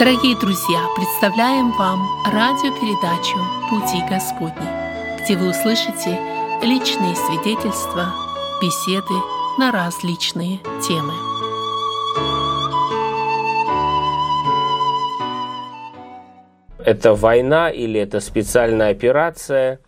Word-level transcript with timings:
Дорогие 0.00 0.34
друзья, 0.34 0.80
представляем 0.96 1.72
вам 1.72 2.00
радиопередачу 2.24 3.36
«Пути 3.68 4.02
Господни», 4.08 4.66
где 5.22 5.36
вы 5.36 5.50
услышите 5.50 6.18
личные 6.62 7.14
свидетельства, 7.14 8.06
беседы 8.62 9.12
на 9.58 9.70
различные 9.70 10.56
темы. 10.80 11.12
Это 16.82 17.14
война 17.14 17.68
или 17.68 18.00
это 18.00 18.20
специальная 18.20 18.92
операция, 18.92 19.80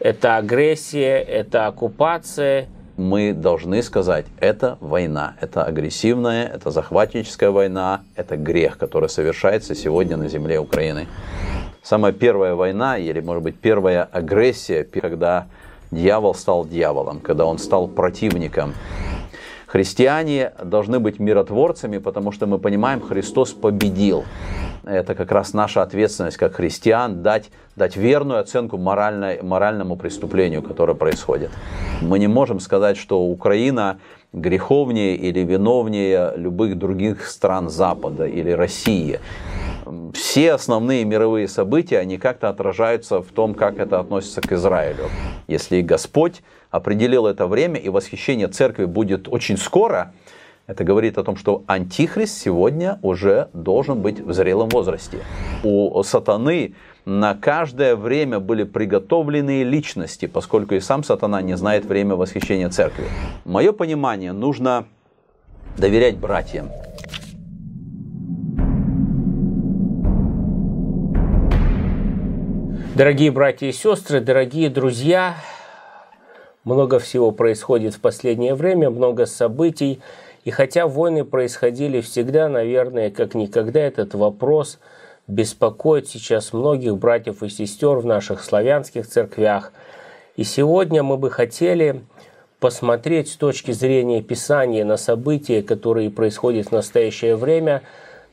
это 0.00 0.38
агрессия, 0.38 1.18
это 1.22 1.68
оккупация– 1.68 2.66
мы 3.02 3.34
должны 3.34 3.82
сказать, 3.82 4.26
это 4.38 4.78
война, 4.80 5.34
это 5.40 5.64
агрессивная, 5.64 6.46
это 6.46 6.70
захватническая 6.70 7.50
война, 7.50 8.02
это 8.14 8.36
грех, 8.36 8.78
который 8.78 9.08
совершается 9.08 9.74
сегодня 9.74 10.16
на 10.16 10.28
земле 10.28 10.58
Украины. 10.58 11.08
Самая 11.82 12.12
первая 12.12 12.54
война, 12.54 12.96
или, 12.96 13.20
может 13.20 13.42
быть, 13.42 13.58
первая 13.58 14.04
агрессия, 14.04 14.84
когда 14.84 15.46
дьявол 15.90 16.34
стал 16.34 16.64
дьяволом, 16.64 17.18
когда 17.20 17.44
он 17.44 17.58
стал 17.58 17.88
противником. 17.88 18.74
Христиане 19.72 20.52
должны 20.62 21.00
быть 21.00 21.18
миротворцами, 21.18 21.96
потому 21.96 22.30
что 22.30 22.46
мы 22.46 22.58
понимаем, 22.58 23.00
Христос 23.00 23.54
победил 23.54 24.24
это 24.84 25.14
как 25.14 25.32
раз 25.32 25.54
наша 25.54 25.80
ответственность 25.80 26.36
как 26.36 26.56
христиан, 26.56 27.22
дать, 27.22 27.50
дать 27.76 27.96
верную 27.96 28.40
оценку 28.40 28.76
моральной, 28.76 29.40
моральному 29.42 29.96
преступлению, 29.96 30.62
которое 30.62 30.94
происходит. 30.94 31.50
Мы 32.02 32.18
не 32.18 32.26
можем 32.26 32.60
сказать, 32.60 32.96
что 32.98 33.22
Украина 33.22 33.98
греховнее 34.34 35.16
или 35.16 35.40
виновнее 35.40 36.32
любых 36.36 36.78
других 36.78 37.26
стран 37.26 37.68
Запада 37.68 38.26
или 38.26 38.50
России. 38.50 39.20
Все 40.12 40.52
основные 40.52 41.04
мировые 41.04 41.48
события, 41.48 41.98
они 41.98 42.18
как-то 42.18 42.48
отражаются 42.48 43.22
в 43.22 43.28
том, 43.28 43.54
как 43.54 43.78
это 43.78 44.00
относится 44.00 44.40
к 44.40 44.52
Израилю. 44.52 45.04
Если 45.48 45.80
Господь 45.80 46.42
определил 46.72 47.26
это 47.26 47.46
время, 47.46 47.78
и 47.78 47.88
восхищение 47.88 48.48
церкви 48.48 48.86
будет 48.86 49.28
очень 49.28 49.56
скоро, 49.56 50.12
это 50.66 50.84
говорит 50.84 51.18
о 51.18 51.22
том, 51.22 51.36
что 51.36 51.64
антихрист 51.66 52.40
сегодня 52.40 52.98
уже 53.02 53.48
должен 53.52 54.00
быть 54.00 54.20
в 54.20 54.32
зрелом 54.32 54.70
возрасте. 54.70 55.18
У 55.62 56.02
сатаны 56.02 56.74
на 57.04 57.34
каждое 57.34 57.94
время 57.94 58.40
были 58.40 58.64
приготовленные 58.64 59.64
личности, 59.64 60.26
поскольку 60.26 60.74
и 60.74 60.80
сам 60.80 61.04
сатана 61.04 61.42
не 61.42 61.56
знает 61.56 61.84
время 61.84 62.16
восхищения 62.16 62.70
церкви. 62.70 63.04
Мое 63.44 63.72
понимание, 63.72 64.32
нужно 64.32 64.86
доверять 65.76 66.16
братьям. 66.16 66.70
Дорогие 72.94 73.30
братья 73.30 73.66
и 73.66 73.72
сестры, 73.72 74.20
дорогие 74.20 74.68
друзья, 74.68 75.36
много 76.64 76.98
всего 76.98 77.30
происходит 77.32 77.94
в 77.94 78.00
последнее 78.00 78.54
время, 78.54 78.90
много 78.90 79.26
событий. 79.26 80.00
И 80.44 80.50
хотя 80.50 80.86
войны 80.86 81.24
происходили 81.24 82.00
всегда, 82.00 82.48
наверное, 82.48 83.10
как 83.10 83.34
никогда 83.34 83.80
этот 83.80 84.14
вопрос 84.14 84.78
беспокоит 85.28 86.08
сейчас 86.08 86.52
многих 86.52 86.96
братьев 86.96 87.42
и 87.42 87.48
сестер 87.48 87.98
в 87.98 88.06
наших 88.06 88.42
славянских 88.42 89.06
церквях. 89.06 89.72
И 90.36 90.44
сегодня 90.44 91.02
мы 91.02 91.16
бы 91.16 91.30
хотели 91.30 92.02
посмотреть 92.58 93.28
с 93.28 93.36
точки 93.36 93.72
зрения 93.72 94.22
Писания 94.22 94.84
на 94.84 94.96
события, 94.96 95.62
которые 95.62 96.10
происходят 96.10 96.68
в 96.68 96.72
настоящее 96.72 97.36
время, 97.36 97.82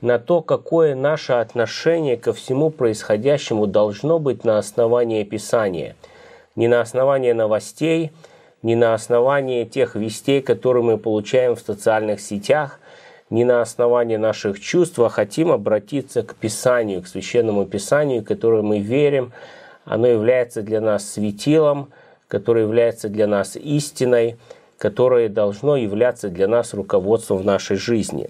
на 0.01 0.17
то, 0.17 0.41
какое 0.41 0.95
наше 0.95 1.33
отношение 1.33 2.15
ко 2.15 2.31
всему 2.31 2.69
происходящему 2.69 3.67
должно 3.67 4.17
быть 4.17 4.45
на 4.45 4.57
основании 4.57 5.23
Писания. 5.23 5.95
Не 6.55 6.67
на 6.67 6.81
основании 6.81 7.31
новостей– 7.31 8.11
не 8.61 8.75
на 8.75 8.93
основании 8.93 9.63
тех 9.65 9.95
вестей, 9.95 10.41
которые 10.41 10.83
мы 10.83 10.97
получаем 10.97 11.55
в 11.55 11.61
социальных 11.61 12.19
сетях, 12.19 12.79
не 13.29 13.45
на 13.45 13.61
основании 13.61 14.17
наших 14.17 14.59
чувств, 14.59 14.99
а 14.99 15.09
хотим 15.09 15.51
обратиться 15.51 16.23
к 16.23 16.35
Писанию, 16.35 17.01
к 17.01 17.07
Священному 17.07 17.65
Писанию, 17.65 18.23
которое 18.23 18.63
мы 18.63 18.79
верим. 18.79 19.31
Оно 19.85 20.07
является 20.07 20.61
для 20.61 20.81
нас 20.81 21.07
светилом, 21.09 21.89
которое 22.27 22.63
является 22.63 23.07
для 23.07 23.27
нас 23.27 23.55
истиной, 23.55 24.37
которое 24.77 25.29
должно 25.29 25.77
являться 25.77 26.29
для 26.29 26.47
нас 26.47 26.73
руководством 26.73 27.37
в 27.37 27.45
нашей 27.45 27.77
жизни. 27.77 28.29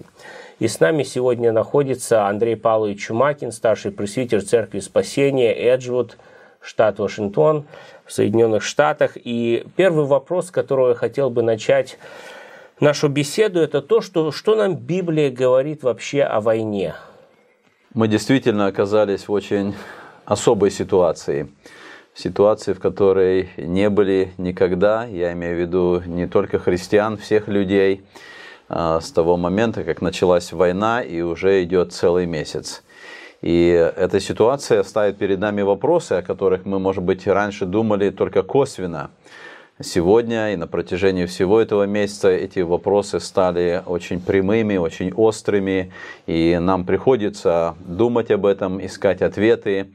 И 0.58 0.68
с 0.68 0.80
нами 0.80 1.02
сегодня 1.02 1.52
находится 1.52 2.26
Андрей 2.26 2.56
Павлович 2.56 3.06
Чумакин, 3.06 3.52
старший 3.52 3.92
пресвитер 3.92 4.42
Церкви 4.42 4.80
Спасения, 4.80 5.54
Эджвуд, 5.54 6.18
штат 6.60 6.98
Вашингтон 6.98 7.64
в 8.10 8.12
Соединенных 8.12 8.64
Штатах. 8.64 9.12
И 9.14 9.64
первый 9.76 10.04
вопрос, 10.04 10.48
с 10.48 10.50
которого 10.50 10.88
я 10.88 10.94
хотел 10.96 11.30
бы 11.30 11.42
начать 11.44 11.96
нашу 12.80 13.08
беседу, 13.08 13.60
это 13.60 13.80
то, 13.80 14.00
что, 14.00 14.32
что 14.32 14.56
нам 14.56 14.74
Библия 14.74 15.30
говорит 15.30 15.84
вообще 15.84 16.24
о 16.24 16.40
войне. 16.40 16.96
Мы 17.94 18.08
действительно 18.08 18.66
оказались 18.66 19.28
в 19.28 19.32
очень 19.32 19.74
особой 20.24 20.72
ситуации. 20.72 21.52
Ситуации, 22.12 22.72
в 22.72 22.80
которой 22.80 23.50
не 23.56 23.88
были 23.88 24.32
никогда, 24.38 25.04
я 25.04 25.32
имею 25.32 25.56
в 25.56 25.60
виду 25.60 26.02
не 26.04 26.26
только 26.26 26.58
христиан, 26.58 27.16
всех 27.16 27.46
людей, 27.46 28.02
а, 28.68 29.00
с 29.00 29.12
того 29.12 29.36
момента, 29.36 29.84
как 29.84 30.02
началась 30.02 30.52
война 30.52 31.00
и 31.00 31.20
уже 31.20 31.62
идет 31.62 31.92
целый 31.92 32.26
месяц. 32.26 32.82
И 33.42 33.68
эта 33.68 34.20
ситуация 34.20 34.82
ставит 34.82 35.16
перед 35.16 35.38
нами 35.38 35.62
вопросы, 35.62 36.12
о 36.12 36.22
которых 36.22 36.66
мы, 36.66 36.78
может 36.78 37.02
быть, 37.02 37.26
раньше 37.26 37.64
думали 37.64 38.10
только 38.10 38.42
косвенно. 38.42 39.10
Сегодня 39.82 40.52
и 40.52 40.56
на 40.56 40.66
протяжении 40.66 41.24
всего 41.24 41.58
этого 41.58 41.84
месяца 41.84 42.28
эти 42.28 42.58
вопросы 42.58 43.18
стали 43.18 43.82
очень 43.86 44.20
прямыми, 44.20 44.76
очень 44.76 45.10
острыми, 45.14 45.90
и 46.26 46.58
нам 46.60 46.84
приходится 46.84 47.76
думать 47.86 48.30
об 48.30 48.44
этом, 48.44 48.84
искать 48.84 49.22
ответы. 49.22 49.92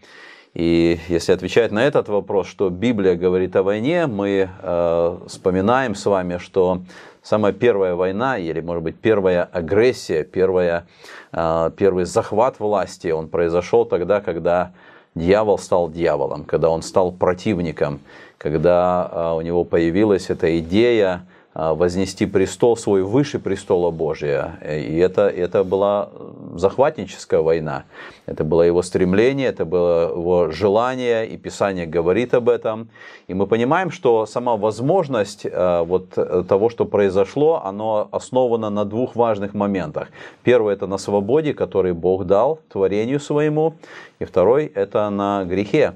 И 0.55 0.97
если 1.07 1.33
отвечать 1.33 1.71
на 1.71 1.85
этот 1.85 2.09
вопрос, 2.09 2.47
что 2.47 2.71
Библия 2.71 3.13
говорит 3.15 3.55
о 3.57 3.61
войне, 3.61 4.07
мы 4.07 4.49
э, 4.59 5.17
вспоминаем 5.27 5.93
с 5.93 6.05
вами, 6.05 6.39
что 6.39 6.81
самая 7.25 7.53
первая 7.53 7.95
война, 7.95 8.37
или, 8.37 8.61
может 8.61 8.83
быть, 8.83 8.95
первая 8.97 9.43
агрессия, 9.43 10.23
первая, 10.23 10.85
а, 11.31 11.71
первый 11.71 12.05
захват 12.05 12.59
власти, 12.59 13.07
он 13.07 13.27
произошел 13.27 13.83
тогда, 13.83 14.21
когда 14.21 14.71
дьявол 15.15 15.57
стал 15.57 15.89
дьяволом, 15.89 16.43
когда 16.45 16.69
он 16.69 16.83
стал 16.83 17.11
противником, 17.11 17.99
когда 18.37 19.09
а, 19.11 19.35
у 19.35 19.41
него 19.41 19.63
появилась 19.63 20.29
эта 20.29 20.59
идея 20.59 21.25
вознести 21.55 22.25
престол 22.25 22.75
свой 22.75 23.01
выше 23.03 23.39
престола 23.39 23.89
Божия. 23.89 24.59
И 24.61 24.97
это, 24.97 25.29
это 25.29 25.63
была 25.63 26.09
захватническая 26.55 27.39
война. 27.39 27.85
Это 28.25 28.43
было 28.43 28.63
его 28.63 28.81
стремление, 28.81 29.47
это 29.47 29.63
было 29.63 30.09
его 30.11 30.51
желание, 30.51 31.25
и 31.25 31.37
Писание 31.37 31.85
говорит 31.85 32.33
об 32.33 32.49
этом. 32.49 32.89
И 33.27 33.33
мы 33.33 33.47
понимаем, 33.47 33.89
что 33.89 34.25
сама 34.25 34.57
возможность 34.57 35.47
а, 35.49 35.83
вот 35.85 36.09
того, 36.47 36.69
что 36.69 36.83
произошло, 36.83 37.61
оно 37.63 38.09
основано 38.11 38.69
на 38.69 38.83
двух 38.83 39.15
важных 39.15 39.53
моментах. 39.53 40.09
Первый– 40.43 40.73
это 40.75 40.87
на 40.87 40.97
свободе, 40.97 41.53
который 41.53 41.93
Бог 41.93 42.25
дал 42.25 42.59
творению 42.67 43.21
своему. 43.21 43.75
И 44.19 44.25
второй– 44.25 44.65
это 44.75 45.09
на 45.09 45.45
грехе. 45.45 45.93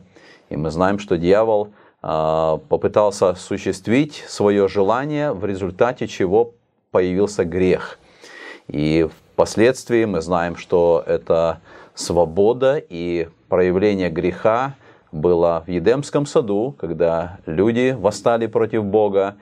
И 0.50 0.56
мы 0.56 0.72
знаем, 0.72 1.00
что 1.00 1.18
дьявол– 1.18 1.70
а, 1.78 1.79
попытался 2.02 3.30
осуществить 3.30 4.24
свое 4.28 4.68
желание, 4.68 5.34
в 5.34 5.46
результате 5.46 6.08
чего 6.08 6.54
появился 6.92 7.44
грех. 7.44 8.00
И 8.68 9.08
впоследствии 9.34 10.06
мы 10.06 10.22
знаем, 10.22 10.56
что 10.56 11.04
это 11.06 11.60
свобода 11.96 12.78
и 12.78 13.28
проявление 13.50 14.10
греха 14.10 14.76
было 15.12 15.64
в 15.66 15.70
Едемском 15.70 16.26
саду, 16.26 16.76
когда 16.80 17.40
люди 17.46 17.96
восстали 18.00 18.48
против 18.48 18.86
Бога, 18.86 19.36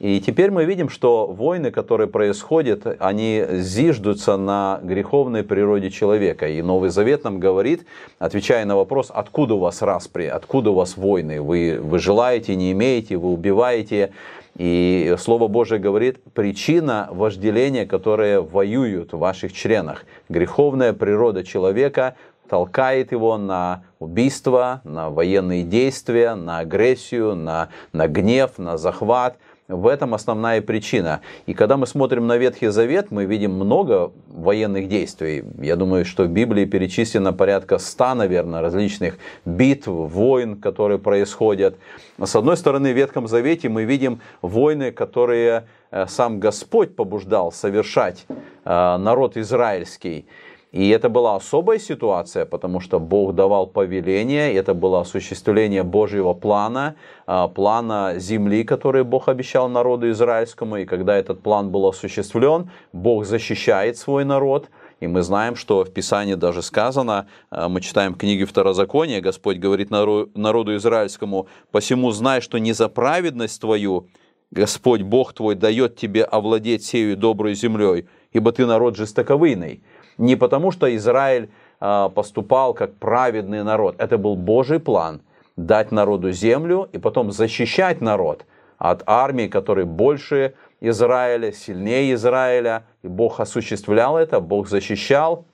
и 0.00 0.18
теперь 0.18 0.50
мы 0.50 0.64
видим, 0.64 0.88
что 0.88 1.26
войны, 1.26 1.70
которые 1.70 2.08
происходят, 2.08 2.86
они 3.00 3.44
зиждутся 3.50 4.38
на 4.38 4.80
греховной 4.82 5.44
природе 5.44 5.90
человека. 5.90 6.48
И 6.48 6.62
Новый 6.62 6.88
Завет 6.88 7.22
нам 7.24 7.38
говорит, 7.38 7.84
отвечая 8.18 8.64
на 8.64 8.76
вопрос, 8.76 9.12
откуда 9.14 9.54
у 9.54 9.58
вас 9.58 9.82
распри, 9.82 10.24
откуда 10.24 10.70
у 10.70 10.74
вас 10.74 10.96
войны, 10.96 11.42
вы, 11.42 11.78
вы 11.82 11.98
желаете, 11.98 12.56
не 12.56 12.72
имеете, 12.72 13.18
вы 13.18 13.30
убиваете. 13.30 14.12
И 14.56 15.16
Слово 15.18 15.48
Божие 15.48 15.78
говорит, 15.78 16.22
причина 16.32 17.08
вожделения, 17.10 17.84
которые 17.84 18.40
воюют 18.40 19.12
в 19.12 19.18
ваших 19.18 19.52
членах. 19.52 20.06
Греховная 20.30 20.94
природа 20.94 21.44
человека 21.44 22.14
толкает 22.48 23.12
его 23.12 23.36
на 23.36 23.82
убийство, 23.98 24.80
на 24.84 25.10
военные 25.10 25.62
действия, 25.62 26.34
на 26.36 26.60
агрессию, 26.60 27.36
на, 27.36 27.68
на 27.92 28.08
гнев, 28.08 28.52
на 28.56 28.78
захват– 28.78 29.36
в 29.70 29.86
этом 29.86 30.14
основная 30.14 30.60
причина. 30.60 31.20
И 31.46 31.54
когда 31.54 31.76
мы 31.76 31.86
смотрим 31.86 32.26
на 32.26 32.36
Ветхий 32.36 32.68
Завет, 32.68 33.10
мы 33.10 33.24
видим 33.24 33.52
много 33.52 34.12
военных 34.28 34.88
действий. 34.88 35.44
Я 35.60 35.76
думаю, 35.76 36.04
что 36.04 36.24
в 36.24 36.28
Библии 36.28 36.64
перечислено 36.64 37.32
порядка 37.32 37.78
ста, 37.78 38.14
наверное, 38.14 38.60
различных 38.60 39.18
битв, 39.44 39.86
войн, 39.86 40.60
которые 40.60 40.98
происходят. 40.98 41.76
С 42.18 42.36
одной 42.36 42.56
стороны, 42.56 42.92
в 42.92 42.96
Ветхом 42.96 43.28
Завете 43.28 43.68
мы 43.68 43.84
видим 43.84 44.20
войны, 44.42 44.90
которые 44.92 45.66
э, 45.90 46.06
сам 46.08 46.40
Господь 46.40 46.96
побуждал 46.96 47.52
совершать 47.52 48.26
э, 48.28 48.96
народ 48.96 49.36
израильский. 49.36 50.26
И 50.72 50.88
это 50.90 51.08
была 51.08 51.34
особая 51.34 51.80
ситуация, 51.80 52.46
потому 52.46 52.78
что 52.78 53.00
Бог 53.00 53.34
давал 53.34 53.66
повеление, 53.66 54.54
это 54.54 54.72
было 54.72 55.00
осуществление 55.00 55.82
Божьего 55.82 56.32
плана, 56.32 56.94
а, 57.26 57.48
плана 57.48 58.14
земли, 58.18 58.62
который 58.62 59.02
Бог 59.02 59.28
обещал 59.28 59.68
народу 59.68 60.10
израильскому. 60.10 60.76
И 60.76 60.84
когда 60.84 61.16
этот 61.16 61.42
план 61.42 61.70
был 61.70 61.88
осуществлен, 61.88 62.70
Бог 62.92 63.24
защищает 63.24 63.96
свой 63.96 64.24
народ. 64.24 64.70
И 65.00 65.08
мы 65.08 65.22
знаем, 65.22 65.56
что 65.56 65.84
в 65.84 65.90
Писании 65.90 66.34
даже 66.34 66.62
сказано, 66.62 67.26
а, 67.50 67.68
мы 67.68 67.80
читаем 67.80 68.14
книги 68.14 68.44
Второзакония, 68.44 69.20
Господь 69.20 69.58
говорит 69.58 69.90
народу 69.90 70.76
израильскому, 70.76 71.48
«Посему 71.72 72.12
знай, 72.12 72.40
что 72.40 72.58
не 72.58 72.74
за 72.74 72.88
праведность 72.88 73.60
твою 73.60 74.06
Господь 74.52 75.02
Бог 75.02 75.32
твой 75.32 75.54
дает 75.56 75.96
тебе 75.96 76.22
овладеть 76.22 76.84
сею 76.84 77.16
доброй 77.16 77.54
землей, 77.54 78.06
ибо 78.32 78.52
ты 78.52 78.66
народ 78.66 78.96
жестоковыйный». 78.96 79.82
Не 80.20 80.36
потому, 80.36 80.70
что 80.70 80.94
Израиль 80.94 81.48
а, 81.80 82.10
поступал 82.10 82.74
как 82.74 82.94
праведный 82.96 83.64
народ. 83.64 83.94
Это 83.98 84.18
был 84.18 84.36
Божий 84.36 84.78
план– 84.78 85.22
дать 85.56 85.92
народу 85.92 86.30
землю 86.30 86.88
и 86.92 86.98
потом 86.98 87.32
защищать 87.32 88.02
народ 88.02 88.44
от 88.76 89.02
армии, 89.06 89.46
которые 89.46 89.86
больше 89.86 90.54
Израиля, 90.82 91.52
сильнее 91.52 92.12
Израиля. 92.14 92.84
И 93.02 93.08
Бог 93.08 93.40
осуществлял 93.40 94.18
это, 94.18 94.40
Бог 94.40 94.68
защищал. 94.68 95.46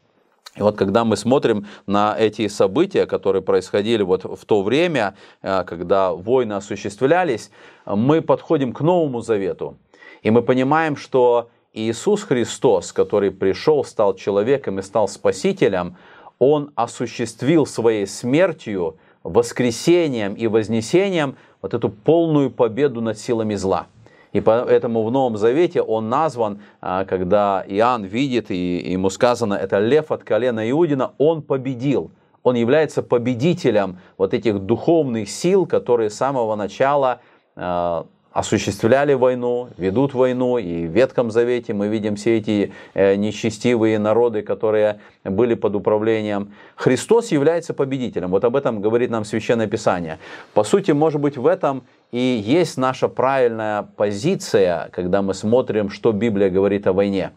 И 0.56 0.62
вот 0.62 0.76
когда 0.76 1.04
мы 1.04 1.16
смотрим 1.16 1.68
на 1.86 2.16
эти 2.18 2.48
события, 2.48 3.06
которые 3.06 3.42
происходили 3.42 4.02
вот 4.02 4.24
в 4.24 4.44
то 4.46 4.62
время, 4.64 5.14
а, 5.42 5.62
когда 5.62 6.12
войны 6.12 6.54
осуществлялись, 6.54 7.52
мы 7.84 8.20
подходим 8.20 8.72
к 8.72 8.80
Новому 8.80 9.20
Завету. 9.20 9.76
И 10.22 10.30
мы 10.32 10.42
понимаем, 10.42 10.96
что 10.96 11.50
Иисус 11.76 12.22
Христос, 12.22 12.92
который 12.92 13.30
пришел, 13.30 13.84
стал 13.84 14.14
человеком 14.14 14.78
и 14.78 14.82
стал 14.82 15.08
спасителем, 15.08 15.96
Он 16.38 16.70
осуществил 16.74 17.66
своей 17.66 18.06
смертью, 18.06 18.96
воскресением 19.22 20.34
и 20.34 20.46
вознесением 20.46 21.36
вот 21.60 21.74
эту 21.74 21.88
полную 21.88 22.50
победу 22.50 23.00
над 23.00 23.18
силами 23.18 23.54
зла. 23.56 23.86
И 24.32 24.40
поэтому 24.40 25.02
в 25.02 25.10
Новом 25.10 25.36
Завете 25.36 25.82
он 25.82 26.08
назван, 26.08 26.60
а, 26.80 27.04
когда 27.04 27.64
Иоанн 27.66 28.04
видит, 28.04 28.50
и 28.50 28.92
ему 28.92 29.10
сказано, 29.10 29.54
это 29.54 29.78
лев 29.78 30.12
от 30.12 30.24
колена 30.24 30.70
Иудина, 30.70 31.12
он 31.18 31.42
победил. 31.42 32.10
Он 32.42 32.54
является 32.54 33.02
победителем 33.02 33.98
вот 34.18 34.34
этих 34.34 34.60
духовных 34.60 35.28
сил, 35.28 35.66
которые 35.66 36.10
с 36.10 36.14
самого 36.14 36.54
начала 36.54 37.20
а, 37.56 38.06
осуществляли 38.36 39.14
войну, 39.14 39.70
ведут 39.78 40.12
войну, 40.12 40.58
и 40.58 40.86
в 40.86 40.90
Ветхом 40.90 41.30
Завете 41.30 41.72
мы 41.72 41.88
видим 41.88 42.16
все 42.16 42.36
эти 42.36 42.70
э, 42.92 43.16
нечестивые 43.16 43.98
народы, 43.98 44.42
которые 44.42 45.00
были 45.24 45.54
под 45.54 45.74
управлением. 45.74 46.52
Христос 46.74 47.32
является 47.32 47.72
победителем, 47.72 48.30
вот 48.30 48.44
об 48.44 48.54
этом 48.54 48.82
говорит 48.82 49.08
нам 49.08 49.24
Священное 49.24 49.66
Писание. 49.66 50.18
По 50.52 50.64
сути, 50.64 50.90
может 50.90 51.18
быть, 51.18 51.38
в 51.38 51.46
этом 51.46 51.84
и 52.12 52.18
есть 52.18 52.76
наша 52.76 53.08
правильная 53.08 53.88
позиция, 53.96 54.90
когда 54.92 55.22
мы 55.22 55.32
смотрим, 55.32 55.88
что 55.88 56.12
Библия 56.12 56.50
говорит 56.50 56.86
о 56.86 56.92
войне. 56.92 57.30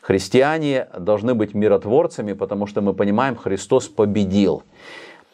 Христиане 0.00 0.86
должны 0.96 1.34
быть 1.34 1.54
миротворцами, 1.54 2.34
потому 2.34 2.68
что 2.68 2.82
мы 2.82 2.94
понимаем, 2.94 3.34
Христос 3.34 3.88
победил. 3.88 4.62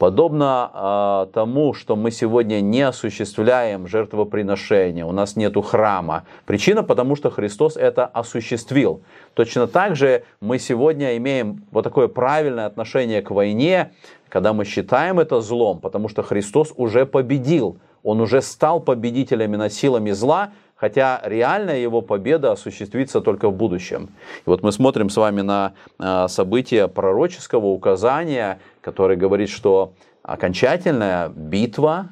Подобно 0.03 0.69
э, 0.75 1.33
тому, 1.33 1.75
что 1.75 1.95
мы 1.95 2.11
сегодня 2.11 2.61
не 2.61 2.83
осуществляем 2.83 3.87
жертвоприношения, 3.87 5.07
у 5.07 5.13
нас 5.13 5.37
нет 5.37 5.55
храма. 5.65 6.25
Причина, 6.45 6.83
потому 6.83 7.15
что 7.15 7.31
Христос 7.31 7.77
это 7.77 8.07
осуществил. 8.07 9.03
Точно 9.35 9.69
так 9.69 9.95
же 9.95 10.25
мы 10.41 10.59
сегодня 10.59 11.17
имеем 11.19 11.63
вот 11.71 11.85
такое 11.85 12.09
правильное 12.09 12.67
отношение 12.67 13.23
к 13.23 13.31
войне, 13.31 13.93
когда 14.29 14.53
мы 14.53 14.65
считаем 14.65 15.21
это 15.21 15.41
злом, 15.41 15.79
потому 15.79 16.09
что 16.09 16.25
Христос 16.25 16.73
уже 16.77 17.07
победил. 17.07 17.77
Он 18.03 18.21
уже 18.21 18.43
стал 18.43 18.81
победителями 18.81 19.55
над 19.55 19.73
силами 19.73 20.11
зла, 20.11 20.51
хотя 20.83 21.21
реальная 21.23 21.79
его 21.79 22.03
победа 22.03 22.51
осуществится 22.51 23.21
только 23.21 23.49
в 23.49 23.55
будущем. 23.55 24.09
И 24.45 24.51
вот 24.51 24.65
мы 24.65 24.73
смотрим 24.73 25.11
с 25.11 25.17
вами 25.17 25.43
на 25.43 25.75
а, 26.01 26.27
события 26.27 26.89
пророческого 26.89 27.67
указания, 27.67 28.59
который 28.83 29.17
говорит, 29.17 29.49
что 29.49 29.95
окончательная 30.23 31.31
битва, 31.31 32.09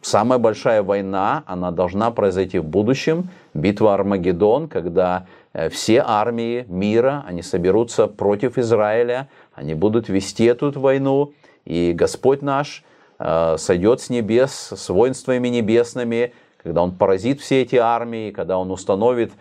самая 0.00 0.38
большая 0.38 0.82
война, 0.82 1.44
она 1.46 1.70
должна 1.70 2.10
произойти 2.10 2.58
в 2.58 2.64
будущем, 2.64 3.28
битва 3.54 3.94
Армагеддон, 3.94 4.68
когда 4.68 5.26
э, 5.52 5.68
все 5.68 6.02
армии 6.04 6.64
мира, 6.68 7.24
они 7.26 7.42
соберутся 7.42 8.08
против 8.08 8.58
Израиля, 8.58 9.28
они 9.54 9.74
будут 9.74 10.08
вести 10.08 10.44
эту 10.44 10.72
войну, 10.80 11.32
и 11.64 11.92
Господь 11.92 12.42
наш 12.42 12.82
э, 13.18 13.56
сойдет 13.58 14.00
с 14.00 14.10
небес 14.10 14.72
с 14.74 14.88
воинствами 14.88 15.48
небесными, 15.48 16.32
когда 16.62 16.82
Он 16.82 16.92
поразит 16.92 17.40
все 17.40 17.62
эти 17.62 17.76
армии, 17.76 18.30
когда 18.30 18.58
Он 18.58 18.70
установит 18.70 19.32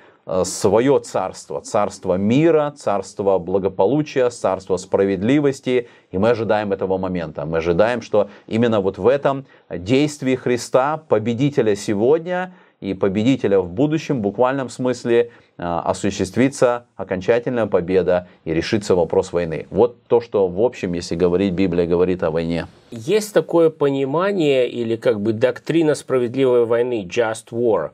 свое 0.44 1.00
царство, 1.00 1.62
царство 1.62 2.16
мира, 2.16 2.74
царство 2.76 3.38
благополучия, 3.38 4.30
царство 4.30 4.78
справедливости, 4.78 5.88
и 6.12 6.18
мы 6.18 6.32
ожидаем 6.32 6.74
этого 6.74 6.98
момента. 6.98 7.46
Мы 7.46 7.58
ожидаем, 7.58 8.02
что 8.02 8.30
именно 8.48 8.82
вот 8.82 8.98
в 8.98 9.08
этом 9.08 9.46
действии 9.70 10.36
Христа, 10.36 10.98
победителя 10.98 11.76
сегодня 11.76 12.54
и 12.82 12.94
победителя 12.94 13.60
в 13.60 13.70
будущем, 13.70 14.18
в 14.18 14.22
буквальном 14.22 14.70
смысле, 14.70 15.32
э, 15.58 15.64
осуществится 15.64 16.86
окончательная 16.96 17.68
победа 17.68 18.28
и 18.46 18.54
решится 18.54 18.96
вопрос 18.96 19.32
войны. 19.32 19.68
Вот 19.70 20.04
то, 20.08 20.22
что 20.22 20.48
в 20.48 20.62
общем, 20.62 20.94
если 20.94 21.16
говорить, 21.16 21.54
Библия 21.54 21.86
говорит 21.86 22.24
о 22.24 22.32
войне. 22.32 22.68
Есть 22.92 23.34
такое 23.34 23.70
понимание 23.70 24.68
или 24.68 24.96
как 24.96 25.22
бы 25.22 25.34
доктрина 25.34 25.96
справедливой 25.96 26.66
войны, 26.66 27.06
just 27.08 27.52
war. 27.52 27.92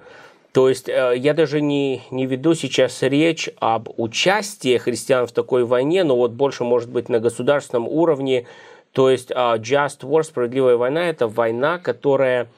То 0.52 0.68
есть 0.68 0.90
э, 0.90 1.14
я 1.16 1.34
даже 1.34 1.62
не, 1.62 2.02
не 2.12 2.26
веду 2.26 2.56
сейчас 2.56 3.02
речь 3.02 3.50
об 3.60 3.90
участии 3.98 4.78
христиан 4.78 5.28
в 5.28 5.32
такой 5.32 5.64
войне, 5.64 6.04
но 6.04 6.18
вот 6.18 6.32
больше 6.32 6.64
может 6.64 6.90
быть 6.90 7.08
на 7.08 7.20
государственном 7.20 7.88
уровне. 7.88 8.46
То 8.92 9.10
есть 9.10 9.32
а, 9.34 9.56
just 9.58 10.02
war, 10.02 10.24
справедливая 10.24 10.76
война, 10.76 11.10
это 11.10 11.28
война, 11.30 11.80
которая 11.80 12.50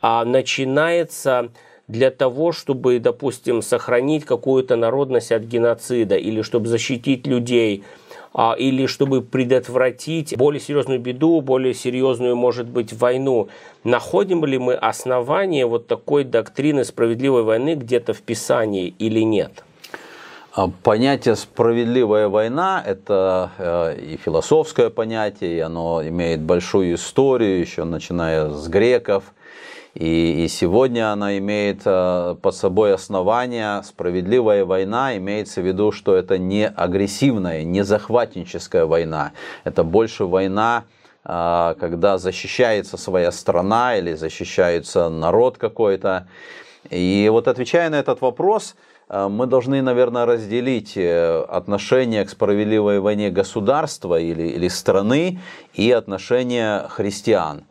а, 0.00 0.24
начинается 0.24 1.48
для 1.88 2.12
того, 2.12 2.52
чтобы, 2.52 3.00
допустим, 3.00 3.62
сохранить 3.62 4.24
какую-то 4.24 4.76
народность 4.76 5.32
от 5.32 5.42
геноцида 5.42 6.14
или 6.14 6.42
чтобы 6.42 6.68
защитить 6.68 7.26
людей– 7.26 7.82
или 8.34 8.86
чтобы 8.86 9.22
предотвратить 9.22 10.36
более 10.36 10.60
серьезную 10.60 11.00
беду, 11.00 11.40
более 11.40 11.74
серьезную, 11.74 12.34
может 12.34 12.66
быть, 12.66 12.92
войну. 12.92 13.48
Находим 13.84 14.44
ли 14.44 14.58
мы 14.58 14.74
основание 14.74 15.66
вот 15.66 15.86
такой 15.86 16.24
доктрины 16.24 16.84
справедливой 16.84 17.42
войны 17.42 17.74
где-то 17.74 18.14
в 18.14 18.22
Писании 18.22 18.94
или 18.98 19.20
нет? 19.20 19.64
А, 20.54 20.68
понятие 20.82 21.36
«справедливая 21.36 22.28
война»– 22.28 22.82
это 22.86 23.50
э, 23.56 23.96
и 23.98 24.16
философское 24.18 24.90
понятие, 24.90 25.56
и 25.56 25.60
оно 25.60 26.06
имеет 26.06 26.40
большую 26.40 26.94
историю, 26.94 27.60
еще 27.60 27.84
начиная 27.84 28.50
с 28.50 28.68
греков– 28.68 29.24
и, 29.94 30.44
и 30.44 30.48
сегодня 30.48 31.12
она 31.12 31.36
имеет 31.36 31.82
э, 31.84 32.34
под 32.40 32.54
собой 32.54 32.94
основание 32.94 33.82
справедливая 33.82 34.64
война, 34.64 35.18
имеется 35.18 35.60
в 35.60 35.66
виду, 35.66 35.92
что 35.92 36.16
это 36.16 36.38
не 36.38 36.66
агрессивная, 36.66 37.62
не 37.62 37.84
захватническая 37.84 38.86
война. 38.86 39.32
Это 39.64 39.84
больше 39.84 40.24
война, 40.24 40.84
э, 41.24 41.74
когда 41.78 42.16
защищается 42.16 42.96
своя 42.96 43.30
страна 43.30 43.98
или 43.98 44.14
защищается 44.14 45.10
народ 45.10 45.58
какой-то. 45.58 46.26
И 46.88 47.28
вот 47.30 47.46
отвечая 47.46 47.90
на 47.90 47.96
этот 47.96 48.22
вопрос, 48.22 48.76
э, 49.10 49.28
мы 49.28 49.46
должны, 49.46 49.82
наверное, 49.82 50.24
разделить 50.24 50.96
отношение 50.96 52.24
к 52.24 52.30
справедливой 52.30 53.00
войне 53.00 53.28
государства 53.28 54.18
или, 54.18 54.44
или 54.44 54.68
страны 54.68 55.38
и 55.74 55.92
отношение 55.92 56.86
христиан. 56.88 57.64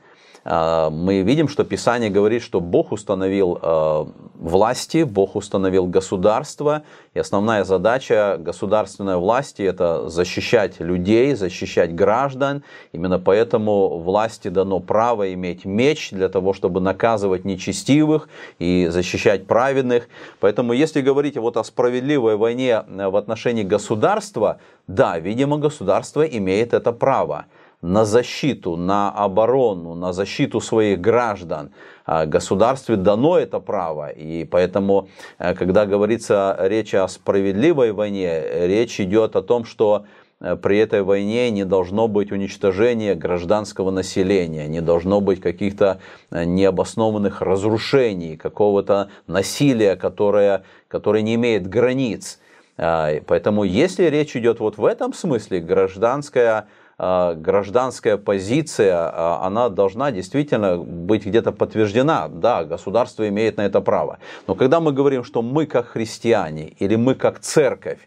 А, 0.44 0.90
мы 0.90 1.22
видим, 1.22 1.48
что 1.48 1.64
Писание 1.64 2.10
говорит, 2.10 2.42
что 2.42 2.60
Бог 2.60 2.92
установил 2.92 3.60
а, 3.62 4.08
власти, 4.36 5.04
Бог 5.04 5.36
установил 5.36 5.86
государство, 5.86 6.82
и 7.14 7.20
основная 7.20 7.64
задача 7.64 8.38
государственной 8.40 9.18
власти– 9.18 9.62
это 9.64 10.10
защищать 10.10 10.80
людей, 10.80 11.36
защищать 11.36 11.94
граждан. 11.94 12.64
Именно 12.92 13.20
поэтому 13.20 14.00
власти 14.00 14.48
дано 14.48 14.80
право 14.80 15.32
иметь 15.34 15.66
меч 15.66 16.10
для 16.12 16.30
того, 16.30 16.54
чтобы 16.54 16.82
наказывать 16.82 17.46
нечестивых 17.46 18.28
и 18.58 18.88
защищать 18.90 19.46
праведных. 19.46 20.08
Поэтому 20.40 20.74
если 20.74 21.02
говорить 21.02 21.38
вот 21.38 21.58
о 21.58 21.64
справедливой 21.64 22.36
войне 22.36 22.84
в 22.88 23.16
отношении 23.16 23.64
государства, 23.64 24.60
да, 24.88 25.20
видимо, 25.20 25.58
государство 25.58 26.24
имеет 26.24 26.74
это 26.74 26.92
право 26.92 27.46
на 27.82 28.06
защиту, 28.06 28.76
на 28.76 29.10
оборону, 29.12 29.96
на 29.96 30.14
защиту 30.14 30.62
своих 30.62 31.02
граждан. 31.02 31.72
А 32.06 32.26
государстве 32.26 32.96
дано 32.96 33.38
это 33.38 33.60
право, 33.60 34.10
и 34.10 34.44
поэтому, 34.44 35.08
э, 35.40 35.54
когда 35.54 35.86
говорится 35.86 36.58
речь 36.60 36.94
о 36.94 37.08
справедливой 37.08 37.92
войне, 37.92 38.68
речь 38.68 39.00
идет 39.00 39.36
о 39.36 39.42
том, 39.42 39.66
что 39.66 40.06
э, 40.40 40.56
при 40.56 40.78
этой 40.78 41.04
войне 41.04 41.50
не 41.52 41.64
должно 41.64 42.08
быть 42.08 42.32
уничтожения 42.32 43.16
гражданского 43.16 43.92
населения, 43.92 44.68
не 44.68 44.82
должно 44.82 45.22
быть 45.22 45.42
каких-то 45.42 46.00
э, 46.32 46.44
необоснованных 46.44 47.42
разрушений, 47.42 48.36
какого-то 48.36 49.10
насилия, 49.28 49.96
которое, 49.96 50.64
которое 50.88 51.22
не 51.22 51.36
имеет 51.36 51.68
границ. 51.68 52.40
А, 52.78 53.12
поэтому 53.28 53.64
если 53.64 54.06
речь 54.06 54.36
идет 54.36 54.60
вот 54.60 54.78
в 54.78 54.86
этом 54.86 55.14
смысле, 55.14 55.60
гражданская 55.60 56.68
гражданская 57.02 58.18
позиция, 58.18 58.96
а, 58.96 59.42
она 59.44 59.70
должна 59.70 60.12
действительно 60.12 60.78
быть 60.78 61.26
где-то 61.26 61.52
подтверждена. 61.52 62.28
Да, 62.28 62.64
государство 62.64 63.28
имеет 63.28 63.58
на 63.58 63.62
это 63.62 63.82
право. 63.82 64.20
Но 64.46 64.54
когда 64.54 64.80
мы 64.80 64.92
говорим, 64.92 65.24
что 65.24 65.42
мы 65.42 65.66
как 65.66 65.88
христиане 65.88 66.68
или 66.78 66.96
мы 66.96 67.16
как 67.16 67.40
церковь, 67.40 67.98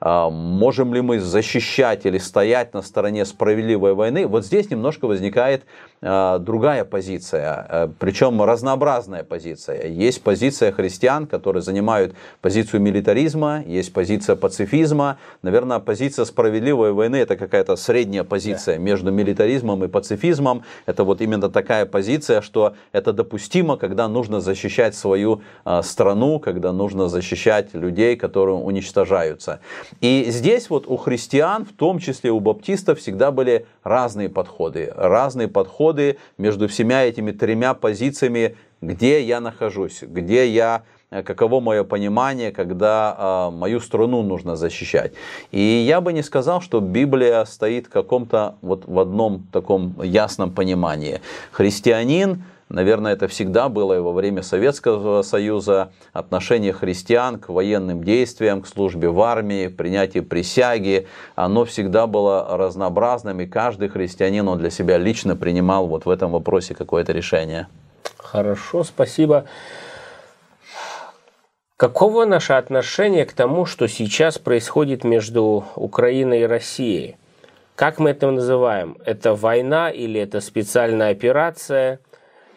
а, 0.00 0.30
можем 0.30 0.94
ли 0.94 1.02
мы 1.02 1.20
защищать 1.20 2.06
или 2.06 2.16
стоять 2.16 2.72
на 2.72 2.80
стороне 2.80 3.26
справедливой 3.26 3.92
войны, 3.92 4.26
вот 4.26 4.46
здесь 4.46 4.70
немножко 4.70 5.06
возникает 5.06 5.64
а, 5.64 5.66
другая 6.02 6.86
позиция, 6.86 7.66
а, 7.68 7.92
причем 7.98 8.40
разнообразная 8.42 9.22
позиция. 9.22 9.86
Есть 9.86 10.22
позиция 10.22 10.72
христиан, 10.72 11.26
которые 11.26 11.62
занимают 11.62 12.14
позицию 12.40 12.80
милитаризма, 12.80 13.62
есть 13.66 13.92
позиция 13.92 14.34
пацифизма. 14.34 15.18
Наверное, 15.42 15.78
позиция 15.78 16.24
справедливой 16.24 16.92
войны 16.92 17.16
это 17.16 17.36
какая-то 17.36 17.76
средняя 17.76 18.24
позиция 18.24 18.78
между 18.78 19.10
милитаризмом 19.10 19.84
и 19.84 19.88
пацифизмом. 19.88 20.64
Это 20.86 21.04
вот 21.04 21.20
именно 21.20 21.50
такая 21.50 21.84
позиция, 21.84 22.40
что 22.40 22.74
это 22.92 23.12
допустимо, 23.12 23.76
когда 23.76 24.08
нужно 24.08 24.40
защищать 24.40 24.94
свою 24.94 25.42
страну, 25.82 26.38
когда 26.38 26.72
нужно 26.72 27.08
защищать 27.08 27.74
людей, 27.74 28.16
которые 28.16 28.56
уничтожаются. 28.56 29.60
И 30.00 30.26
здесь 30.28 30.70
вот 30.70 30.86
у 30.86 30.96
христиан, 30.96 31.66
в 31.66 31.72
том 31.72 31.98
числе 31.98 32.30
у 32.30 32.40
баптистов, 32.40 33.00
всегда 33.00 33.30
были 33.30 33.66
разные 33.82 34.30
подходы. 34.30 34.92
Разные 34.96 35.48
подходы 35.48 35.89
между 36.38 36.68
всеми 36.68 36.94
этими 36.94 37.32
тремя 37.32 37.74
позициями, 37.74 38.56
где 38.80 39.22
я 39.22 39.40
нахожусь, 39.40 40.02
где 40.02 40.48
я 40.48 40.82
э, 41.10 41.22
каково 41.22 41.60
мое 41.60 41.84
понимание, 41.84 42.50
когда 42.50 43.48
э, 43.50 43.56
мою 43.56 43.80
страну 43.80 44.22
нужно 44.22 44.56
защищать. 44.56 45.12
И 45.52 45.60
я 45.60 46.00
бы 46.00 46.12
не 46.12 46.22
сказал, 46.22 46.60
что 46.60 46.80
Библия 46.80 47.44
стоит 47.44 47.86
в 47.86 47.90
каком-то 47.90 48.54
вот 48.62 48.84
в 48.86 48.98
одном 48.98 49.46
таком 49.52 50.00
ясном 50.02 50.50
понимании. 50.50 51.20
Христианин 51.52 52.42
Наверное, 52.70 53.14
это 53.14 53.26
всегда 53.26 53.68
было 53.68 53.94
и 53.94 53.98
во 53.98 54.12
время 54.12 54.42
Советского 54.42 55.22
Союза. 55.22 55.90
Отношение 56.12 56.72
христиан 56.72 57.40
к 57.40 57.48
военным 57.48 58.04
действиям, 58.04 58.62
к 58.62 58.68
службе 58.68 59.08
в 59.08 59.20
армии, 59.22 59.66
принятие 59.66 60.22
присяги, 60.22 61.08
оно 61.34 61.64
всегда 61.64 62.06
было 62.06 62.56
разнообразным, 62.56 63.40
и 63.40 63.46
каждый 63.46 63.88
христианин 63.88 64.46
он 64.46 64.58
для 64.58 64.70
себя 64.70 64.98
лично 64.98 65.34
принимал 65.34 65.88
вот 65.88 66.06
в 66.06 66.10
этом 66.10 66.30
вопросе 66.30 66.76
какое-то 66.76 67.12
решение. 67.12 67.66
Хорошо, 68.16 68.84
спасибо. 68.84 69.46
Каково 71.76 72.24
наше 72.24 72.52
отношение 72.52 73.24
к 73.24 73.32
тому, 73.32 73.66
что 73.66 73.88
сейчас 73.88 74.38
происходит 74.38 75.02
между 75.02 75.64
Украиной 75.74 76.42
и 76.42 76.46
Россией? 76.46 77.16
Как 77.74 77.98
мы 77.98 78.10
это 78.10 78.30
называем? 78.30 78.96
Это 79.04 79.34
война 79.34 79.90
или 79.90 80.20
это 80.20 80.40
специальная 80.40 81.10
операция– 81.10 81.98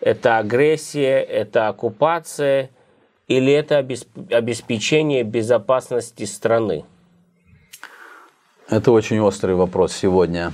это 0.04 0.38
агрессия, 0.38 1.22
это 1.22 1.70
оккупация 1.70 2.70
или 3.28 3.54
это 3.54 3.78
обеспечение 3.78 5.24
безопасности 5.24 6.26
страны? 6.26 6.84
Это 8.70 8.92
очень 8.92 9.20
острый 9.20 9.56
вопрос 9.56 9.94
сегодня. 9.94 10.52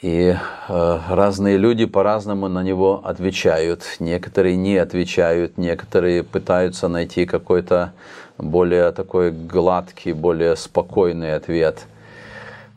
И 0.00 0.34
э, 0.68 0.98
разные 1.10 1.58
люди 1.58 1.84
по-разному 1.84 2.48
на 2.48 2.62
него 2.62 3.02
отвечают. 3.04 3.84
Некоторые 4.00 4.56
не 4.56 4.76
отвечают, 4.78 5.58
некоторые 5.58 6.22
пытаются 6.22 6.88
найти 6.88 7.26
какой-то 7.26 7.92
более 8.38 8.90
такой 8.92 9.30
гладкий, 9.30 10.12
более 10.12 10.56
спокойный 10.56 11.34
ответ. 11.34 11.86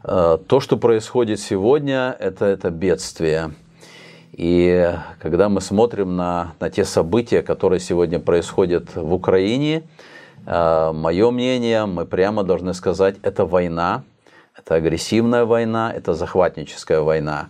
Э, 0.03 0.37
то, 0.47 0.59
что 0.59 0.77
происходит 0.77 1.39
сегодня, 1.39 2.15
это, 2.19 2.45
это 2.45 2.69
бедствие– 2.69 3.51
и 4.37 4.93
когда 5.19 5.47
мы 5.47 5.61
смотрим 5.61 6.17
на, 6.17 6.55
на 6.59 6.69
те 6.69 6.83
события, 6.83 7.41
которые 7.41 7.79
сегодня 7.79 8.19
происходят 8.19 8.93
в 8.93 9.13
Украине, 9.13 9.83
э, 10.45 10.91
мое 10.93 11.31
мнение, 11.31 11.85
мы 11.85 12.05
прямо 12.05 12.43
должны 12.43 12.73
сказать, 12.73 13.15
это 13.21 13.45
война, 13.45 14.03
это 14.57 14.75
агрессивная 14.75 15.45
война, 15.45 15.93
это 15.95 16.13
захватническая 16.13 16.99
война. 16.99 17.47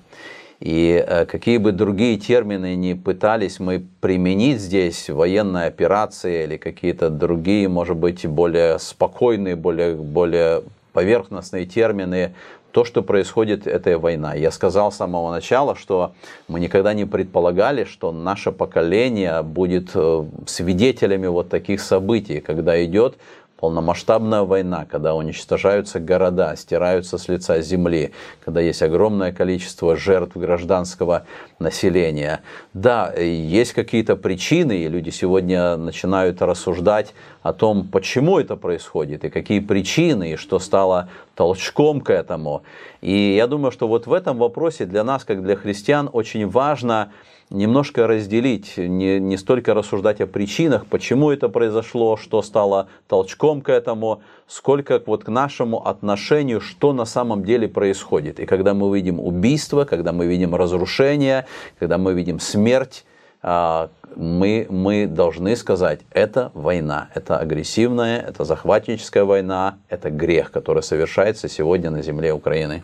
И 0.60 1.04
э, 1.06 1.25
какие 1.25 1.58
бы 1.58 1.72
другие 1.72 2.18
термины 2.18 2.75
ни 2.75 2.94
пытались 2.94 3.60
мы 3.60 3.84
применить 4.00 4.62
здесь, 4.62 5.10
военная 5.10 5.68
операция 5.68 6.44
или 6.44 6.58
какие-то 6.58 7.10
другие, 7.10 7.68
может 7.68 7.98
быть, 7.98 8.27
более 8.27 8.77
спокойные, 8.77 9.56
более, 9.56 9.96
более 9.96 10.62
поверхностные 10.94 11.65
термины, 11.65 12.36
то, 12.75 12.84
что 12.84 13.01
происходит, 13.01 13.67
это 13.67 13.98
война. 13.98 14.34
Я 14.34 14.51
сказал 14.51 14.91
с 14.91 14.98
самого 14.98 15.32
начала, 15.32 15.77
что 15.77 16.12
мы 16.50 16.60
никогда 16.60 16.94
не 16.94 17.05
предполагали, 17.05 17.86
что 17.86 18.12
наше 18.12 18.51
поколение 18.51 19.44
будет 19.44 19.91
э, 19.94 20.25
свидетелями 20.46 21.27
вот 21.27 21.48
таких 21.48 21.79
событий, 21.79 22.41
когда 22.41 22.84
идет 22.84 23.15
полномасштабная 23.57 24.41
война, 24.41 24.85
когда 24.85 25.15
уничтожаются 25.15 26.00
города, 26.00 26.55
стираются 26.55 27.17
с 27.17 27.27
лица 27.27 27.62
земли, 27.62 28.12
когда 28.43 28.62
есть 28.62 28.81
огромное 28.81 29.31
количество 29.31 29.95
жертв 29.95 30.35
гражданского 30.35 31.25
населения. 31.59 32.41
Да, 32.74 33.13
есть 33.13 33.74
какие-то 33.74 34.15
причины, 34.15 34.79
и 34.79 34.89
люди 34.89 35.09
сегодня 35.09 35.77
начинают 35.77 36.41
рассуждать 36.41 37.13
о 37.43 37.53
том, 37.53 37.88
почему 37.88 38.39
это 38.39 38.55
происходит, 38.55 39.24
и 39.24 39.29
какие 39.29 39.59
причины, 39.59 40.33
и 40.33 40.35
что 40.35 40.59
стало 40.59 41.09
толчком 41.35 42.01
к 42.01 42.09
этому. 42.09 42.63
И 43.01 43.35
я 43.35 43.47
думаю, 43.47 43.71
что 43.71 43.88
вот 43.88 44.07
в 44.07 44.13
этом 44.13 44.38
вопросе 44.38 44.85
для 44.85 45.03
нас, 45.03 45.24
как 45.24 45.43
для 45.43 45.55
христиан, 45.55 46.09
очень 46.12 46.47
важно 46.50 47.12
немножко 47.55 48.07
разделить, 48.07 48.77
не, 48.77 49.19
не 49.19 49.38
столько 49.38 49.74
рассуждать 49.74 50.21
о 50.21 50.27
причинах, 50.27 50.85
почему 50.85 51.31
это 51.31 51.50
произошло, 51.50 52.17
что 52.17 52.41
стало 52.41 52.88
толчком 53.07 53.62
к 53.62 53.69
этому, 53.69 54.21
сколько 54.47 55.01
вот 55.05 55.24
к 55.24 55.29
нашему 55.29 55.88
отношению, 55.88 56.62
что 56.62 56.93
на 56.93 57.05
самом 57.05 57.43
деле 57.43 57.67
происходит. 57.67 58.39
И 58.39 58.45
когда 58.45 58.74
мы 58.74 58.95
видим 58.95 59.19
убийство, 59.19 59.85
когда 59.85 60.12
мы 60.12 60.27
видим 60.27 60.53
разрушение, 60.53 61.47
когда 61.79 61.97
мы 61.97 62.13
видим 62.13 62.39
смерть, 62.39 63.05
а, 63.41 63.89
мы, 64.15 64.65
мы 64.69 65.07
должны 65.07 65.55
сказать, 65.55 66.01
это 66.12 66.51
война, 66.53 67.09
это 67.13 67.38
агрессивная, 67.38 68.19
это 68.21 68.43
захватническая 68.43 69.24
война, 69.24 69.77
это 69.89 70.09
грех, 70.09 70.51
который 70.51 70.83
совершается 70.83 71.47
сегодня 71.47 71.89
на 71.89 72.01
земле 72.01 72.33
Украины. 72.33 72.83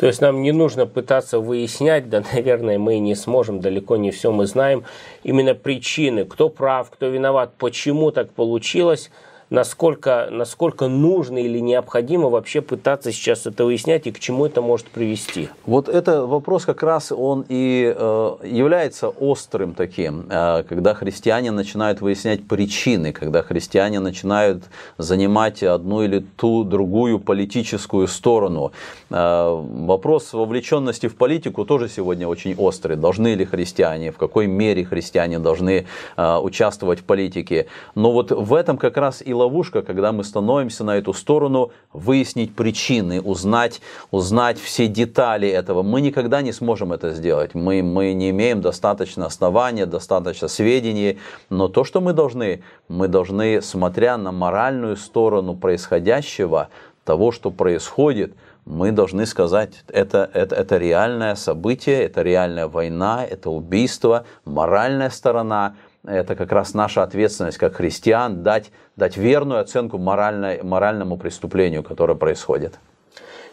То 0.00 0.06
есть 0.06 0.22
нам 0.22 0.40
не 0.40 0.50
нужно 0.50 0.86
пытаться 0.86 1.40
выяснять, 1.40 2.08
да, 2.08 2.22
наверное, 2.32 2.78
мы 2.78 2.98
не 3.00 3.14
сможем, 3.14 3.60
далеко 3.60 3.98
не 3.98 4.10
все 4.10 4.32
мы 4.32 4.46
знаем, 4.46 4.84
именно 5.24 5.54
причины, 5.54 6.24
кто 6.24 6.48
прав, 6.48 6.90
кто 6.90 7.08
виноват, 7.08 7.52
почему 7.58 8.10
так 8.10 8.32
получилось. 8.32 9.10
Насколько, 9.50 10.28
насколько 10.30 10.86
нужно 10.86 11.38
или 11.38 11.58
необходимо 11.58 12.28
вообще 12.28 12.60
пытаться 12.60 13.12
сейчас 13.12 13.46
это 13.46 13.64
выяснять 13.64 14.06
и 14.06 14.12
к 14.12 14.20
чему 14.20 14.46
это 14.46 14.62
может 14.62 14.86
привести? 14.86 15.48
Вот 15.66 15.88
это 15.88 16.24
вопрос 16.24 16.64
как 16.64 16.82
раз 16.82 17.12
он 17.12 17.44
и 17.48 17.92
э, 17.94 18.36
является 18.44 19.08
острым 19.08 19.74
таким, 19.74 20.26
э, 20.30 20.62
когда 20.68 20.94
христиане 20.94 21.50
начинают 21.50 22.00
выяснять 22.00 22.46
причины, 22.46 23.12
когда 23.12 23.42
христиане 23.42 23.98
начинают 23.98 24.64
занимать 24.98 25.62
одну 25.62 26.02
или 26.02 26.24
ту 26.36 26.62
другую 26.64 27.18
политическую 27.18 28.06
сторону. 28.06 28.72
Э, 29.10 29.60
вопрос 29.60 30.32
вовлеченности 30.32 31.08
в 31.08 31.16
политику 31.16 31.64
тоже 31.64 31.88
сегодня 31.88 32.28
очень 32.28 32.54
острый. 32.56 32.96
Должны 32.96 33.34
ли 33.34 33.44
христиане, 33.44 34.12
в 34.12 34.16
какой 34.16 34.46
мере 34.46 34.84
христиане 34.84 35.40
должны 35.40 35.86
э, 36.16 36.36
участвовать 36.38 37.00
в 37.00 37.04
политике? 37.04 37.66
Но 37.96 38.12
вот 38.12 38.30
в 38.30 38.54
этом 38.54 38.78
как 38.78 38.96
раз 38.96 39.20
и 39.26 39.34
ловушка, 39.40 39.82
когда 39.82 40.12
мы 40.12 40.24
становимся 40.24 40.84
на 40.84 40.96
эту 40.96 41.12
сторону, 41.12 41.70
выяснить 41.92 42.54
причины, 42.54 43.20
узнать, 43.20 43.80
узнать 44.10 44.58
все 44.58 44.86
детали 44.86 45.48
этого. 45.48 45.82
Мы 45.82 46.00
никогда 46.00 46.42
не 46.42 46.52
сможем 46.52 46.92
это 46.92 47.10
сделать. 47.10 47.54
Мы, 47.54 47.82
мы 47.82 48.12
не 48.12 48.30
имеем 48.30 48.60
достаточно 48.60 49.26
основания, 49.26 49.86
достаточно 49.86 50.48
сведений. 50.48 51.18
Но 51.50 51.68
то, 51.68 51.84
что 51.84 52.00
мы 52.00 52.12
должны, 52.12 52.62
мы 52.88 53.08
должны, 53.08 53.62
смотря 53.62 54.16
на 54.16 54.32
моральную 54.32 54.96
сторону 54.96 55.56
происходящего, 55.56 56.68
того, 57.04 57.32
что 57.32 57.50
происходит, 57.50 58.34
мы 58.66 58.92
должны 58.92 59.26
сказать, 59.26 59.84
это, 59.88 60.30
это, 60.32 60.54
это 60.54 60.76
реальное 60.76 61.34
событие, 61.34 62.04
это 62.04 62.22
реальная 62.22 62.68
война, 62.68 63.24
это 63.24 63.50
убийство, 63.50 64.24
моральная 64.44 65.10
сторона– 65.10 65.74
это 66.04 66.34
как 66.34 66.52
раз 66.52 66.74
наша 66.74 67.02
ответственность 67.02 67.58
как 67.58 67.76
христиан 67.76 68.42
дать, 68.42 68.70
дать 68.96 69.16
верную 69.16 69.60
оценку 69.60 69.98
моральной, 69.98 70.62
моральному 70.62 71.16
преступлению, 71.16 71.82
которое 71.82 72.14
происходит. 72.14 72.78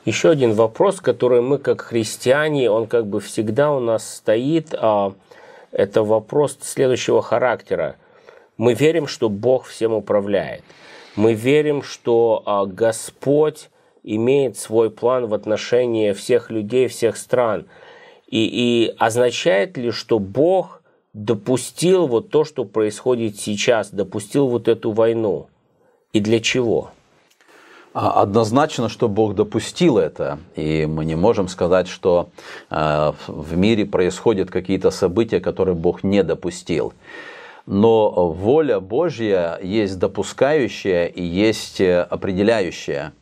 Еще 0.06 0.30
один 0.30 0.54
вопрос, 0.54 1.02
который 1.02 1.42
мы 1.42 1.58
как 1.58 1.82
христиане, 1.82 2.72
он 2.72 2.88
как 2.88 3.08
бы 3.08 3.20
всегда 3.20 3.74
у 3.74 3.82
нас 3.82 4.16
стоит, 4.16 4.74
а 4.74 5.14
это 5.72 6.04
вопрос 6.04 6.58
следующего 6.62 7.22
характера. 7.22 7.98
Мы 8.56 8.74
верим, 8.74 9.08
что 9.08 9.28
Бог 9.28 9.66
всем 9.66 9.94
управляет. 9.94 10.64
Мы 11.18 11.34
верим, 11.34 11.84
что 11.84 12.42
а, 12.46 12.66
Господь 12.66 13.70
имеет 14.04 14.58
свой 14.58 14.90
план 14.90 15.28
в 15.28 15.34
отношении 15.34 16.14
всех 16.14 16.50
людей, 16.50 16.88
всех 16.88 17.18
стран. 17.18 17.66
И, 18.28 18.46
и 18.46 18.96
означает 18.98 19.78
ли, 19.78 19.92
что 19.92 20.20
Бог 20.20 20.77
допустил 21.18 22.06
вот 22.08 22.30
то, 22.30 22.44
что 22.44 22.64
происходит 22.64 23.40
сейчас, 23.40 23.90
допустил 23.90 24.48
вот 24.48 24.68
эту 24.68 24.92
войну? 24.92 25.48
И 26.14 26.20
для 26.20 26.40
чего? 26.40 26.92
А, 27.94 28.22
однозначно, 28.22 28.88
что 28.88 29.10
Бог 29.10 29.34
допустил 29.34 29.98
это, 29.98 30.38
и 30.56 30.86
мы 30.86 31.06
не 31.06 31.16
можем 31.16 31.48
сказать, 31.48 31.88
что 31.88 32.30
э, 32.70 33.14
в 33.28 33.58
мире 33.58 33.88
происходят 33.88 34.52
какие-то 34.52 34.92
события, 34.92 35.40
которые 35.40 35.76
Бог 35.76 36.04
не 36.04 36.22
допустил. 36.24 36.94
Но 37.66 38.32
воля 38.32 38.80
Божья 38.80 39.60
есть 39.62 39.98
допускающая 39.98 41.08
и 41.08 41.24
есть 41.24 41.82
э, 41.82 42.02
определяющая. 42.04 43.14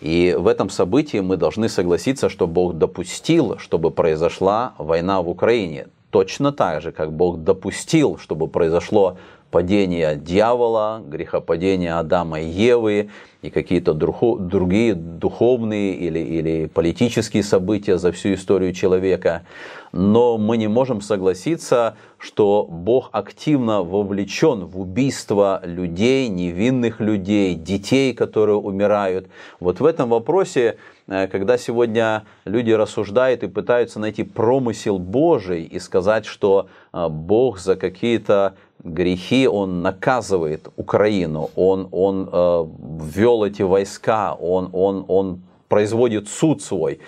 И 0.00 0.36
в 0.38 0.46
этом 0.46 0.68
событии 0.68 1.18
мы 1.18 1.38
должны 1.38 1.70
согласиться, 1.70 2.28
что 2.28 2.46
Бог 2.46 2.74
допустил, 2.74 3.58
чтобы 3.58 3.90
произошла 3.90 4.74
война 4.76 5.22
в 5.22 5.30
Украине 5.30 5.86
точно 6.10 6.52
так 6.52 6.82
же, 6.82 6.92
как 6.92 7.12
Бог 7.12 7.42
допустил, 7.42 8.18
чтобы 8.18 8.48
произошло 8.48 9.18
падение 9.50 10.16
дьявола, 10.16 11.02
грехопадение 11.06 11.94
Адама 11.94 12.40
и 12.40 12.48
Евы 12.48 13.08
и 13.40 13.50
какие-то 13.50 13.94
другие 13.94 14.94
духовные 14.94 15.94
или, 15.94 16.18
или 16.18 16.66
политические 16.66 17.42
события 17.42 17.96
за 17.98 18.12
всю 18.12 18.34
историю 18.34 18.72
человека. 18.72 19.46
Но 19.92 20.36
мы 20.36 20.58
не 20.58 20.68
можем 20.68 21.00
согласиться, 21.00 21.96
что 22.18 22.66
Бог 22.68 23.08
активно 23.12 23.82
вовлечен 23.82 24.66
в 24.66 24.78
убийство 24.78 25.62
людей, 25.64 26.28
невинных 26.28 27.00
людей, 27.00 27.54
детей, 27.54 28.12
которые 28.12 28.56
умирают. 28.56 29.28
Вот 29.60 29.80
в 29.80 29.86
этом 29.86 30.10
вопросе 30.10 30.76
когда 31.08 31.56
сегодня 31.56 32.24
люди 32.44 32.70
рассуждают 32.70 33.42
и 33.42 33.48
пытаются 33.48 33.98
найти 33.98 34.24
промысел 34.24 34.98
Божий 34.98 35.64
и 35.64 35.78
сказать, 35.78 36.26
что 36.26 36.68
э, 36.92 37.08
Бог 37.08 37.58
за 37.58 37.76
какие-то 37.76 38.54
грехи, 38.84 39.48
Он 39.48 39.82
наказывает 39.82 40.68
Украину, 40.76 41.50
Он, 41.56 41.88
он 41.90 42.28
э, 42.30 42.66
ввел 43.02 43.44
эти 43.44 43.62
войска, 43.62 44.34
он, 44.34 44.68
он, 44.72 45.04
он 45.08 45.40
производит 45.68 46.28
суд 46.28 46.62
свой. 46.62 47.00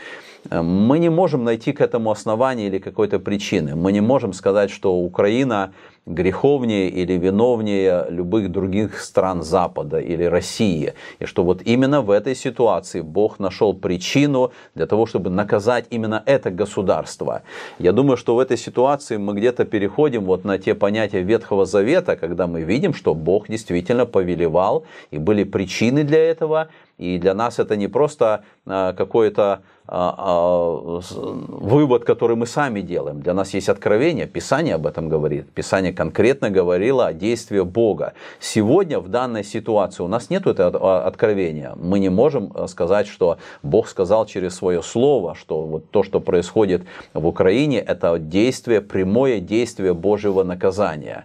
Мы 0.50 0.98
не 0.98 1.10
можем 1.10 1.44
найти 1.44 1.72
к 1.72 1.82
этому 1.82 2.10
основания 2.10 2.68
или 2.68 2.78
какой-то 2.78 3.18
причины. 3.18 3.76
Мы 3.76 3.92
не 3.92 4.00
можем 4.00 4.32
сказать, 4.32 4.70
что 4.70 4.96
Украина 4.96 5.72
греховнее 6.06 6.88
или 6.88 7.12
виновнее 7.12 8.06
любых 8.08 8.50
других 8.50 9.00
стран 9.00 9.42
Запада 9.42 10.00
или 10.00 10.24
России. 10.24 10.94
И 11.18 11.26
что 11.26 11.44
вот 11.44 11.62
именно 11.62 12.00
в 12.00 12.10
этой 12.10 12.34
ситуации 12.34 13.00
Бог 13.00 13.38
нашел 13.38 13.74
причину 13.74 14.52
для 14.74 14.86
того, 14.86 15.06
чтобы 15.06 15.30
наказать 15.30 15.86
именно 15.90 16.22
это 16.26 16.50
государство. 16.50 17.42
Я 17.78 17.92
думаю, 17.92 18.16
что 18.16 18.34
в 18.34 18.38
этой 18.38 18.56
ситуации 18.56 19.18
мы 19.18 19.34
где-то 19.34 19.64
переходим 19.64 20.24
вот 20.24 20.44
на 20.44 20.58
те 20.58 20.74
понятия 20.74 21.22
Ветхого 21.22 21.66
Завета, 21.66 22.16
когда 22.16 22.46
мы 22.46 22.62
видим, 22.62 22.94
что 22.94 23.14
Бог 23.14 23.48
действительно 23.48 24.06
повелевал 24.06 24.84
и 25.10 25.18
были 25.18 25.44
причины 25.44 26.04
для 26.04 26.18
этого. 26.18 26.68
И 26.98 27.18
для 27.18 27.34
нас 27.34 27.58
это 27.58 27.76
не 27.76 27.88
просто 27.88 28.44
а, 28.66 28.92
какое-то 28.92 29.62
вывод, 29.90 32.04
который 32.04 32.36
мы 32.36 32.46
сами 32.46 32.80
делаем. 32.80 33.22
Для 33.22 33.34
нас 33.34 33.54
есть 33.54 33.68
откровение, 33.68 34.26
Писание 34.26 34.76
об 34.76 34.86
этом 34.86 35.08
говорит. 35.08 35.50
Писание 35.50 35.92
конкретно 35.92 36.48
говорило 36.48 37.08
о 37.08 37.12
действии 37.12 37.60
Бога. 37.60 38.12
Сегодня 38.38 39.00
в 39.00 39.08
данной 39.08 39.42
ситуации 39.42 40.04
у 40.04 40.06
нас 40.06 40.30
нет 40.30 40.46
этого 40.46 41.04
откровения. 41.04 41.72
Мы 41.74 41.98
не 41.98 42.08
можем 42.08 42.52
э, 42.54 42.68
сказать, 42.68 43.08
что 43.08 43.38
Бог 43.64 43.88
сказал 43.88 44.26
через 44.26 44.54
свое 44.54 44.80
слово, 44.80 45.34
что 45.34 45.62
вот 45.62 45.90
то, 45.90 46.04
что 46.04 46.20
происходит 46.20 46.84
в 47.12 47.26
Украине, 47.26 47.80
это 47.80 48.16
действие, 48.20 48.82
прямое 48.82 49.40
действие 49.40 49.92
Божьего 49.92 50.44
наказания. 50.44 51.24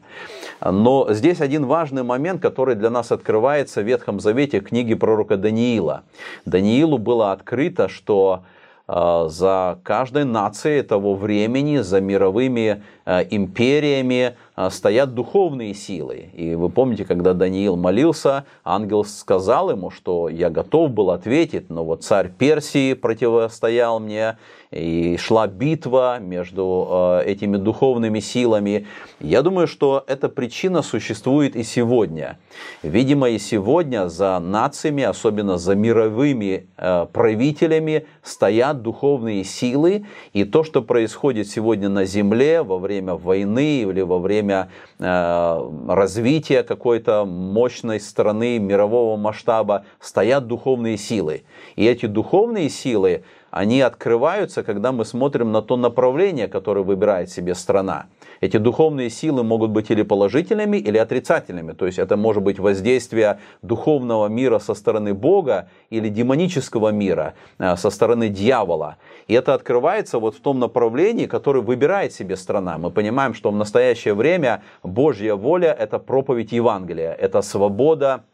Но 0.62 1.08
здесь 1.12 1.40
один 1.40 1.68
важный 1.68 2.02
момент, 2.02 2.42
который 2.42 2.74
для 2.74 2.90
нас 2.90 3.12
открывается 3.12 3.82
в 3.82 3.86
Ветхом 3.86 4.20
Завете 4.20 4.60
книги 4.60 4.96
пророка 4.96 5.38
Даниила. 5.38 6.02
Даниилу 6.46 6.98
было 6.98 7.32
открыто, 7.32 7.90
что 7.90 8.42
за 8.88 9.80
каждой 9.84 10.26
нацией 10.26 10.84
того 10.84 11.16
времени, 11.16 11.78
за 11.78 12.02
мировыми 12.02 12.70
э, 12.70 12.82
империями 13.06 14.36
э, 14.56 14.70
стоят 14.72 15.14
духовные 15.14 15.74
силы. 15.74 16.30
И 16.34 16.56
вы 16.56 16.70
помните, 16.70 17.06
когда 17.06 17.34
Даниил 17.34 17.76
молился, 17.76 18.46
ангел 18.64 19.06
сказал 19.06 19.70
ему, 19.70 19.92
что 19.92 20.28
я 20.28 20.50
готов 20.50 20.92
был 20.92 21.12
ответить, 21.12 21.70
но 21.70 21.86
вот 21.86 22.04
царь 22.04 22.30
Персии 22.30 22.94
противостоял 22.94 24.00
мне, 24.00 24.38
и 24.72 25.18
шла 25.18 25.48
битва 25.48 26.20
между 26.20 27.22
э, 27.22 27.26
этими 27.28 27.58
духовными 27.58 28.20
силами. 28.20 28.88
Я 29.20 29.42
думаю, 29.42 29.68
что 29.68 30.04
эта 30.08 30.28
причина 30.28 30.82
существует 30.82 31.56
и 31.56 31.64
сегодня. 31.64 32.38
Видимо, 32.84 33.30
и 33.30 33.40
сегодня 33.40 34.10
за 34.10 34.40
нациями, 34.40 35.04
особенно 35.04 35.58
за 35.58 35.76
мировыми 35.76 36.68
э, 36.78 37.06
правителями, 37.14 38.06
стоят 38.22 38.82
духовные 38.82 39.44
силы, 39.44 40.06
и 40.34 40.44
то, 40.44 40.64
что 40.64 40.82
происходит 40.82 41.48
сегодня 41.48 41.88
на 41.88 42.06
земле 42.06 42.62
во 42.62 42.78
время 42.78 42.95
войны 43.02 43.82
или 43.82 44.02
во 44.02 44.20
время 44.20 44.70
э, 45.00 45.70
развития 45.88 46.64
какой-то 46.64 47.26
мощной 47.26 48.00
страны 48.00 48.60
мирового 48.60 49.18
масштаба, 49.18 49.86
стоят 50.00 50.48
духовные 50.48 50.98
силы. 50.98 51.44
И 51.76 51.86
эти 51.86 52.06
духовные 52.06 52.70
силы, 52.70 53.24
они 53.52 53.82
открываются, 53.82 54.64
когда 54.64 54.92
мы 54.92 55.06
смотрим 55.06 55.52
на 55.52 55.62
то 55.62 55.78
направление, 55.78 56.48
которое 56.48 56.82
выбирает 56.82 57.30
себе 57.30 57.56
страна. 57.56 58.08
Эти 58.46 58.58
духовные 58.58 59.10
силы 59.10 59.44
могут 59.44 59.72
быть 59.72 59.90
или 59.90 60.04
положительными, 60.04 60.78
или 60.78 61.00
отрицательными. 61.00 61.72
То 61.72 61.88
есть 61.88 61.98
это 61.98 62.16
может 62.16 62.44
быть 62.44 62.60
воздействие 62.60 63.40
духовного 63.64 64.28
мира 64.28 64.60
со 64.60 64.76
стороны 64.76 65.16
Бога 65.16 65.68
или 65.90 66.10
демонического 66.10 66.90
мира 66.90 67.34
э, 67.58 67.76
со 67.76 67.90
стороны 67.90 68.30
дьявола. 68.30 68.98
И 69.28 69.34
это 69.34 69.56
открывается 69.56 70.20
вот 70.20 70.36
в 70.36 70.42
том 70.42 70.60
направлении, 70.60 71.26
которое 71.26 71.62
выбирает 71.62 72.14
себе 72.14 72.36
страна. 72.36 72.78
Мы 72.78 72.92
понимаем, 72.92 73.34
что 73.34 73.50
в 73.50 73.56
настоящее 73.56 74.14
время 74.14 74.62
Божья 74.84 75.34
воля– 75.34 75.76
это 75.80 75.98
проповедь 75.98 76.52
Евангелия, 76.52 77.14
это 77.14 77.42
свобода 77.42 78.26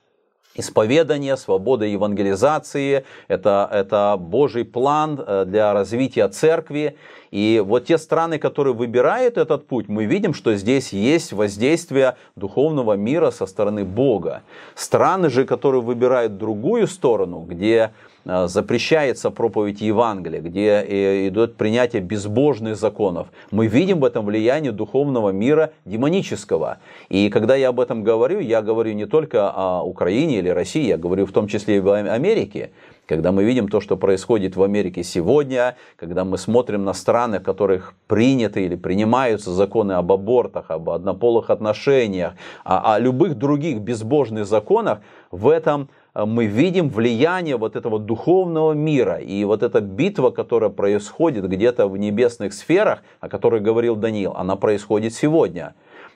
исповедания, 0.56 1.38
свобода 1.38 1.86
евангелизации, 1.86 3.06
это, 3.28 3.70
это 3.72 4.18
Божий 4.20 4.66
план 4.66 5.24
э, 5.26 5.46
для 5.46 5.74
развития 5.74 6.28
церкви. 6.28 6.98
И 7.32 7.64
вот 7.66 7.86
те 7.86 7.98
страны, 7.98 8.38
которые 8.38 8.74
выбирают 8.74 9.38
этот 9.38 9.66
путь, 9.66 9.88
мы 9.88 10.06
видим, 10.06 10.34
что 10.34 10.54
здесь 10.56 10.92
есть 10.92 11.32
воздействие 11.32 12.18
духовного 12.36 12.94
мира 12.94 13.32
со 13.32 13.46
стороны 13.46 13.86
Бога. 13.86 14.44
Страны 14.76 15.30
же, 15.30 15.46
которые 15.46 15.82
выбирают 15.82 16.38
другую 16.38 16.88
сторону, 16.88 17.46
где 17.48 17.92
запрещается 18.26 19.32
проповедь 19.32 19.82
Евангелия, 19.82 20.42
где 20.42 20.86
э, 20.88 21.28
идет 21.28 21.56
принятие 21.56 22.02
безбожных 22.02 22.76
законов. 22.76 23.28
Мы 23.52 23.68
видим 23.68 24.00
в 24.00 24.06
этом 24.06 24.26
влияние 24.26 24.72
духовного 24.72 25.32
мира 25.32 25.72
демонического. 25.86 26.78
И 27.10 27.30
когда 27.30 27.56
я 27.56 27.70
об 27.70 27.80
этом 27.80 28.04
говорю, 28.04 28.40
я 28.40 28.62
говорю 28.62 28.94
не 28.94 29.06
только 29.06 29.50
о 29.50 29.84
Украине 29.84 30.40
или 30.40 30.50
России, 30.50 30.86
я 30.86 30.98
говорю 30.98 31.26
в 31.26 31.32
том 31.32 31.48
числе 31.48 31.78
и 31.78 31.80
в 31.80 31.92
Америке. 31.92 32.72
Когда 33.08 33.32
мы 33.32 33.44
видим 33.44 33.68
то, 33.68 33.82
что 33.82 33.98
происходит 33.98 34.56
в 34.56 34.64
Америке 34.64 35.04
сегодня, 35.04 35.76
когда 35.98 36.24
мы 36.24 36.38
смотрим 36.38 36.86
на 36.86 36.94
страны, 36.94 37.40
в 37.40 37.44
которых 37.44 37.94
приняты 38.08 38.64
или 38.64 38.76
принимаются 38.76 39.52
законы 39.52 39.94
об 39.94 40.12
абортах, 40.12 40.66
об 40.70 40.90
однополых 40.90 41.50
отношениях, 41.50 42.34
о, 42.64 42.94
о 42.94 43.00
любых 43.00 43.36
других 43.36 43.80
безбожных 43.80 44.46
законах, 44.46 45.02
в 45.32 45.50
этом 45.50 45.90
Э, 45.92 46.01
мы 46.14 46.46
видим 46.46 46.90
влияние 46.90 47.58
вот 47.58 47.76
этого 47.76 48.00
духовного 48.00 48.74
мира. 48.74 49.18
И 49.18 49.44
вот 49.46 49.64
эта 49.64 49.82
битва, 49.82 50.32
которая 50.32 50.70
происходит 50.70 51.48
где-то 51.48 51.88
в 51.88 51.98
небесных 51.98 52.54
сферах, 52.54 53.02
о 53.20 53.30
которой 53.30 53.62
говорил 53.62 53.96
Даниил, 53.96 54.34
она 54.34 54.56
происходит 54.56 55.14
сегодня. 55.14 55.74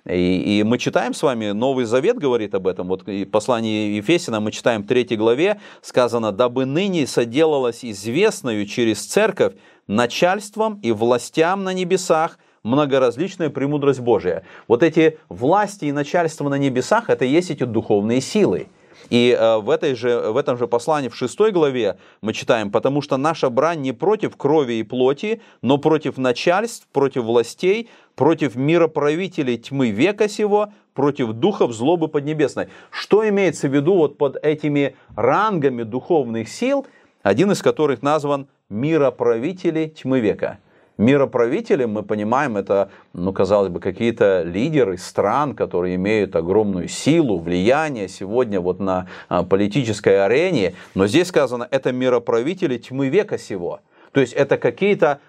И, 0.08 0.60
и 0.60 0.64
мы 0.64 0.78
читаем 0.78 1.14
с 1.14 1.24
вами, 1.24 1.52
Новый 1.52 1.86
Завет 1.86 2.20
говорит 2.20 2.54
об 2.54 2.68
этом. 2.68 2.88
Вот 2.88 3.08
в 3.08 3.26
послании 3.26 3.96
Ефесина 3.96 4.40
мы 4.40 4.52
читаем 4.52 4.84
в 4.84 4.88
3 4.88 5.16
главе, 5.16 5.60
сказано, 5.82 6.32
«Дабы 6.32 6.66
ныне 6.66 7.08
соделалось 7.08 7.84
известную 7.84 8.68
через 8.68 9.04
церковь 9.04 9.54
начальством 9.88 10.80
и 10.84 10.92
властям 10.92 11.64
на 11.64 11.74
небесах, 11.74 12.38
многоразличная 12.62 13.50
премудрость 13.50 14.02
Божия». 14.02 14.44
Вот 14.68 14.84
эти 14.84 15.18
власти 15.28 15.86
и 15.86 15.92
начальство 15.92 16.50
на 16.50 16.56
небесах, 16.56 17.10
это 17.10 17.26
и 17.26 17.30
есть 17.30 17.50
эти 17.50 17.64
духовные 17.64 18.22
силы. 18.22 18.68
И 19.10 19.38
э, 19.38 19.58
в, 19.58 19.70
этой 19.70 19.96
же, 19.96 20.32
в 20.32 20.38
этом 20.38 20.58
же 20.58 20.68
послании 20.68 21.10
в 21.10 21.16
6 21.16 21.52
главе 21.52 21.98
мы 22.22 22.34
читаем, 22.34 22.72
потому 22.72 23.02
что 23.02 23.18
наша 23.18 23.50
брань 23.50 23.82
не 23.82 23.92
против 23.92 24.36
крови 24.36 24.74
и 24.74 24.84
плоти, 24.84 25.42
но 25.62 25.78
против 25.78 26.18
начальств, 26.18 26.88
против 26.92 27.24
властей, 27.24 27.90
против 28.16 28.56
мироправителей 28.56 29.58
тьмы 29.58 29.90
века 29.90 30.28
сего, 30.28 30.70
против 30.94 31.34
духов 31.34 31.74
злобы 31.74 32.08
поднебесной. 32.08 32.68
Что 32.90 33.28
имеется 33.28 33.68
в 33.68 33.74
виду 33.76 33.96
вот 33.96 34.18
под 34.18 34.38
этими 34.44 34.96
рангами 35.16 35.84
духовных 35.84 36.50
сил, 36.50 36.86
один 37.22 37.52
из 37.52 37.62
которых 37.62 38.02
назван 38.02 38.48
мироправители 38.70 39.88
тьмы 39.88 40.20
века– 40.20 40.60
Мироправители, 40.98 41.84
мы 41.84 42.04
понимаем, 42.04 42.56
это, 42.56 42.90
ну, 43.12 43.34
казалось 43.34 43.70
бы, 43.70 43.82
какие-то 43.82 44.44
лидеры 44.44 44.98
стран, 44.98 45.54
которые 45.54 45.96
имеют 45.96 46.36
огромную 46.38 46.88
силу, 46.88 47.38
влияние 47.38 48.08
сегодня 48.08 48.62
вот 48.62 48.80
на 48.80 49.08
а, 49.28 49.44
политической 49.44 50.24
арене. 50.24 50.74
Но 50.94 51.08
здесь 51.08 51.28
сказано, 51.28 51.68
это 51.70 51.92
мироправители 51.92 52.78
тьмы 52.78 53.10
века 53.10 53.38
сего. 53.38 53.82
То 54.14 54.22
есть 54.22 54.32
это 54.32 54.58
какие-то 54.58 55.20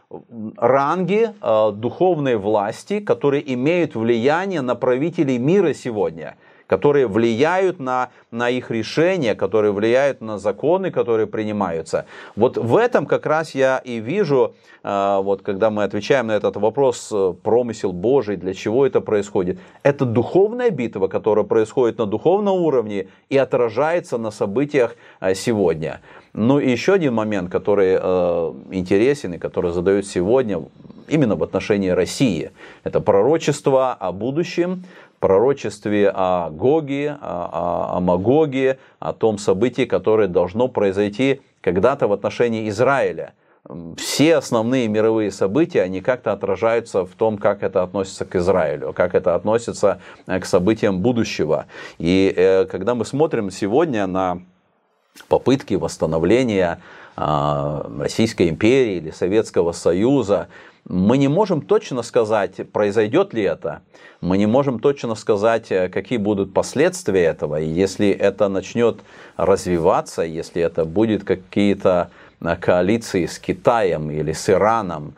ранги 0.57 1.31
э, 1.42 1.72
духовной 1.72 2.37
власти, 2.37 3.00
которые 3.00 3.52
имеют 3.55 3.96
влияние 3.96 4.61
на 4.61 4.76
правителей 4.76 5.38
мира 5.38 5.72
сегодня 5.72 6.37
которые 6.66 7.07
влияют 7.07 7.79
на, 7.79 8.11
на 8.31 8.50
их 8.50 8.70
решения, 8.70 9.35
которые 9.35 9.72
влияют 9.72 10.20
на 10.20 10.38
законы, 10.38 10.90
которые 10.90 11.26
принимаются. 11.26 12.07
Вот 12.35 12.57
в 12.57 12.76
этом 12.76 13.07
как 13.07 13.26
раз 13.26 13.55
я 13.55 13.79
и 13.79 13.98
вижу, 13.98 14.55
э, 14.83 15.20
вот 15.22 15.42
когда 15.42 15.70
мы 15.70 15.85
отвечаем 15.85 16.29
на 16.29 16.33
этот 16.33 16.57
вопрос, 16.57 17.11
э, 17.12 17.35
промысел 17.42 17.92
Божий, 17.92 18.37
для 18.37 18.55
чего 18.55 18.87
это 18.87 19.00
происходит. 19.00 19.59
Это 19.83 20.05
духовная 20.05 20.70
битва, 20.70 21.09
которая 21.09 21.44
происходит 21.44 21.98
на 21.98 22.07
духовном 22.07 22.57
уровне 22.57 23.09
и 23.29 23.37
отражается 23.37 24.18
на 24.18 24.31
событиях 24.31 24.96
э, 25.20 25.35
сегодня. 25.35 26.00
Ну 26.33 26.59
и 26.59 26.70
еще 26.70 26.92
один 26.92 27.14
момент, 27.14 27.50
который 27.50 27.96
э, 27.98 28.52
интересен 28.70 29.35
и 29.35 29.38
который 29.38 29.72
задают 29.72 30.07
сегодня 30.07 30.62
именно 31.09 31.37
в 31.37 31.42
отношении 31.42 31.88
России. 31.88 32.50
Это 32.85 33.00
пророчество 33.00 33.94
о 33.94 34.12
будущем, 34.12 34.85
пророчестве 35.20 36.11
о 36.14 36.50
Гоге, 36.50 37.18
о, 37.20 37.90
о, 37.92 37.96
о 37.96 38.00
Магоге, 38.00 38.79
о 38.98 39.12
том 39.12 39.38
событии, 39.38 39.85
которое 39.85 40.29
должно 40.29 40.68
произойти 40.68 41.40
когда-то 41.61 42.09
в 42.09 42.12
отношении 42.12 42.68
Израиля. 42.68 43.35
Все 43.96 44.37
основные 44.37 44.87
мировые 44.87 45.33
события, 45.33 45.83
они 45.83 46.00
как-то 46.00 46.33
отражаются 46.33 47.05
в 47.05 47.11
том, 47.16 47.37
как 47.37 47.64
это 47.64 47.83
относится 47.83 48.24
к 48.24 48.37
Израилю, 48.37 48.92
как 48.92 49.16
это 49.16 49.35
относится 49.35 50.00
э, 50.29 50.38
к 50.38 50.46
событиям 50.46 51.00
будущего. 51.00 51.66
И 51.98 52.33
э, 52.37 52.66
когда 52.66 52.94
мы 52.94 53.05
смотрим 53.05 53.50
сегодня 53.50 54.07
на 54.07 54.42
попытки 55.29 55.74
восстановления 55.74 56.81
Российской 57.16 58.50
империи 58.50 58.96
или 58.96 59.11
Советского 59.11 59.72
Союза, 59.72 60.48
мы 60.88 61.18
не 61.18 61.29
можем 61.29 61.62
точно 61.62 62.02
сказать, 62.02 62.70
произойдет 62.70 63.35
ли 63.35 63.42
это. 63.42 63.83
Мы 64.20 64.38
не 64.38 64.46
можем 64.46 64.79
точно 64.79 65.14
сказать, 65.14 65.72
э, 65.72 65.88
какие 65.88 66.18
будут 66.18 66.55
последствия 66.55 67.24
этого. 67.24 67.61
И 67.61 67.66
если 67.66 68.09
это 68.09 68.48
начнет 68.48 69.00
развиваться, 69.37 70.22
если 70.22 70.62
это 70.62 70.85
будет 70.85 71.24
какие-то 71.24 72.11
э, 72.40 72.57
коалиции 72.57 73.26
с 73.26 73.38
Китаем 73.38 74.11
или 74.11 74.33
с 74.33 74.48
Ираном, 74.48 75.14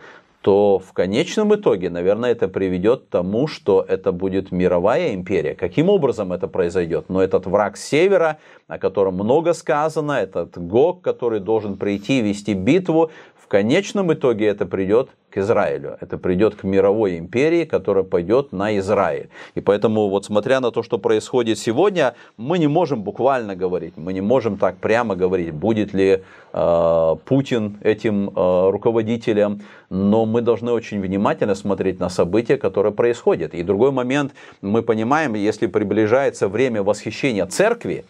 то 0.49 0.79
в 0.79 0.95
конечном 0.95 1.55
итоге, 1.55 1.91
наверное, 1.91 2.31
это 2.31 2.49
приведет 2.49 3.03
к 3.03 3.09
тому, 3.11 3.49
что 3.49 3.85
это 3.87 4.13
будет 4.13 4.51
мировая 4.51 5.13
империя. 5.13 5.55
Каким 5.55 5.91
образом 5.91 6.33
это 6.33 6.49
произойдет? 6.49 7.11
Но 7.11 7.23
этот 7.23 7.45
враг 7.45 7.77
севера, 7.77 8.39
о 8.67 8.79
котором 8.79 9.17
много 9.17 9.53
сказано, 9.53 10.13
этот 10.13 10.57
Гог, 10.57 11.03
который 11.03 11.41
должен 11.41 11.77
прийти 11.77 12.21
и 12.21 12.23
вести 12.23 12.55
битву, 12.55 13.11
в 13.37 13.47
конечном 13.47 14.11
итоге 14.15 14.47
это 14.47 14.65
придет 14.65 15.11
к 15.31 15.39
Израилю. 15.39 15.97
Это 16.01 16.19
придет 16.19 16.55
к 16.55 16.65
мировой 16.65 17.19
империи, 17.19 17.65
которая 17.65 18.05
пойдет 18.05 18.53
на 18.53 18.79
Израиль. 18.79 19.29
И 19.55 19.61
поэтому, 19.61 20.09
вот 20.09 20.25
смотря 20.25 20.61
на 20.61 20.71
то, 20.71 20.83
что 20.83 20.99
происходит 20.99 21.59
сегодня, 21.59 22.15
мы 22.37 22.59
не 22.59 22.67
можем 22.67 23.03
буквально 23.03 23.55
говорить, 23.55 23.95
мы 23.97 24.13
не 24.13 24.21
можем 24.21 24.57
так 24.57 24.77
прямо 24.79 25.17
говорить, 25.17 25.53
будет 25.53 25.93
ли 25.93 26.23
э, 26.53 27.17
Путин 27.25 27.79
этим 27.83 28.31
э, 28.31 28.71
руководителем, 28.71 29.61
но 29.91 30.25
мы 30.27 30.41
должны 30.41 30.73
очень 30.73 31.01
внимательно 31.01 31.55
смотреть 31.55 32.01
на 32.01 32.09
события, 32.09 32.57
которые 32.57 32.93
происходят. 32.93 33.55
И 33.55 33.63
другой 33.63 33.91
момент, 33.91 34.33
мы 34.63 34.83
понимаем, 34.83 35.35
если 35.35 35.67
приближается 35.67 36.49
время 36.49 36.83
восхищения 36.83 37.47
церкви, 37.47 38.05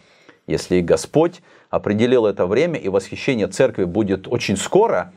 если 0.47 0.81
Господь 0.81 1.41
определил 1.69 2.25
это 2.25 2.47
время, 2.47 2.79
и 2.79 2.89
восхищение 2.89 3.47
церкви 3.47 3.83
будет 3.83 4.27
очень 4.27 4.57
скоро, 4.57 5.11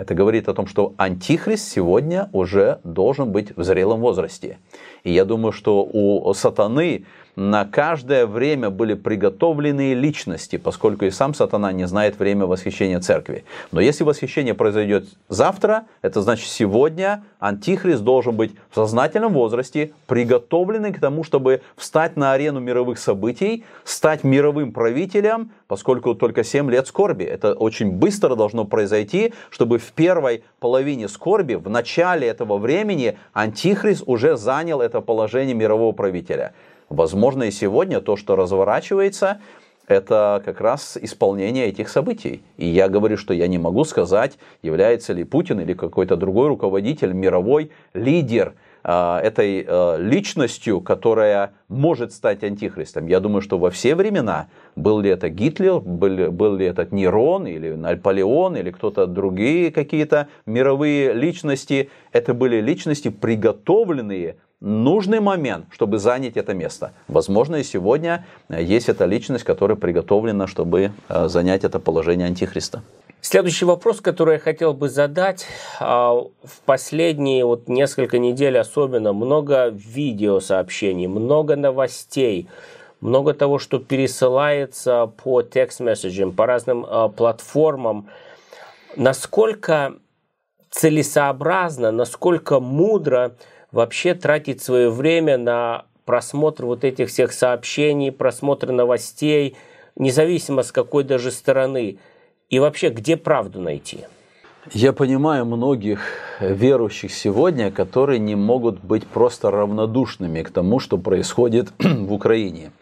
это 0.00 0.14
говорит 0.14 0.48
о 0.48 0.54
том, 0.54 0.66
что 0.66 0.94
антихрист 0.96 1.70
сегодня 1.70 2.30
уже 2.32 2.80
должен 2.84 3.32
быть 3.32 3.54
в 3.54 3.62
зрелом 3.62 4.00
возрасте. 4.00 4.58
И 5.04 5.12
я 5.12 5.24
думаю, 5.24 5.52
что 5.52 5.82
у 5.82 6.32
сатаны 6.34 7.04
на 7.36 7.64
каждое 7.64 8.26
время 8.26 8.70
были 8.70 8.94
приготовленные 8.94 9.94
личности, 9.94 10.56
поскольку 10.56 11.04
и 11.06 11.10
сам 11.10 11.32
сатана 11.32 11.72
не 11.72 11.86
знает 11.86 12.18
время 12.18 12.44
восхищения 12.44 13.00
церкви. 13.00 13.44
Но 13.72 13.80
если 13.80 14.04
восхищение 14.04 14.52
произойдет 14.52 15.06
завтра, 15.28 15.84
это 16.02 16.20
значит 16.22 16.48
сегодня 16.48 17.24
антихрист 17.38 18.02
должен 18.02 18.36
быть 18.36 18.52
в 18.70 18.74
сознательном 18.74 19.32
возрасте, 19.32 19.92
приготовленный 20.06 20.92
к 20.92 21.00
тому, 21.00 21.24
чтобы 21.24 21.62
встать 21.76 22.16
на 22.16 22.32
арену 22.32 22.60
мировых 22.60 22.98
событий, 22.98 23.64
стать 23.84 24.24
мировым 24.24 24.72
правителем, 24.72 25.52
поскольку 25.66 26.14
только 26.14 26.44
7 26.44 26.70
лет 26.70 26.88
скорби. 26.88 27.24
Это 27.24 27.54
очень 27.54 27.92
быстро 27.92 28.34
должно 28.34 28.64
произойти, 28.64 29.32
чтобы 29.50 29.78
в 29.78 29.92
первой 29.92 30.42
половине 30.58 31.08
скорби, 31.08 31.54
в 31.54 31.70
начале 31.70 32.26
этого 32.26 32.58
времени, 32.58 33.16
антихрист 33.32 34.02
уже 34.06 34.36
занял 34.36 34.82
это 34.90 35.00
положение 35.00 35.54
мирового 35.54 35.92
правителя. 35.92 36.52
Возможно, 36.88 37.44
и 37.44 37.52
сегодня 37.52 38.00
то, 38.00 38.16
что 38.16 38.34
разворачивается, 38.34 39.38
это 39.86 40.42
как 40.44 40.60
раз 40.60 40.98
исполнение 41.00 41.66
этих 41.66 41.88
событий. 41.88 42.42
И 42.56 42.66
я 42.66 42.88
говорю, 42.88 43.16
что 43.16 43.32
я 43.34 43.46
не 43.46 43.58
могу 43.58 43.84
сказать, 43.84 44.38
является 44.62 45.12
ли 45.12 45.24
Путин 45.24 45.60
или 45.60 45.74
какой-то 45.74 46.16
другой 46.16 46.48
руководитель, 46.48 47.12
мировой 47.12 47.70
лидер 47.94 48.54
э, 48.84 49.18
этой 49.22 49.64
э, 49.66 49.96
личностью, 49.98 50.80
которая 50.80 51.52
может 51.68 52.12
стать 52.12 52.44
антихристом. 52.44 53.06
Я 53.06 53.20
думаю, 53.20 53.42
что 53.42 53.58
во 53.58 53.70
все 53.70 53.94
времена, 53.94 54.48
был 54.76 55.00
ли 55.00 55.10
это 55.10 55.28
Гитлер, 55.28 55.80
был, 55.80 56.30
был 56.30 56.56
ли 56.56 56.66
этот 56.66 56.92
Нерон 56.92 57.46
или 57.46 57.70
Наполеон 57.70 58.56
или 58.56 58.70
кто-то 58.70 59.06
другие 59.06 59.70
какие-то 59.72 60.28
мировые 60.46 61.12
личности, 61.12 61.90
это 62.12 62.34
были 62.34 62.60
личности, 62.60 63.08
приготовленные 63.08 64.36
нужный 64.60 65.20
момент, 65.20 65.66
чтобы 65.70 65.98
занять 65.98 66.36
это 66.36 66.54
место. 66.54 66.92
Возможно, 67.08 67.56
и 67.56 67.64
сегодня 67.64 68.26
есть 68.48 68.88
эта 68.88 69.06
личность, 69.06 69.44
которая 69.44 69.76
приготовлена, 69.76 70.46
чтобы 70.46 70.92
э, 71.08 71.28
занять 71.28 71.64
это 71.64 71.78
положение 71.78 72.26
Антихриста. 72.26 72.82
Следующий 73.22 73.66
вопрос, 73.66 74.00
который 74.00 74.34
я 74.34 74.38
хотел 74.40 74.72
бы 74.72 74.88
задать. 74.88 75.46
А, 75.78 76.14
в 76.14 76.60
последние 76.64 77.44
вот 77.44 77.68
несколько 77.68 78.18
недель 78.18 78.56
особенно 78.56 79.12
много 79.12 79.68
видеосообщений, 79.68 81.06
много 81.06 81.56
новостей, 81.56 82.48
много 83.02 83.34
того, 83.34 83.58
что 83.58 83.78
пересылается 83.78 85.06
по 85.22 85.42
текст-месседжам, 85.42 86.32
по 86.32 86.46
разным 86.46 86.86
а, 86.88 87.08
платформам. 87.08 88.08
Насколько 88.96 89.94
целесообразно, 90.70 91.90
насколько 91.90 92.58
мудро 92.58 93.36
вообще 93.72 94.14
тратить 94.14 94.62
свое 94.62 94.90
время 94.90 95.38
на 95.38 95.84
просмотр 96.04 96.66
вот 96.66 96.84
этих 96.84 97.08
всех 97.08 97.32
сообщений, 97.32 98.12
просмотр 98.12 98.72
новостей, 98.72 99.56
независимо 99.96 100.62
с 100.62 100.72
какой 100.72 101.04
даже 101.04 101.30
стороны– 101.30 101.98
и 102.50 102.58
вообще, 102.58 102.90
где 102.90 103.16
правду 103.16 103.60
найти? 103.60 104.00
Я 104.72 104.92
понимаю 104.92 105.46
многих 105.46 106.00
верующих 106.40 107.14
сегодня, 107.14 107.70
которые 107.70 108.18
не 108.18 108.34
могут 108.34 108.80
быть 108.80 109.06
просто 109.06 109.50
равнодушными 109.50 110.42
к 110.42 110.50
тому, 110.50 110.80
что 110.80 110.98
происходит 110.98 111.70
в 111.78 112.12
Украине, 112.12 112.72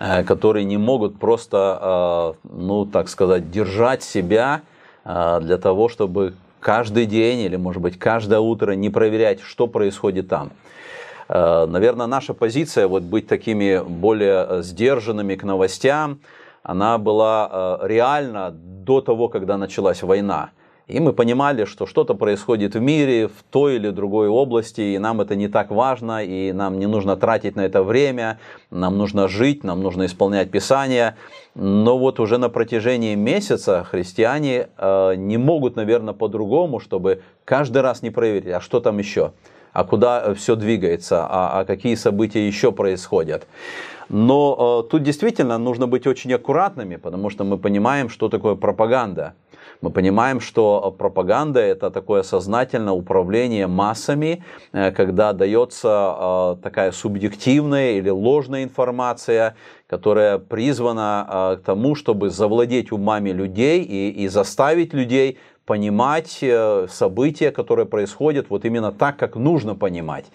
э, 0.00 0.24
которые 0.24 0.64
не 0.64 0.78
могут 0.78 1.20
просто, 1.20 2.36
э, 2.42 2.48
ну 2.50 2.86
так 2.86 3.08
сказать, 3.08 3.50
держать 3.50 4.02
себя 4.02 4.62
э, 5.04 5.40
для 5.42 5.58
того, 5.58 5.88
чтобы 5.88 6.34
каждый 6.60 7.06
день 7.06 7.40
или, 7.40 7.56
может 7.56 7.82
быть, 7.82 7.98
каждое 7.98 8.40
утро 8.40 8.72
не 8.72 8.90
проверять, 8.90 9.40
что 9.40 9.66
происходит 9.66 10.28
там. 10.28 10.52
Наверное, 11.28 12.06
наша 12.06 12.34
позиция 12.34 12.88
вот 12.88 13.02
быть 13.02 13.26
такими 13.26 13.82
более 13.82 14.62
сдержанными 14.62 15.36
к 15.36 15.44
новостям, 15.44 16.20
она 16.62 16.98
была 16.98 17.78
реальна 17.82 18.50
до 18.50 19.00
того, 19.00 19.28
когда 19.28 19.56
началась 19.56 20.02
война. 20.02 20.50
И 20.90 20.98
мы 20.98 21.12
понимали, 21.12 21.66
что 21.66 21.86
что-то 21.86 22.14
происходит 22.14 22.74
в 22.74 22.80
мире, 22.80 23.28
в 23.28 23.44
той 23.50 23.76
или 23.76 23.90
другой 23.90 24.26
области, 24.26 24.80
и 24.80 24.98
нам 24.98 25.20
это 25.20 25.36
не 25.36 25.46
так 25.46 25.70
важно, 25.70 26.24
и 26.24 26.50
нам 26.50 26.80
не 26.80 26.86
нужно 26.86 27.16
тратить 27.16 27.54
на 27.54 27.60
это 27.60 27.84
время, 27.84 28.40
нам 28.72 28.98
нужно 28.98 29.28
жить, 29.28 29.62
нам 29.62 29.82
нужно 29.82 30.06
исполнять 30.06 30.50
Писание. 30.50 31.14
Но 31.54 31.96
вот 31.96 32.18
уже 32.18 32.38
на 32.38 32.48
протяжении 32.48 33.14
месяца 33.14 33.84
христиане 33.84 34.68
э, 34.76 35.14
не 35.14 35.36
могут, 35.36 35.76
наверное, 35.76 36.12
по-другому, 36.12 36.80
чтобы 36.80 37.22
каждый 37.44 37.82
раз 37.82 38.02
не 38.02 38.10
проверить, 38.10 38.52
а 38.52 38.60
что 38.60 38.80
там 38.80 38.98
еще, 38.98 39.32
а 39.72 39.84
куда 39.84 40.34
все 40.34 40.56
двигается, 40.56 41.24
а, 41.24 41.60
а 41.60 41.64
какие 41.64 41.94
события 41.94 42.44
еще 42.44 42.72
происходят. 42.72 43.46
Но 44.08 44.82
э, 44.86 44.90
тут 44.90 45.04
действительно 45.04 45.56
нужно 45.56 45.86
быть 45.86 46.08
очень 46.08 46.32
аккуратными, 46.32 46.96
потому 46.96 47.30
что 47.30 47.44
мы 47.44 47.58
понимаем, 47.58 48.08
что 48.08 48.28
такое 48.28 48.56
пропаганда. 48.56 49.34
Мы 49.80 49.90
понимаем, 49.90 50.40
что 50.40 50.94
пропаганда 50.98 51.60
это 51.60 51.90
такое 51.90 52.22
сознательное 52.22 52.92
управление 52.92 53.66
массами, 53.66 54.44
э, 54.72 54.90
когда 54.90 55.32
дается 55.32 56.16
э, 56.18 56.56
такая 56.62 56.92
субъективная 56.92 57.92
или 57.92 58.10
ложная 58.10 58.64
информация, 58.64 59.56
которая 59.86 60.38
призвана 60.38 61.26
э, 61.28 61.56
к 61.56 61.64
тому, 61.64 61.94
чтобы 61.94 62.28
завладеть 62.28 62.92
умами 62.92 63.30
людей 63.30 63.82
и, 63.82 64.10
и 64.10 64.28
заставить 64.28 64.92
людей 64.92 65.38
понимать 65.64 66.38
э, 66.42 66.86
события, 66.90 67.50
которые 67.50 67.86
происходят 67.86 68.50
вот 68.50 68.64
именно 68.66 68.92
так, 68.92 69.16
как 69.16 69.36
нужно 69.36 69.74
понимать. 69.74 70.26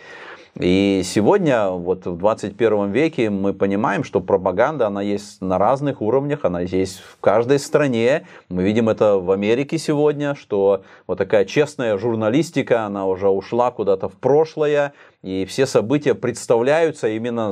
И 0.57 1.01
сегодня, 1.03 1.67
вот 1.67 2.05
в 2.05 2.15
21 2.15 2.89
веке, 2.89 3.29
мы 3.29 3.53
понимаем, 3.53 4.05
что 4.05 4.21
пропаганда, 4.21 4.87
она 4.87 5.01
есть 5.01 5.41
на 5.41 5.57
разных 5.57 6.01
уровнях, 6.01 6.45
она 6.45 6.61
есть 6.61 7.01
в 7.01 7.19
каждой 7.19 7.59
стране. 7.59 8.25
Мы 8.47 8.63
видим 8.63 8.87
это 8.87 9.17
в 9.17 9.31
Америке 9.31 9.77
сегодня, 9.77 10.33
что 10.33 10.83
вот 11.07 11.17
такая 11.17 11.43
честная 11.43 11.97
журналистика, 11.97 12.85
она 12.85 13.05
уже 13.05 13.27
ушла 13.27 13.69
куда-то 13.71 14.07
в 14.07 14.13
прошлое, 14.13 14.93
и 15.23 15.43
все 15.43 15.65
события 15.65 16.13
представляются 16.13 17.09
именно 17.09 17.51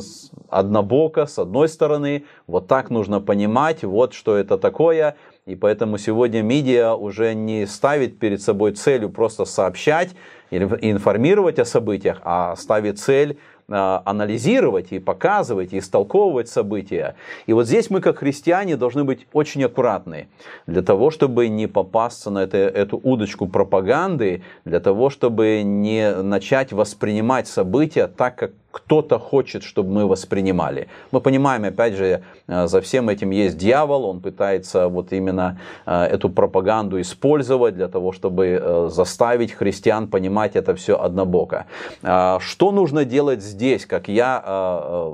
однобоко, 0.50 1.26
с 1.26 1.38
одной 1.38 1.68
стороны. 1.68 2.24
Вот 2.48 2.68
так 2.68 2.90
нужно 2.90 3.20
понимать, 3.20 3.84
вот 3.84 4.14
что 4.14 4.38
это 4.38 4.58
такое. 4.58 5.18
И 5.46 5.56
поэтому 5.56 5.98
сегодня 5.98 6.42
медиа 6.42 6.94
уже 6.94 7.34
не 7.34 7.68
ставит 7.68 8.18
перед 8.18 8.42
собой 8.42 8.72
целью 8.72 9.10
просто 9.10 9.44
сообщать, 9.44 10.12
информировать 10.58 11.60
о 11.60 11.66
событиях, 11.66 12.20
а 12.24 12.56
ставит 12.56 13.00
цель 13.00 13.38
а, 13.70 14.02
анализировать 14.06 14.92
и 14.92 15.00
показывать, 15.00 15.72
и 15.74 15.80
истолковывать 15.80 16.50
события. 16.50 17.16
И 17.48 17.54
вот 17.54 17.66
здесь 17.66 17.90
мы, 17.90 18.02
как 18.02 18.20
христиане, 18.20 18.76
должны 18.76 19.06
быть 19.06 19.26
очень 19.32 19.64
аккуратны 19.64 20.28
для 20.68 20.82
того, 20.82 21.12
чтобы 21.12 21.48
не 21.48 21.68
попасться 21.68 22.30
на 22.30 22.40
это, 22.40 22.58
эту 22.58 23.00
удочку 23.02 23.48
пропаганды, 23.48 24.44
для 24.66 24.80
того, 24.80 25.10
чтобы 25.10 25.64
не 25.64 26.14
начать 26.14 26.74
воспринимать 26.74 27.48
события 27.48 28.08
так, 28.08 28.36
как 28.36 28.52
кто-то 28.74 29.20
хочет, 29.20 29.64
чтобы 29.64 29.92
мы 29.92 30.08
воспринимали. 30.08 30.88
Мы 31.12 31.22
понимаем, 31.22 31.64
опять 31.64 31.94
же, 31.94 32.24
э, 32.48 32.68
за 32.68 32.82
всем 32.82 33.08
этим 33.08 33.30
есть 33.30 33.56
дьявол, 33.58 34.06
он 34.06 34.20
пытается 34.20 34.88
вот 34.88 35.14
именно 35.14 35.60
э, 35.86 36.06
эту 36.06 36.30
пропаганду 36.30 37.00
использовать 37.00 37.76
для 37.76 37.88
того, 37.88 38.12
чтобы 38.12 38.60
э, 38.60 38.90
заставить 38.92 39.52
христиан 39.54 40.08
понимать 40.08 40.56
это 40.56 40.74
все 40.74 41.00
однобоко. 41.00 41.66
Что 42.02 42.72
нужно 42.72 43.06
делать 43.06 43.44
здесь, 43.44 43.86
как 43.86 44.08
я 44.08 44.44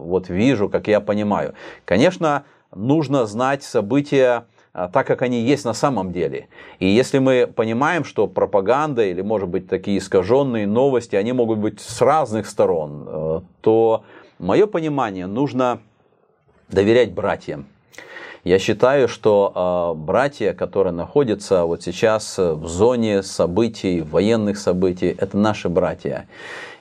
вот 0.01 0.29
вижу, 0.29 0.69
как 0.69 0.87
я 0.87 1.01
понимаю? 1.01 1.53
Конечно, 1.85 2.43
нужно 2.75 3.25
знать 3.25 3.63
события, 3.63 4.29
а, 4.29 4.45
так, 4.73 5.07
как 5.07 5.21
они 5.21 5.41
есть 5.41 5.65
на 5.65 5.73
самом 5.73 6.11
деле. 6.11 6.47
И 6.79 6.87
если 6.87 7.19
мы 7.19 7.47
понимаем, 7.47 8.03
что 8.03 8.27
пропаганда 8.27 9.03
или, 9.03 9.21
может 9.21 9.49
быть, 9.49 9.67
такие 9.67 9.97
искаженные 9.97 10.67
новости, 10.67 11.15
они 11.15 11.33
могут 11.33 11.59
быть 11.59 11.79
с 11.79 12.01
разных 12.01 12.47
сторон, 12.47 13.05
э, 13.07 13.41
то 13.61 14.03
мое 14.37 14.67
понимание, 14.67 15.25
нужно 15.25 15.79
доверять 16.69 17.13
братьям. 17.13 17.65
Я 18.43 18.59
считаю, 18.59 19.07
что 19.07 19.95
э, 19.95 19.99
братья, 19.99 20.53
которые 20.53 20.93
находятся 20.93 21.65
вот 21.65 21.81
сейчас 21.81 22.37
в 22.37 22.67
зоне 22.67 23.23
событий, 23.23 24.01
военных 24.01 24.57
событий, 24.57 25.15
это 25.17 25.35
наши 25.35 25.67
братья. 25.67 26.27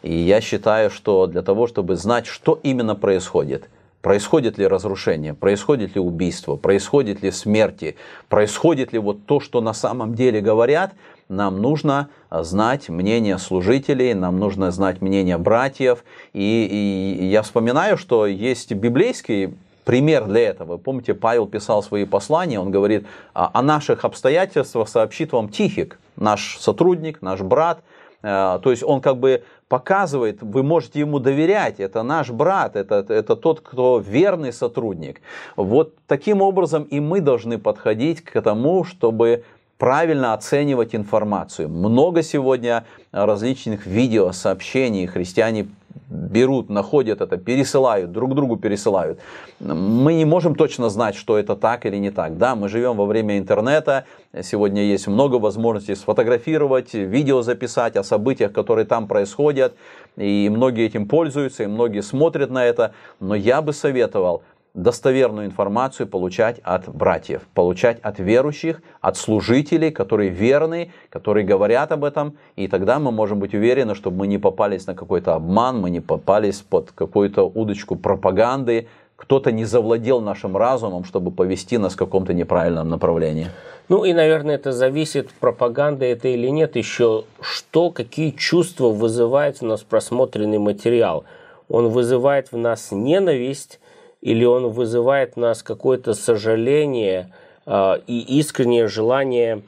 И 0.02 0.14
я 0.14 0.40
считаю, 0.40 0.90
что 0.90 1.26
для 1.26 1.42
того, 1.42 1.66
чтобы 1.66 1.96
знать, 1.96 2.26
что 2.26 2.60
именно 2.62 2.94
происходит– 2.94 3.68
Происходит 4.02 4.58
ли 4.58 4.66
разрушение, 4.66 5.34
происходит 5.34 5.96
ли 5.96 6.00
убийство, 6.00 6.54
происходит 6.54 7.22
ли 7.22 7.32
смерти, 7.32 7.96
происходит 8.28 8.92
ли 8.92 8.98
вот 8.98 9.26
то, 9.26 9.40
что 9.40 9.60
на 9.60 9.72
самом 9.72 10.14
деле 10.14 10.40
говорят, 10.40 10.92
нам 11.28 11.60
нужно 11.60 12.08
знать 12.30 12.88
мнение 12.88 13.38
служителей, 13.38 14.14
нам 14.14 14.38
нужно 14.38 14.70
знать 14.70 15.02
мнение 15.02 15.36
братьев. 15.36 16.04
И, 16.32 17.18
и 17.20 17.26
я 17.26 17.42
вспоминаю, 17.42 17.98
что 17.98 18.26
есть 18.26 18.72
библейский 18.72 19.54
пример 19.84 20.26
для 20.26 20.48
этого. 20.48 20.76
Помните, 20.76 21.14
Павел 21.14 21.46
писал 21.46 21.82
свои 21.82 22.04
послания, 22.04 22.60
он 22.60 22.70
говорит, 22.70 23.06
о 23.32 23.62
наших 23.62 24.04
обстоятельствах 24.04 24.88
сообщит 24.88 25.32
вам 25.32 25.48
Тихик, 25.48 25.98
наш 26.16 26.58
сотрудник, 26.58 27.20
наш 27.20 27.40
брат. 27.40 27.82
Э, 28.22 28.58
то 28.62 28.70
есть 28.70 28.82
он 28.82 29.00
как 29.00 29.18
бы 29.18 29.44
показывает, 29.68 30.42
вы 30.42 30.62
можете 30.62 31.00
ему 31.00 31.18
доверять, 31.18 31.78
это 31.78 32.02
наш 32.02 32.30
брат, 32.30 32.76
это, 32.76 33.04
это 33.08 33.36
тот, 33.36 33.60
кто 33.60 33.98
верный 33.98 34.52
сотрудник. 34.52 35.20
Вот 35.56 35.94
таким 36.06 36.42
образом 36.42 36.84
и 36.84 37.00
мы 37.00 37.20
должны 37.20 37.58
подходить 37.58 38.22
к 38.22 38.40
тому, 38.40 38.84
чтобы 38.84 39.44
правильно 39.76 40.34
оценивать 40.34 40.94
информацию. 40.94 41.68
Много 41.68 42.22
сегодня 42.22 42.84
различных 43.12 43.86
видео, 43.86 44.32
сообщений 44.32 45.06
христиане 45.06 45.68
берут, 46.08 46.70
находят 46.70 47.20
это, 47.20 47.36
пересылают, 47.36 48.12
друг 48.12 48.34
другу 48.34 48.56
пересылают. 48.56 49.18
Мы 49.60 50.14
не 50.14 50.24
можем 50.24 50.54
точно 50.54 50.88
знать, 50.88 51.14
что 51.14 51.38
это 51.38 51.56
так 51.56 51.86
или 51.86 51.96
не 51.96 52.10
так. 52.10 52.38
Да, 52.38 52.54
мы 52.54 52.68
живем 52.68 52.96
во 52.96 53.06
время 53.06 53.38
интернета, 53.38 54.04
сегодня 54.42 54.82
есть 54.82 55.06
много 55.06 55.36
возможностей 55.36 55.94
сфотографировать, 55.94 56.94
видео 56.94 57.42
записать 57.42 57.96
о 57.96 58.02
событиях, 58.02 58.52
которые 58.52 58.84
там 58.84 59.08
происходят, 59.08 59.74
и 60.16 60.48
многие 60.50 60.86
этим 60.86 61.06
пользуются, 61.06 61.64
и 61.64 61.66
многие 61.66 62.02
смотрят 62.02 62.50
на 62.50 62.64
это, 62.64 62.92
но 63.20 63.34
я 63.34 63.62
бы 63.62 63.72
советовал 63.72 64.42
достоверную 64.74 65.46
информацию 65.46 66.06
получать 66.06 66.60
от 66.62 66.88
братьев, 66.88 67.42
получать 67.54 67.98
от 68.00 68.18
верующих, 68.18 68.80
от 69.00 69.16
служителей, 69.16 69.90
которые 69.90 70.30
верны, 70.30 70.92
которые 71.10 71.44
говорят 71.44 71.90
об 71.92 72.04
этом, 72.04 72.36
и 72.56 72.68
тогда 72.68 72.98
мы 72.98 73.10
можем 73.10 73.40
быть 73.40 73.54
уверены, 73.54 73.94
чтобы 73.94 74.18
мы 74.18 74.26
не 74.26 74.38
попались 74.38 74.86
на 74.86 74.94
какой-то 74.94 75.34
обман, 75.34 75.80
мы 75.80 75.90
не 75.90 76.00
попались 76.00 76.60
под 76.60 76.92
какую-то 76.92 77.42
удочку 77.42 77.96
пропаганды, 77.96 78.88
кто-то 79.16 79.50
не 79.50 79.64
завладел 79.64 80.20
нашим 80.20 80.56
разумом, 80.56 81.02
чтобы 81.02 81.32
повести 81.32 81.76
нас 81.76 81.94
в 81.94 81.96
каком-то 81.96 82.32
неправильном 82.32 82.88
направлении. 82.88 83.48
Ну 83.88 84.04
и, 84.04 84.12
наверное, 84.12 84.54
это 84.54 84.70
зависит, 84.70 85.30
пропаганда 85.40 86.04
это 86.04 86.28
или 86.28 86.46
нет, 86.48 86.76
еще 86.76 87.24
что, 87.40 87.90
какие 87.90 88.30
чувства 88.30 88.90
вызывает 88.90 89.60
в 89.60 89.62
нас 89.62 89.82
просмотренный 89.82 90.58
материал. 90.58 91.24
Он 91.68 91.88
вызывает 91.88 92.52
в 92.52 92.56
нас 92.56 92.92
ненависть 92.92 93.80
или 94.28 94.44
он 94.44 94.68
вызывает 94.68 95.34
в 95.34 95.38
нас 95.38 95.62
какое-то 95.62 96.14
сожаление 96.14 97.32
э, 97.66 97.94
и 98.06 98.38
искреннее 98.40 98.88
желание 98.88 99.62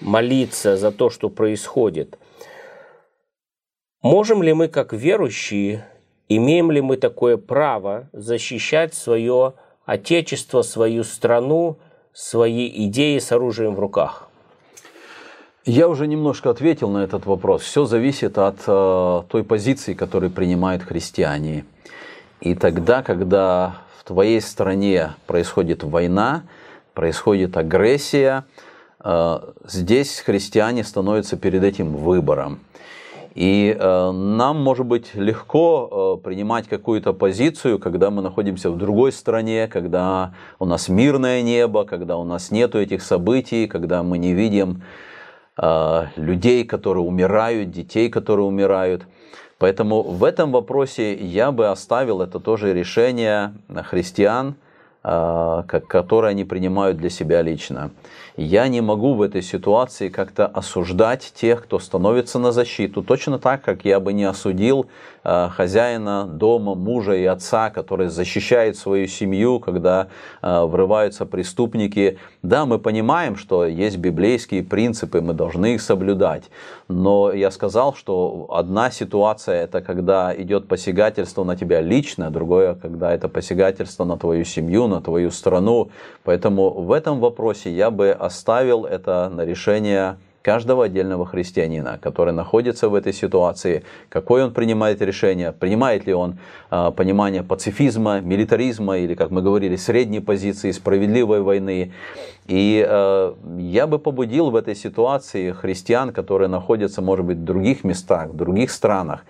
молиться 0.00 0.76
за 0.76 0.90
то, 0.92 1.10
что 1.10 1.28
происходит. 1.28 2.18
Можем 4.02 4.42
ли 4.42 4.52
мы, 4.54 4.68
как 4.68 4.92
верующие, 4.92 5.84
Имеем 6.32 6.70
ли 6.70 6.80
мы 6.80 6.96
такое 6.96 7.36
право 7.36 8.08
защищать 8.12 8.94
свое 8.94 9.54
отечество, 9.84 10.62
свою 10.62 11.02
страну, 11.02 11.76
свои 12.12 12.68
идеи 12.86 13.18
с 13.18 13.32
оружием 13.32 13.74
в 13.74 13.80
руках? 13.80 14.28
Я 15.64 15.88
уже 15.88 16.06
немножко 16.06 16.50
ответил 16.50 16.88
на 16.88 16.98
этот 16.98 17.26
вопрос. 17.26 17.62
Все 17.62 17.84
зависит 17.84 18.38
от 18.38 18.58
э, 18.64 19.22
той 19.28 19.42
позиции, 19.42 19.92
которую 19.92 20.30
принимают 20.30 20.84
христиане. 20.84 21.64
И 22.40 22.54
тогда, 22.54 23.02
когда 23.02 23.78
твоей 24.10 24.40
стране 24.40 25.12
происходит 25.28 25.84
война, 25.84 26.42
происходит 26.94 27.56
агрессия, 27.56 28.44
э, 29.04 29.38
здесь 29.64 30.18
христиане 30.18 30.82
становятся 30.82 31.36
перед 31.36 31.62
этим 31.62 31.94
выбором. 31.94 32.58
И 33.36 33.76
э, 33.78 34.10
нам 34.10 34.60
может 34.60 34.84
быть 34.84 35.14
легко 35.14 36.18
э, 36.20 36.24
принимать 36.24 36.66
какую-то 36.66 37.12
позицию, 37.12 37.78
когда 37.78 38.10
мы 38.10 38.20
находимся 38.20 38.72
в 38.72 38.76
другой 38.78 39.12
стране, 39.12 39.68
когда 39.68 40.34
у 40.58 40.64
нас 40.64 40.88
мирное 40.88 41.40
небо, 41.42 41.84
когда 41.84 42.16
у 42.16 42.24
нас 42.24 42.50
нету 42.50 42.80
этих 42.80 43.02
событий, 43.02 43.68
когда 43.68 44.02
мы 44.02 44.18
не 44.18 44.34
видим 44.34 44.82
людей, 46.16 46.64
которые 46.64 47.04
умирают, 47.04 47.70
детей, 47.70 48.08
которые 48.08 48.46
умирают. 48.46 49.02
Поэтому 49.60 50.02
в 50.02 50.24
этом 50.24 50.52
вопросе 50.52 51.14
я 51.14 51.52
бы 51.52 51.68
оставил 51.68 52.22
это 52.22 52.40
тоже 52.40 52.72
решение 52.72 53.52
христиан, 53.84 54.54
э, 55.04 55.62
которое 55.68 56.28
они 56.28 56.44
принимают 56.44 56.96
для 56.96 57.10
себя 57.10 57.42
лично. 57.42 57.90
Я 58.36 58.68
не 58.68 58.80
могу 58.80 59.14
в 59.14 59.22
этой 59.22 59.42
ситуации 59.42 60.08
как-то 60.08 60.46
осуждать 60.46 61.32
тех, 61.34 61.64
кто 61.64 61.78
становится 61.78 62.38
на 62.38 62.52
защиту, 62.52 63.02
точно 63.02 63.38
так, 63.38 63.62
как 63.62 63.84
я 63.84 64.00
бы 64.00 64.12
не 64.12 64.24
осудил 64.24 64.86
э, 65.24 65.48
хозяина 65.48 66.26
дома, 66.26 66.74
мужа 66.74 67.14
и 67.14 67.24
отца, 67.24 67.70
который 67.70 68.08
защищает 68.08 68.76
свою 68.76 69.06
семью, 69.08 69.58
когда 69.60 70.08
э, 70.42 70.64
врываются 70.64 71.26
преступники. 71.26 72.18
Да, 72.42 72.66
мы 72.66 72.78
понимаем, 72.78 73.36
что 73.36 73.66
есть 73.66 73.98
библейские 73.98 74.62
принципы, 74.62 75.20
мы 75.20 75.34
должны 75.34 75.74
их 75.74 75.82
соблюдать. 75.82 76.44
Но 76.88 77.32
я 77.32 77.50
сказал, 77.50 77.94
что 77.94 78.46
одна 78.50 78.90
ситуация 78.90 79.64
это 79.64 79.80
когда 79.80 80.34
идет 80.36 80.68
посягательство 80.68 81.44
на 81.44 81.56
тебя 81.56 81.80
лично, 81.80 82.30
другое, 82.30 82.74
когда 82.74 83.12
это 83.12 83.28
посягательство 83.28 84.04
на 84.04 84.16
твою 84.16 84.44
семью, 84.44 84.86
на 84.86 85.00
твою 85.00 85.30
страну. 85.30 85.90
Поэтому 86.24 86.70
в 86.70 86.92
этом 86.92 87.20
вопросе 87.20 87.70
я 87.70 87.90
бы 87.90 88.10
оставил 88.20 88.84
это 88.84 89.28
на 89.28 89.44
решение 89.44 90.16
каждого 90.42 90.84
отдельного 90.84 91.26
христианина, 91.26 91.98
который 92.00 92.32
находится 92.32 92.88
в 92.88 92.94
этой 92.94 93.12
ситуации, 93.12 93.84
какое 94.08 94.44
он 94.44 94.52
принимает 94.52 95.02
решение, 95.02 95.52
принимает 95.52 96.06
ли 96.06 96.14
он 96.14 96.38
э, 96.70 96.92
понимание 96.96 97.42
пацифизма, 97.42 98.20
милитаризма 98.20 98.98
или, 98.98 99.14
как 99.14 99.30
мы 99.30 99.42
говорили, 99.42 99.76
средней 99.76 100.20
позиции, 100.20 100.70
справедливой 100.70 101.42
войны. 101.42 101.92
И 102.46 102.84
э, 102.86 103.34
я 103.58 103.86
бы 103.86 103.98
побудил 103.98 104.50
в 104.50 104.56
этой 104.56 104.74
ситуации 104.74 105.52
христиан, 105.52 106.12
которые 106.12 106.48
находятся, 106.48 107.02
может 107.02 107.26
быть, 107.26 107.38
в 107.38 107.44
других 107.44 107.84
местах, 107.84 108.30
в 108.30 108.36
других 108.36 108.70
странах, 108.70 109.24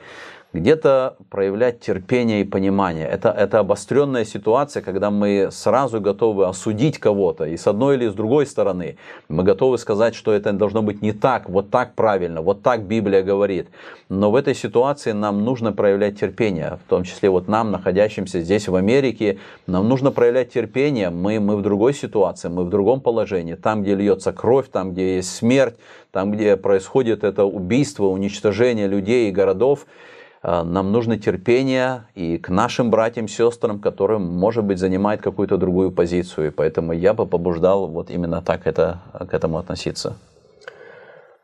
где-то 0.52 1.16
проявлять 1.30 1.80
терпение 1.80 2.40
и 2.40 2.44
понимание. 2.44 3.06
Это, 3.06 3.30
это 3.30 3.60
обостренная 3.60 4.24
ситуация, 4.24 4.82
когда 4.82 5.10
мы 5.10 5.48
сразу 5.52 6.00
готовы 6.00 6.46
осудить 6.46 6.98
кого-то, 6.98 7.44
и 7.44 7.56
с 7.56 7.66
одной 7.66 7.96
или 7.96 8.08
с 8.08 8.14
другой 8.14 8.46
стороны. 8.46 8.96
Мы 9.28 9.44
готовы 9.44 9.78
сказать, 9.78 10.14
что 10.14 10.32
это 10.32 10.52
должно 10.52 10.82
быть 10.82 11.02
не 11.02 11.12
так, 11.12 11.48
вот 11.48 11.70
так 11.70 11.94
правильно, 11.94 12.42
вот 12.42 12.62
так 12.62 12.82
Библия 12.82 13.22
говорит. 13.22 13.68
Но 14.08 14.32
в 14.32 14.34
этой 14.34 14.56
ситуации 14.56 15.12
нам 15.12 15.44
нужно 15.44 15.72
проявлять 15.72 16.18
терпение, 16.18 16.78
в 16.84 16.88
том 16.88 17.04
числе 17.04 17.30
вот 17.30 17.46
нам, 17.46 17.70
находящимся 17.70 18.40
здесь 18.40 18.66
в 18.66 18.74
Америке, 18.74 19.38
нам 19.68 19.88
нужно 19.88 20.10
проявлять 20.10 20.52
терпение. 20.52 21.10
Мы, 21.10 21.38
мы 21.38 21.56
в 21.56 21.62
другой 21.62 21.94
ситуации, 21.94 22.48
мы 22.48 22.64
в 22.64 22.70
другом 22.70 23.00
положении. 23.00 23.54
Там, 23.54 23.82
где 23.82 23.94
льется 23.94 24.32
кровь, 24.32 24.68
там, 24.68 24.92
где 24.92 25.16
есть 25.16 25.32
смерть, 25.32 25.76
там, 26.10 26.32
где 26.32 26.56
происходит 26.56 27.22
это 27.22 27.44
убийство, 27.44 28.06
уничтожение 28.06 28.88
людей 28.88 29.28
и 29.28 29.32
городов, 29.32 29.86
нам 30.42 30.90
нужно 30.90 31.18
терпение 31.18 32.04
и 32.14 32.38
к 32.38 32.48
нашим 32.48 32.90
братьям, 32.90 33.28
сестрам, 33.28 33.78
которым, 33.78 34.22
может 34.22 34.64
быть, 34.64 34.78
занимает 34.78 35.20
какую-то 35.20 35.58
другую 35.58 35.90
позицию. 35.92 36.48
И 36.48 36.50
поэтому 36.50 36.92
я 36.92 37.12
бы 37.12 37.26
побуждал 37.26 37.86
вот 37.86 38.10
именно 38.10 38.40
так 38.40 38.66
это, 38.66 39.00
к 39.12 39.34
этому 39.34 39.58
относиться. 39.58 40.16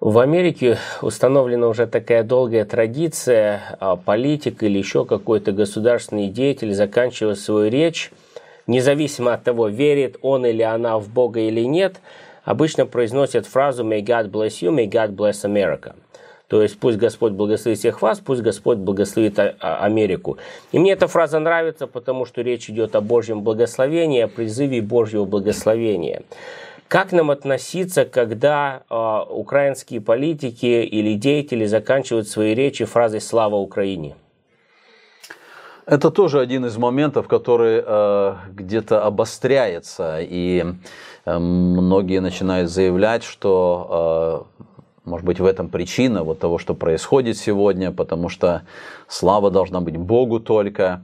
В 0.01 0.19
Америке 0.19 0.79
установлена 1.01 1.69
уже 1.69 1.87
такая 1.87 2.23
долгая 2.23 2.67
традиция, 2.67 3.77
а 3.81 3.97
политик 3.97 4.63
или 4.63 4.79
еще 4.79 5.07
какой-то 5.07 5.53
государственный 5.53 6.29
деятель, 6.29 6.75
заканчивая 6.75 7.35
свою 7.35 7.71
речь, 7.71 8.13
независимо 8.67 9.33
от 9.33 9.45
того, 9.45 9.69
верит 9.69 10.19
он 10.21 10.45
или 10.45 10.63
она 10.63 10.99
в 10.99 11.09
Бога 11.09 11.41
или 11.41 11.63
нет, 11.63 11.97
обычно 12.45 12.85
произносит 12.85 13.47
фразу 13.47 13.85
«May 13.85 14.03
God 14.03 14.31
bless 14.31 14.61
you, 14.61 14.71
may 14.71 14.87
God 14.87 15.17
bless 15.17 15.45
America». 15.45 15.95
То 16.49 16.63
есть 16.63 16.79
пусть 16.79 16.99
Господь 16.99 17.33
благословит 17.33 17.79
всех 17.79 18.03
вас, 18.03 18.21
пусть 18.21 18.43
Господь 18.43 18.79
благословит 18.79 19.39
а, 19.39 19.55
а, 19.59 19.85
Америку. 19.85 20.39
И 20.71 20.79
мне 20.79 20.93
эта 20.93 21.09
фраза 21.09 21.41
нравится, 21.41 21.87
потому 21.87 22.25
что 22.25 22.43
речь 22.43 22.71
идет 22.71 22.95
о 22.95 23.01
Божьем 23.01 23.43
благословении, 23.43 24.21
о 24.21 24.29
призыве 24.29 24.81
Божьего 24.81 25.25
благословения. 25.25 26.23
Как 26.89 27.11
нам 27.11 27.33
относиться, 27.33 28.05
когда 28.05 28.83
э, 28.89 29.21
украинские 29.29 30.01
политики 30.01 30.85
или 30.85 31.15
деятели 31.15 31.67
заканчивают 31.67 32.29
свои 32.29 32.55
речи 32.55 32.85
фразой 32.85 33.21
«Слава 33.21 33.57
Украине»? 33.57 34.15
Это 35.85 36.13
тоже 36.13 36.41
один 36.41 36.65
из 36.67 36.77
моментов, 36.77 37.27
который 37.27 37.83
э, 37.85 38.35
где-то 38.53 39.05
обостряется, 39.05 40.19
и 40.21 40.65
э, 41.25 41.39
многие 41.39 42.21
начинают 42.21 42.71
заявлять, 42.71 43.25
что 43.25 44.49
э, 44.59 44.67
может 45.07 45.25
быть, 45.25 45.41
в 45.41 45.47
этом 45.47 45.69
причина 45.69 46.25
вот 46.25 46.41
того, 46.41 46.59
что 46.59 46.75
происходит 46.75 47.39
сегодня, 47.39 47.93
потому 47.93 48.29
что 48.29 48.63
слава 49.09 49.51
должна 49.51 49.81
быть 49.81 49.97
Богу 49.97 50.41
только. 50.41 51.03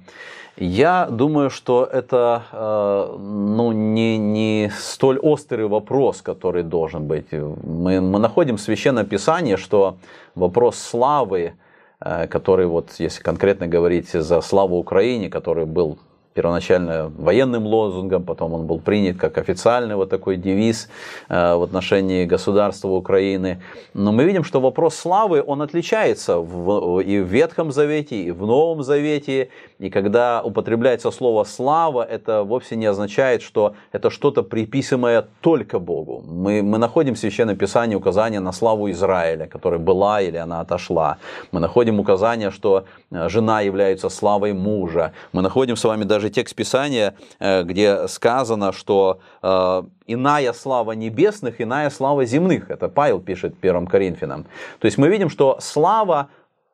Я 0.56 1.06
думаю, 1.06 1.48
что 1.48 1.88
это 1.90 2.42
э, 2.52 3.16
ну, 3.18 3.72
не, 3.72 4.18
не 4.18 4.70
столь 4.76 5.18
острый 5.18 5.66
вопрос, 5.66 6.20
который 6.20 6.62
должен 6.62 7.06
быть. 7.06 7.32
Мы, 7.32 8.00
мы 8.00 8.18
находим 8.18 8.58
в 8.58 8.60
Священном 8.60 9.06
Писании, 9.06 9.56
что 9.56 9.96
вопрос 10.34 10.76
славы, 10.76 11.54
э, 12.00 12.26
который, 12.26 12.66
вот, 12.66 12.90
если 12.98 13.22
конкретно 13.22 13.66
говорить 13.66 14.10
за 14.10 14.40
славу 14.42 14.76
Украине, 14.76 15.30
который 15.30 15.64
был 15.64 15.98
первоначально 16.34 17.12
военным 17.16 17.66
лозунгом, 17.66 18.24
потом 18.24 18.54
он 18.54 18.66
был 18.66 18.78
принят 18.78 19.16
как 19.18 19.38
официальный 19.38 19.96
вот 19.96 20.10
такой 20.10 20.36
девиз 20.36 20.88
э, 21.28 21.54
в 21.54 21.62
отношении 21.62 22.24
государства 22.24 22.88
Украины. 22.88 23.60
Но 23.94 24.12
мы 24.12 24.24
видим, 24.24 24.44
что 24.44 24.60
вопрос 24.60 24.94
славы, 24.94 25.42
он 25.46 25.62
отличается 25.62 26.38
в, 26.38 27.00
и 27.00 27.20
в 27.20 27.26
Ветхом 27.26 27.72
Завете, 27.72 28.16
и 28.22 28.30
в 28.30 28.46
Новом 28.46 28.82
Завете. 28.82 29.48
И 29.78 29.90
когда 29.90 30.42
употребляется 30.42 31.10
слово 31.10 31.44
«слава», 31.44 32.02
это 32.04 32.44
вовсе 32.44 32.76
не 32.76 32.86
означает, 32.86 33.42
что 33.42 33.74
это 33.92 34.10
что-то 34.10 34.42
приписываемое 34.42 35.26
только 35.40 35.78
Богу. 35.78 36.22
Мы, 36.26 36.62
мы 36.62 36.78
находим 36.78 37.14
в 37.14 37.18
Священном 37.18 37.56
Писании 37.56 37.96
указание 37.96 38.40
на 38.40 38.52
славу 38.52 38.90
Израиля, 38.90 39.46
которая 39.46 39.80
была 39.80 40.20
или 40.20 40.36
она 40.36 40.60
отошла. 40.60 41.18
Мы 41.50 41.60
находим 41.60 42.00
указание, 42.00 42.50
что 42.50 42.84
э, 43.10 43.28
жена 43.28 43.60
является 43.60 44.08
славой 44.08 44.52
мужа. 44.52 45.12
Мы 45.32 45.42
находим 45.42 45.76
с 45.76 45.84
вами 45.84 46.04
даже 46.04 46.21
даже 46.22 46.30
текст 46.30 46.54
Писания, 46.54 47.14
э, 47.40 47.64
где 47.64 48.06
сказано, 48.08 48.72
что 48.72 49.20
э, 49.42 49.82
иная 50.06 50.52
слава 50.52 50.92
небесных, 50.92 51.60
иная 51.60 51.90
слава 51.90 52.24
земных. 52.24 52.70
Это 52.70 52.88
Павел 52.88 53.20
пишет 53.20 53.58
первым 53.58 53.86
Коринфянам. 53.86 54.46
То 54.78 54.86
есть 54.86 54.98
мы 54.98 55.08
видим, 55.08 55.28
что 55.28 55.58
слава 55.60 56.28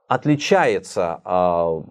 отличается 0.06 1.20
э, 1.24 1.82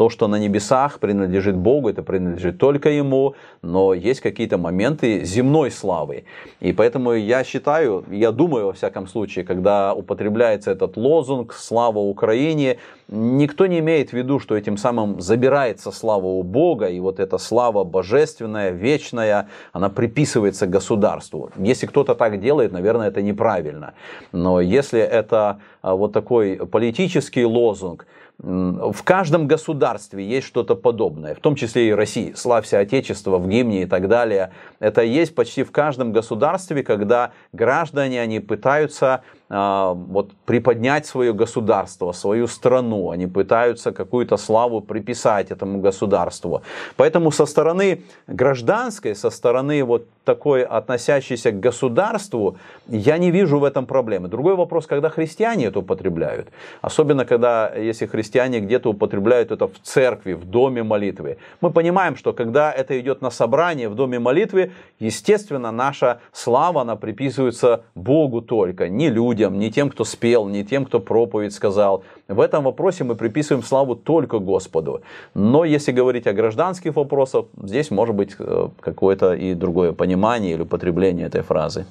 То, 0.00 0.08
что 0.08 0.28
на 0.28 0.38
небесах 0.38 0.98
принадлежит 0.98 1.56
Богу, 1.56 1.90
это 1.90 2.02
принадлежит 2.02 2.56
только 2.56 2.88
Ему, 2.88 3.34
но 3.60 3.92
есть 3.92 4.22
какие-то 4.22 4.56
моменты 4.56 5.26
земной 5.26 5.70
славы. 5.70 6.24
И 6.60 6.72
поэтому 6.72 7.12
я 7.12 7.44
считаю, 7.44 8.06
я 8.10 8.32
думаю, 8.32 8.68
во 8.68 8.72
всяком 8.72 9.06
случае, 9.06 9.44
когда 9.44 9.92
употребляется 9.92 10.70
этот 10.70 10.96
лозунг 10.96 11.52
«Слава 11.52 11.98
Украине», 11.98 12.78
никто 13.08 13.66
не 13.66 13.80
имеет 13.80 14.08
в 14.08 14.12
виду, 14.14 14.38
что 14.38 14.56
этим 14.56 14.78
самым 14.78 15.20
забирается 15.20 15.90
слава 15.90 16.28
у 16.28 16.42
Бога, 16.42 16.86
и 16.86 16.98
вот 16.98 17.20
эта 17.20 17.36
слава 17.36 17.84
божественная, 17.84 18.70
вечная, 18.70 19.48
она 19.74 19.90
приписывается 19.90 20.66
государству. 20.66 21.50
Если 21.58 21.86
кто-то 21.86 22.14
так 22.14 22.40
делает, 22.40 22.72
наверное, 22.72 23.08
это 23.08 23.20
неправильно. 23.20 23.92
Но 24.32 24.62
если 24.62 25.00
это 25.00 25.58
а, 25.82 25.94
вот 25.94 26.12
такой 26.12 26.56
политический 26.56 27.44
лозунг, 27.44 28.06
в 28.42 29.02
каждом 29.02 29.46
государстве 29.46 30.26
есть 30.26 30.46
что-то 30.46 30.74
подобное, 30.74 31.34
в 31.34 31.40
том 31.40 31.56
числе 31.56 31.88
и 31.88 31.92
России. 31.92 32.32
Славься 32.34 32.78
Отечество 32.78 33.38
в 33.38 33.46
гимне 33.46 33.82
и 33.82 33.86
так 33.86 34.08
далее. 34.08 34.52
Это 34.78 35.02
есть 35.02 35.34
почти 35.34 35.62
в 35.62 35.70
каждом 35.72 36.12
государстве, 36.12 36.82
когда 36.82 37.32
граждане, 37.52 38.20
они 38.20 38.40
пытаются 38.40 39.22
вот, 39.50 40.30
приподнять 40.46 41.06
свое 41.06 41.32
государство, 41.32 42.12
свою 42.12 42.46
страну. 42.46 43.10
Они 43.10 43.26
пытаются 43.26 43.90
какую-то 43.90 44.36
славу 44.36 44.80
приписать 44.80 45.50
этому 45.50 45.80
государству. 45.80 46.62
Поэтому 46.96 47.32
со 47.32 47.46
стороны 47.46 48.02
гражданской, 48.28 49.16
со 49.16 49.28
стороны 49.30 49.82
вот 49.82 50.06
такой 50.24 50.62
относящейся 50.62 51.50
к 51.50 51.58
государству, 51.58 52.56
я 52.86 53.18
не 53.18 53.32
вижу 53.32 53.58
в 53.58 53.64
этом 53.64 53.86
проблемы. 53.86 54.28
Другой 54.28 54.54
вопрос, 54.54 54.86
когда 54.86 55.08
христиане 55.08 55.66
это 55.66 55.80
употребляют. 55.80 56.48
Особенно, 56.80 57.24
когда, 57.24 57.74
если 57.74 58.06
христиане 58.06 58.60
где-то 58.60 58.90
употребляют 58.90 59.50
это 59.50 59.66
в 59.66 59.80
церкви, 59.82 60.34
в 60.34 60.44
доме 60.44 60.84
молитвы. 60.84 61.38
Мы 61.60 61.70
понимаем, 61.70 62.14
что 62.14 62.32
когда 62.32 62.70
это 62.70 63.00
идет 63.00 63.20
на 63.20 63.30
собрание 63.30 63.88
в 63.88 63.96
доме 63.96 64.20
молитвы, 64.20 64.70
естественно, 65.00 65.72
наша 65.72 66.20
слава, 66.32 66.82
она 66.82 66.94
приписывается 66.94 67.82
Богу 67.96 68.42
только, 68.42 68.88
не 68.88 69.08
людям 69.08 69.39
людям, 69.40 69.58
не 69.58 69.70
тем, 69.70 69.90
кто 69.90 70.04
спел, 70.04 70.48
не 70.48 70.64
тем, 70.64 70.84
кто 70.84 71.00
проповедь 71.00 71.52
сказал. 71.52 72.02
В 72.28 72.40
этом 72.40 72.64
вопросе 72.64 73.04
мы 73.04 73.14
приписываем 73.14 73.64
славу 73.64 73.96
только 73.96 74.38
Господу. 74.38 75.00
Но 75.34 75.64
если 75.64 75.92
говорить 75.92 76.26
о 76.26 76.32
гражданских 76.32 76.96
вопросах, 76.96 77.46
здесь 77.62 77.90
может 77.90 78.14
быть 78.14 78.36
э, 78.38 78.68
какое-то 78.80 79.32
и 79.32 79.54
другое 79.54 79.92
понимание 79.92 80.54
или 80.54 80.62
употребление 80.62 81.26
этой 81.26 81.42
фразы. 81.42 81.86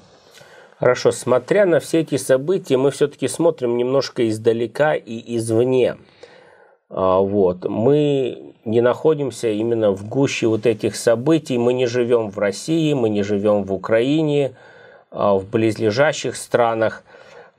Хорошо, 0.78 1.12
смотря 1.12 1.66
на 1.66 1.78
все 1.78 2.00
эти 2.00 2.16
события, 2.16 2.76
мы 2.76 2.90
все-таки 2.90 3.28
смотрим 3.28 3.76
немножко 3.76 4.22
издалека 4.28 4.94
и 4.94 5.36
извне. 5.36 5.96
А, 6.88 7.18
вот. 7.18 7.68
Мы 7.68 8.54
не 8.64 8.80
находимся 8.80 9.48
именно 9.48 9.90
в 9.90 10.08
гуще 10.08 10.46
вот 10.46 10.66
этих 10.66 10.96
событий, 10.96 11.58
мы 11.58 11.72
не 11.72 11.86
живем 11.86 12.30
в 12.30 12.38
России, 12.38 12.94
мы 12.94 13.10
не 13.10 13.22
живем 13.22 13.64
в 13.64 13.72
Украине, 13.72 14.52
а, 15.10 15.34
в 15.34 15.44
близлежащих 15.50 16.36
странах 16.36 17.02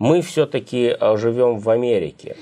мы 0.02 0.24
все-таки 0.24 0.98
э, 1.00 1.18
живем 1.18 1.60
в 1.60 1.70
Америке. 1.70 2.36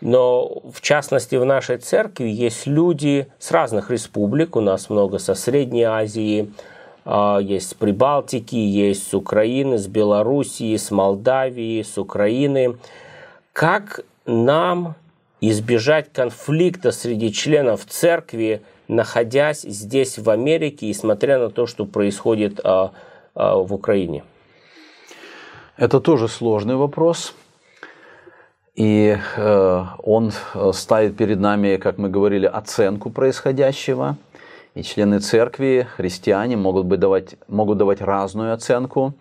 Но 0.00 0.62
в 0.72 0.80
частности 0.80 1.34
в 1.34 1.44
нашей 1.44 1.78
церкви 1.78 2.28
есть 2.28 2.68
люди 2.68 3.26
с 3.40 3.50
разных 3.50 3.90
республик. 3.90 4.54
У 4.54 4.60
нас 4.60 4.88
много 4.88 5.18
со 5.18 5.34
Средней 5.34 5.82
Азии, 5.82 6.52
э, 7.04 7.38
есть 7.42 7.70
с 7.70 7.74
Прибалтики, 7.74 8.54
есть 8.54 9.08
с 9.08 9.14
Украины, 9.14 9.78
с 9.78 9.88
Белоруссии, 9.88 10.76
с 10.76 10.92
Молдавии, 10.92 11.82
с 11.82 11.98
Украины. 11.98 12.76
Как 13.52 14.04
нам 14.24 14.94
избежать 15.40 16.12
конфликта 16.12 16.92
среди 16.92 17.32
членов 17.32 17.84
церкви, 17.84 18.62
находясь 18.86 19.62
здесь 19.62 20.18
в 20.18 20.30
Америке 20.30 20.86
и 20.86 20.94
смотря 20.94 21.40
на 21.40 21.50
то, 21.50 21.66
что 21.66 21.84
происходит 21.84 22.60
э, 22.62 22.88
в 23.34 23.74
Украине? 23.74 24.22
Это 25.82 25.98
тоже 25.98 26.28
сложный 26.28 26.76
вопрос. 26.76 27.34
И 28.76 29.18
э, 29.36 29.84
он 30.04 30.30
э, 30.54 30.70
ставит 30.72 31.16
перед 31.16 31.40
нами, 31.40 31.76
как 31.76 31.98
мы 31.98 32.08
говорили, 32.08 32.46
оценку 32.46 33.10
происходящего. 33.10 34.16
И 34.76 34.84
члены 34.84 35.18
церкви, 35.18 35.88
христиане 35.96 36.56
могут, 36.56 36.86
быть 36.86 37.00
давать, 37.00 37.34
могут 37.48 37.78
давать 37.78 38.00
разную 38.00 38.54
оценку. 38.54 39.14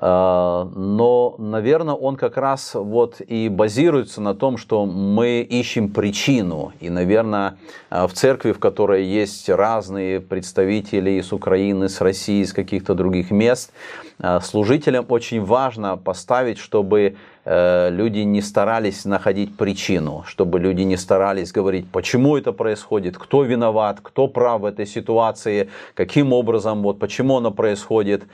Э, 0.00 0.66
но, 0.74 1.34
наверное, 1.38 1.94
он 1.94 2.16
как 2.16 2.36
раз 2.36 2.74
вот 2.74 3.20
и 3.20 3.48
базируется 3.48 4.20
на 4.20 4.34
том, 4.34 4.56
что 4.56 4.86
мы 4.86 5.40
ищем 5.42 5.90
причину. 5.90 6.72
И, 6.80 6.88
наверное, 6.88 7.58
э, 7.90 8.06
в 8.06 8.12
церкви, 8.12 8.52
в 8.52 8.58
которой 8.58 9.04
есть 9.04 9.48
разные 9.48 10.20
представители 10.20 11.10
из 11.10 11.32
Украины, 11.32 11.88
с 11.88 12.00
России, 12.00 12.42
из 12.42 12.52
каких-то 12.52 12.94
других 12.94 13.30
мест, 13.30 13.72
э, 14.18 14.40
служителям 14.40 15.04
очень 15.08 15.44
важно 15.44 15.96
поставить, 15.96 16.58
чтобы 16.58 17.16
люди 17.46 18.20
не 18.20 18.42
старались 18.42 19.04
находить 19.04 19.56
причину, 19.56 20.24
чтобы 20.26 20.60
люди 20.60 20.82
не 20.82 20.96
старались 20.96 21.52
говорить, 21.52 21.90
почему 21.90 22.36
это 22.36 22.52
происходит, 22.52 23.16
кто 23.16 23.44
виноват, 23.44 24.00
кто 24.02 24.28
прав 24.28 24.60
в 24.60 24.64
этой 24.66 24.86
ситуации, 24.86 25.70
каким 25.94 26.32
образом, 26.32 26.82
вот 26.82 26.98
почему 26.98 27.38
оно 27.38 27.50
происходит. 27.50 28.24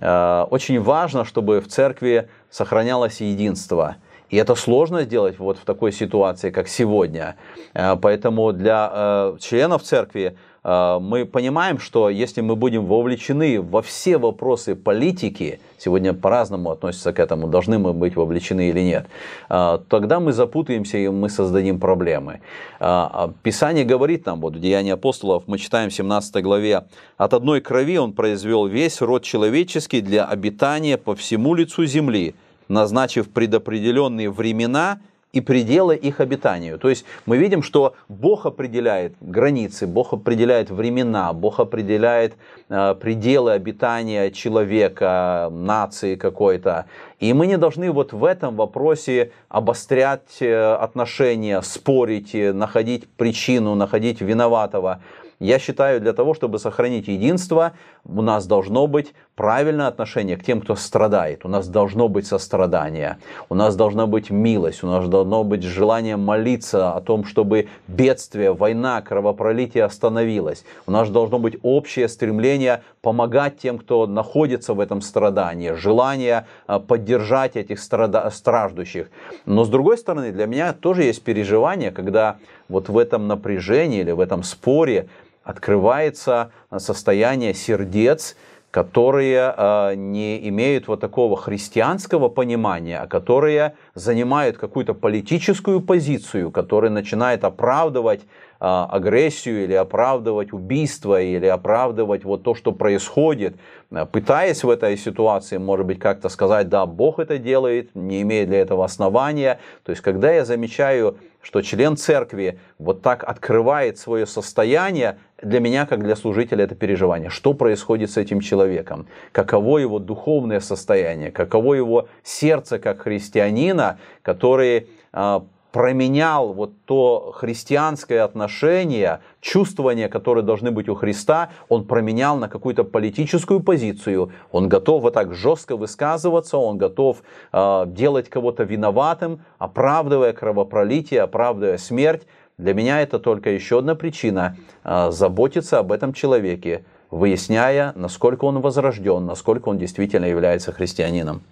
Э, 0.00 0.46
очень 0.50 0.80
важно, 0.80 1.24
чтобы 1.24 1.60
в 1.60 1.68
церкви 1.68 2.28
сохранялось 2.50 3.20
единство. 3.20 3.96
И 4.30 4.36
это 4.36 4.54
сложно 4.54 5.02
сделать 5.02 5.38
вот 5.38 5.58
в 5.58 5.64
такой 5.64 5.92
ситуации, 5.92 6.50
как 6.50 6.68
сегодня. 6.68 7.36
Э, 7.74 7.96
поэтому 7.96 8.52
для 8.52 8.90
э, 8.92 9.36
членов 9.40 9.82
церкви 9.82 10.34
Э, 10.34 10.49
мы 10.62 11.24
понимаем, 11.24 11.78
что 11.78 12.10
если 12.10 12.42
мы 12.42 12.54
будем 12.54 12.84
вовлечены 12.84 13.60
во 13.62 13.80
все 13.80 14.18
вопросы 14.18 14.74
политики, 14.74 15.60
сегодня 15.78 16.12
по-разному 16.12 16.70
относятся 16.70 17.12
к 17.12 17.18
этому, 17.18 17.46
должны 17.46 17.78
мы 17.78 17.92
быть 17.92 18.16
вовлечены 18.16 18.68
или 18.68 18.80
нет, 18.80 19.06
э, 19.48 19.78
тогда 19.88 20.20
мы 20.20 20.32
запутаемся 20.32 20.98
и 20.98 21.08
мы 21.08 21.28
создадим 21.28 21.80
проблемы. 21.80 22.34
Э, 22.34 22.38
а 22.80 23.32
Писание 23.42 23.84
говорит 23.84 24.26
нам, 24.26 24.40
вот 24.40 24.56
в 24.56 24.60
Деянии 24.60 24.92
апостолов 24.92 25.44
мы 25.46 25.58
читаем 25.58 25.90
в 25.90 25.94
17 25.94 26.42
главе, 26.42 26.84
«От 27.16 27.34
одной 27.34 27.60
крови 27.60 27.98
он 27.98 28.12
произвел 28.12 28.66
весь 28.66 29.00
род 29.00 29.22
человеческий 29.22 30.00
для 30.00 30.24
обитания 30.24 30.96
по 30.96 31.14
всему 31.14 31.54
лицу 31.54 31.86
земли, 31.86 32.34
назначив 32.68 33.30
предопределенные 33.30 34.30
времена 34.30 35.00
и 35.32 35.40
пределы 35.40 35.96
их 35.96 36.20
обитанию. 36.20 36.78
То 36.78 36.88
есть 36.88 37.04
мы 37.26 37.36
видим, 37.38 37.62
что 37.62 37.94
Бог 38.08 38.46
определяет 38.46 39.14
границы, 39.20 39.86
Бог 39.86 40.12
определяет 40.12 40.70
времена, 40.70 41.32
Бог 41.32 41.60
определяет 41.60 42.34
э, 42.68 42.94
пределы 43.00 43.52
обитания 43.52 44.30
человека, 44.30 45.48
нации 45.52 46.16
какой-то. 46.16 46.86
И 47.20 47.32
мы 47.32 47.46
не 47.46 47.58
должны 47.58 47.92
вот 47.92 48.12
в 48.12 48.24
этом 48.24 48.56
вопросе 48.56 49.30
обострять 49.48 50.40
э, 50.40 50.74
отношения, 50.74 51.62
спорить, 51.62 52.34
находить 52.34 53.08
причину, 53.08 53.74
находить 53.74 54.20
виноватого. 54.20 55.00
Я 55.40 55.58
считаю, 55.58 56.02
для 56.02 56.12
того, 56.12 56.34
чтобы 56.34 56.58
сохранить 56.58 57.08
единство, 57.08 57.72
у 58.04 58.20
нас 58.20 58.46
должно 58.46 58.86
быть 58.86 59.14
правильное 59.36 59.86
отношение 59.86 60.36
к 60.36 60.44
тем, 60.44 60.60
кто 60.60 60.76
страдает. 60.76 61.46
У 61.46 61.48
нас 61.48 61.66
должно 61.66 62.10
быть 62.10 62.26
сострадание, 62.26 63.16
у 63.48 63.54
нас 63.54 63.74
должна 63.74 64.06
быть 64.06 64.28
милость, 64.28 64.84
у 64.84 64.86
нас 64.86 65.08
должно 65.08 65.42
быть 65.42 65.62
желание 65.62 66.16
молиться 66.16 66.92
о 66.92 67.00
том, 67.00 67.24
чтобы 67.24 67.68
бедствие, 67.88 68.52
война, 68.52 69.00
кровопролитие 69.00 69.84
остановилось. 69.84 70.62
У 70.86 70.90
нас 70.90 71.08
должно 71.08 71.38
быть 71.38 71.56
общее 71.62 72.08
стремление 72.08 72.82
помогать 73.00 73.56
тем, 73.56 73.78
кто 73.78 74.06
находится 74.06 74.74
в 74.74 74.80
этом 74.80 75.00
страдании, 75.00 75.72
желание 75.72 76.46
а, 76.66 76.80
поддержать 76.80 77.56
этих 77.56 77.80
страда- 77.80 78.30
страждущих. 78.30 79.10
Но 79.46 79.64
с 79.64 79.70
другой 79.70 79.96
стороны, 79.96 80.32
для 80.32 80.44
меня 80.44 80.74
тоже 80.74 81.04
есть 81.04 81.22
переживание, 81.22 81.92
когда 81.92 82.36
вот 82.68 82.90
в 82.90 82.98
этом 82.98 83.26
напряжении 83.26 84.00
или 84.00 84.12
в 84.12 84.20
этом 84.20 84.42
споре 84.42 85.08
открывается 85.44 86.52
состояние 86.76 87.54
сердец, 87.54 88.36
которые 88.70 89.52
э, 89.56 89.94
не 89.96 90.48
имеют 90.48 90.86
вот 90.86 91.00
такого 91.00 91.36
христианского 91.36 92.28
понимания, 92.28 93.00
а 93.00 93.08
которые 93.08 93.74
занимают 93.94 94.58
какую-то 94.58 94.94
политическую 94.94 95.80
позицию, 95.80 96.52
которая 96.52 96.90
начинает 96.90 97.42
оправдывать 97.42 98.20
э, 98.20 98.24
агрессию 98.60 99.64
или 99.64 99.72
оправдывать 99.72 100.52
убийство 100.52 101.20
или 101.20 101.46
оправдывать 101.46 102.22
вот 102.22 102.44
то, 102.44 102.54
что 102.54 102.70
происходит, 102.70 103.56
э, 103.90 104.06
пытаясь 104.06 104.62
в 104.62 104.70
этой 104.70 104.96
ситуации, 104.96 105.56
может 105.56 105.86
быть, 105.86 105.98
как-то 105.98 106.28
сказать, 106.28 106.68
да, 106.68 106.86
Бог 106.86 107.18
это 107.18 107.38
делает, 107.38 107.90
не 107.94 108.22
имея 108.22 108.46
для 108.46 108.60
этого 108.60 108.84
основания. 108.84 109.58
То 109.82 109.90
есть, 109.90 110.00
когда 110.00 110.30
я 110.30 110.44
замечаю 110.44 111.16
что 111.42 111.62
член 111.62 111.96
церкви 111.96 112.58
вот 112.78 113.02
так 113.02 113.24
открывает 113.24 113.98
свое 113.98 114.26
состояние, 114.26 115.18
для 115.42 115.60
меня, 115.60 115.86
как 115.86 116.02
для 116.02 116.16
служителя, 116.16 116.64
это 116.64 116.74
переживание. 116.74 117.30
Что 117.30 117.54
происходит 117.54 118.10
с 118.10 118.16
этим 118.16 118.40
человеком? 118.40 119.06
Каково 119.32 119.78
его 119.78 119.98
духовное 119.98 120.60
состояние? 120.60 121.30
Каково 121.30 121.74
его 121.74 122.08
сердце 122.22 122.78
как 122.78 123.02
христианина, 123.02 123.98
который 124.22 124.88
а, 125.12 125.44
променял 125.72 126.52
вот 126.52 126.72
то 126.84 127.32
христианское 127.34 128.22
отношение, 128.22 129.20
чувствования, 129.40 130.08
которые 130.08 130.44
должны 130.44 130.70
быть 130.70 130.88
у 130.88 130.94
Христа, 130.94 131.50
он 131.68 131.84
променял 131.84 132.36
на 132.36 132.48
какую-то 132.48 132.84
политическую 132.84 133.60
позицию. 133.60 134.32
Он 134.50 134.68
готов 134.68 135.02
вот 135.02 135.14
так 135.14 135.34
жестко 135.34 135.76
высказываться, 135.76 136.58
он 136.58 136.78
готов 136.78 137.22
э, 137.52 137.84
делать 137.86 138.28
кого-то 138.28 138.64
виноватым, 138.64 139.40
оправдывая 139.58 140.32
кровопролитие, 140.32 141.22
оправдывая 141.22 141.78
смерть. 141.78 142.26
Для 142.58 142.74
меня 142.74 143.00
это 143.00 143.18
только 143.18 143.50
еще 143.50 143.78
одна 143.78 143.94
причина 143.94 144.56
э, 144.84 145.10
заботиться 145.10 145.78
об 145.78 145.92
этом 145.92 146.12
человеке, 146.12 146.84
выясняя, 147.10 147.92
насколько 147.96 148.44
он 148.44 148.60
возрожден, 148.60 149.26
насколько 149.26 149.68
он 149.68 149.78
действительно 149.78 150.26
является 150.26 150.72
христианином. 150.72 151.42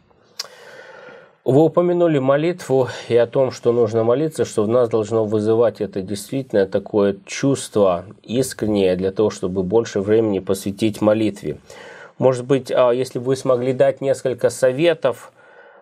Вы 1.48 1.62
упомянули 1.62 2.18
молитву 2.18 2.88
и 3.08 3.16
о 3.16 3.26
том, 3.26 3.52
что 3.52 3.72
нужно 3.72 4.04
молиться, 4.04 4.44
что 4.44 4.64
в 4.64 4.68
нас 4.68 4.90
должно 4.90 5.24
вызывать 5.24 5.80
это 5.80 6.02
действительно 6.02 6.66
такое 6.66 7.16
чувство 7.24 8.04
искреннее 8.22 8.96
для 8.96 9.12
того, 9.12 9.30
чтобы 9.30 9.62
больше 9.62 10.00
времени 10.00 10.40
посвятить 10.40 11.00
молитве. 11.00 11.56
Может 12.18 12.44
быть, 12.44 12.70
а, 12.70 12.90
если 12.90 13.18
вы 13.18 13.34
смогли 13.34 13.72
дать 13.72 14.02
несколько 14.02 14.50
советов, 14.50 15.32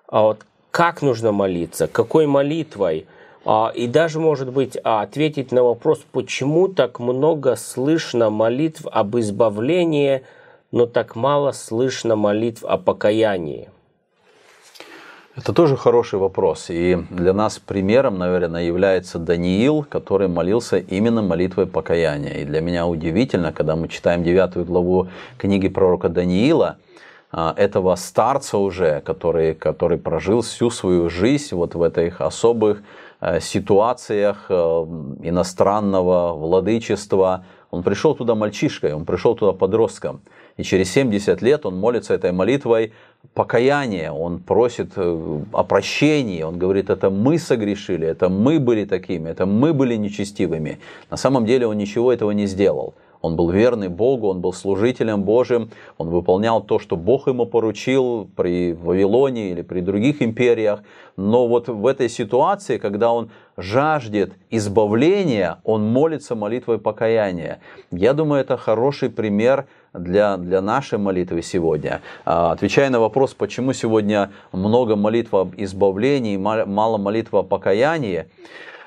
а 0.08 0.36
как 0.70 1.02
нужно 1.02 1.32
молиться, 1.32 1.88
какой 1.88 2.28
молитвой, 2.28 3.08
а, 3.44 3.72
и 3.74 3.88
даже, 3.88 4.20
может 4.20 4.52
быть, 4.52 4.76
ответить 4.76 5.50
на 5.50 5.64
вопрос, 5.64 5.98
почему 6.12 6.68
так 6.68 7.00
много 7.00 7.56
слышно 7.56 8.30
молитв 8.30 8.86
об 8.86 9.18
избавлении, 9.18 10.22
но 10.70 10.86
так 10.86 11.16
мало 11.16 11.50
слышно 11.50 12.14
молитв 12.14 12.64
о 12.64 12.78
покаянии. 12.78 13.68
Это 15.36 15.52
тоже 15.52 15.76
хороший 15.76 16.18
вопрос. 16.18 16.70
И 16.70 16.96
для 17.10 17.34
нас 17.34 17.58
примером, 17.58 18.16
наверное, 18.16 18.62
является 18.64 19.18
Даниил, 19.18 19.84
который 19.86 20.28
молился 20.28 20.78
именно 20.78 21.20
молитвой 21.20 21.66
покаяния. 21.66 22.38
И 22.40 22.44
для 22.46 22.62
меня 22.62 22.86
удивительно, 22.86 23.52
когда 23.52 23.76
мы 23.76 23.88
читаем 23.88 24.24
девятую 24.24 24.64
главу 24.64 25.08
книги 25.36 25.68
пророка 25.68 26.08
Даниила, 26.08 26.78
а, 27.32 27.52
этого 27.54 27.96
старца 27.96 28.56
уже, 28.56 29.02
который, 29.02 29.52
который 29.54 29.98
прожил 29.98 30.40
всю 30.40 30.70
свою 30.70 31.10
жизнь 31.10 31.54
вот 31.54 31.74
в 31.74 31.82
этих 31.82 32.22
особых 32.22 32.82
э, 33.20 33.40
ситуациях 33.40 34.46
э, 34.48 34.54
иностранного 34.54 36.32
владычества. 36.32 37.44
Он 37.70 37.82
пришел 37.82 38.14
туда 38.14 38.34
мальчишкой, 38.34 38.94
он 38.94 39.04
пришел 39.04 39.34
туда 39.34 39.52
подростком. 39.52 40.22
И 40.56 40.62
через 40.62 40.90
70 40.92 41.42
лет 41.42 41.66
он 41.66 41.76
молится 41.76 42.14
этой 42.14 42.32
молитвой 42.32 42.94
покаяние, 43.34 44.10
он 44.10 44.38
просит 44.38 44.92
э, 44.96 45.40
о 45.52 45.64
прощении, 45.64 46.42
он 46.42 46.58
говорит, 46.58 46.90
это 46.90 47.10
мы 47.10 47.38
согрешили, 47.38 48.06
это 48.06 48.28
мы 48.28 48.58
были 48.58 48.84
такими, 48.84 49.30
это 49.30 49.46
мы 49.46 49.72
были 49.72 49.96
нечестивыми. 49.96 50.78
На 51.10 51.16
самом 51.16 51.46
деле 51.46 51.66
он 51.66 51.78
ничего 51.78 52.12
этого 52.12 52.30
не 52.32 52.46
сделал. 52.46 52.94
Он 53.20 53.36
был 53.36 53.50
верный 53.50 53.88
Богу, 53.88 54.28
он 54.28 54.40
был 54.40 54.52
служителем 54.52 55.22
Божьим, 55.22 55.70
он 55.98 56.10
выполнял 56.10 56.62
то, 56.62 56.78
что 56.78 56.96
Бог 56.96 57.28
ему 57.28 57.46
поручил 57.46 58.28
при 58.36 58.72
Вавилоне 58.72 59.50
или 59.50 59.62
при 59.62 59.80
других 59.80 60.22
империях. 60.22 60.82
Но 61.16 61.48
вот 61.48 61.68
в 61.68 61.86
этой 61.86 62.08
ситуации, 62.08 62.78
когда 62.78 63.12
он 63.12 63.30
жаждет 63.56 64.34
избавления, 64.50 65.58
он 65.64 65.86
молится 65.86 66.34
молитвой 66.34 66.78
покаяния. 66.78 67.60
Я 67.90 68.12
думаю, 68.12 68.42
это 68.42 68.56
хороший 68.56 69.08
пример 69.08 69.66
для, 69.94 70.36
для 70.36 70.60
нашей 70.60 70.98
молитвы 70.98 71.42
сегодня. 71.42 72.02
А, 72.24 72.52
отвечая 72.52 72.90
на 72.90 73.00
вопрос, 73.00 73.34
почему 73.34 73.72
сегодня 73.72 74.30
много 74.52 74.96
молитв 74.96 75.34
об 75.34 75.54
избавлении, 75.56 76.36
мало 76.36 76.98
молитв 76.98 77.34
о 77.34 77.42
покаянии, 77.42 78.26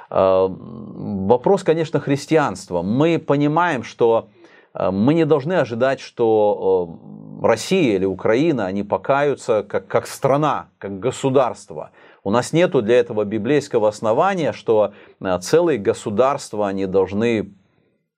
вопрос, 0.10 1.64
конечно, 1.64 2.00
христианства. 2.00 2.82
Мы 2.82 3.20
понимаем, 3.20 3.84
что 3.84 4.30
а, 4.74 4.92
мы 4.92 5.14
не 5.14 5.26
должны 5.26 5.54
ожидать, 5.54 6.00
что 6.00 7.00
Россия 7.42 7.96
или 7.96 8.06
Украина, 8.06 8.66
они 8.66 8.84
покаются 8.84 9.64
как, 9.64 9.88
как 9.88 10.08
страна, 10.08 10.70
как 10.78 11.00
государство. 11.00 11.92
У 12.24 12.32
нас 12.32 12.54
нет 12.54 12.72
для 12.72 13.00
этого 13.00 13.24
библейского 13.24 13.88
основания, 13.88 14.52
что 14.52 14.94
целые 15.42 15.78
государства, 15.78 16.68
они 16.68 16.86
должны 16.86 17.54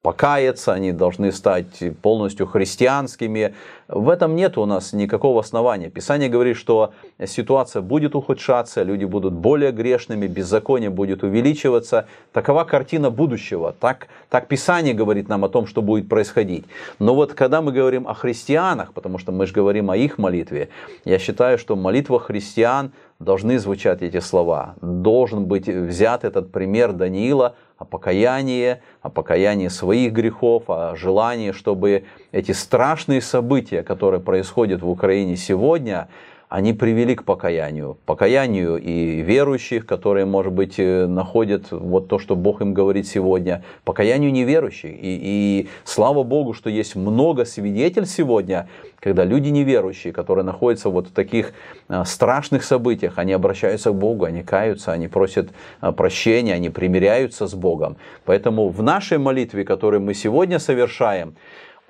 покаяться, 0.02 0.74
они 0.74 0.91
должны 0.91 1.32
стать 1.32 1.84
полностью 2.02 2.47
христианскими. 2.47 3.54
В 3.88 4.10
этом 4.10 4.36
нет 4.36 4.58
у 4.58 4.66
нас 4.66 4.93
никакого 4.93 5.39
основания. 5.39 5.89
Писание 5.89 6.28
говорит, 6.28 6.58
что 6.58 6.93
ситуация 7.24 7.84
будет 7.84 8.16
ухудшаться, 8.16 8.82
люди 8.82 9.06
будут 9.06 9.34
более 9.34 9.72
грешными, 9.72 10.26
беззаконие 10.26 10.89
будет 10.89 11.24
увеличиваться. 11.24 12.08
Такова 12.34 12.64
картина 12.64 13.12
будущего. 13.12 13.76
Так, 13.80 14.08
так 14.30 14.47
Писание 14.47 14.95
говорит 14.95 15.30
нам 15.30 15.45
о 15.45 15.49
том, 15.49 15.68
что 15.68 15.84
будет 15.84 16.10
происходить. 16.10 16.66
Но 16.97 17.14
вот 17.14 17.34
когда 17.34 17.62
мы 17.62 17.72
говорим 17.72 18.08
о 18.08 18.16
христианах, 18.16 18.93
потому 18.93 19.20
что 19.20 19.32
мы 19.32 19.45
же 19.45 19.54
говорим 19.54 19.91
о 19.91 19.97
их 19.97 20.18
молитве, 20.18 20.70
я 21.06 21.20
считаю, 21.20 21.60
что 21.60 21.76
молитва 21.76 22.20
христиан 22.20 22.91
должны 23.22 23.59
звучать 23.59 24.01
эти 24.01 24.19
слова. 24.19 24.76
Должен 24.82 25.45
быть 25.45 25.67
взят 25.67 26.24
этот 26.24 26.51
пример 26.51 26.91
Даниила 26.93 27.55
о 27.78 27.86
покаянии, 27.86 28.82
о 29.01 29.09
покаянии 29.09 29.67
своих 29.67 30.11
грехов, 30.11 30.63
о 30.67 30.95
желании, 30.95 31.51
чтобы 31.51 32.05
эти 32.32 32.51
страшные 32.51 33.22
события, 33.22 33.84
которые 33.84 34.22
происходят 34.22 34.82
в 34.82 34.89
Украине 34.89 35.36
сегодня, 35.38 36.07
они 36.52 36.74
привели 36.74 37.16
к 37.16 37.24
покаянию. 37.24 37.97
Покаянию 38.06 38.76
и 38.76 39.22
верующих, 39.22 39.86
которые, 39.86 40.26
может 40.26 40.52
быть, 40.52 40.80
э, 40.80 41.06
находят 41.08 41.72
вот 41.72 42.10
то, 42.10 42.20
что 42.20 42.36
Бог 42.36 42.60
им 42.60 42.74
говорит 42.74 43.08
сегодня. 43.08 43.64
Покаянию 43.86 44.34
неверующих. 44.34 44.91
И, 44.91 44.97
и 45.02 45.70
слава 45.86 46.24
Богу, 46.24 46.54
что 46.54 46.70
есть 46.70 46.97
много 46.97 47.45
свидетельств 47.45 48.18
сегодня, 48.18 48.68
когда 48.99 49.24
люди 49.24 49.47
неверующие, 49.47 50.12
которые 50.12 50.43
находятся 50.43 50.89
вот 50.89 51.08
в 51.08 51.12
таких 51.14 51.54
э, 51.88 52.04
страшных 52.06 52.66
событиях, 52.66 53.14
они 53.18 53.32
обращаются 53.32 53.91
к 53.91 53.95
Богу, 53.95 54.26
они 54.26 54.43
каются, 54.43 54.91
они 54.91 55.08
просят 55.08 55.52
э, 55.82 55.93
прощения, 55.93 56.56
они 56.56 56.70
примиряются 56.70 57.47
с 57.47 57.54
Богом. 57.54 57.95
Поэтому 58.26 58.68
в 58.68 58.84
нашей 58.84 59.20
молитве, 59.20 59.64
которую 59.64 60.02
мы 60.02 60.14
сегодня 60.14 60.60
совершаем, 60.60 61.34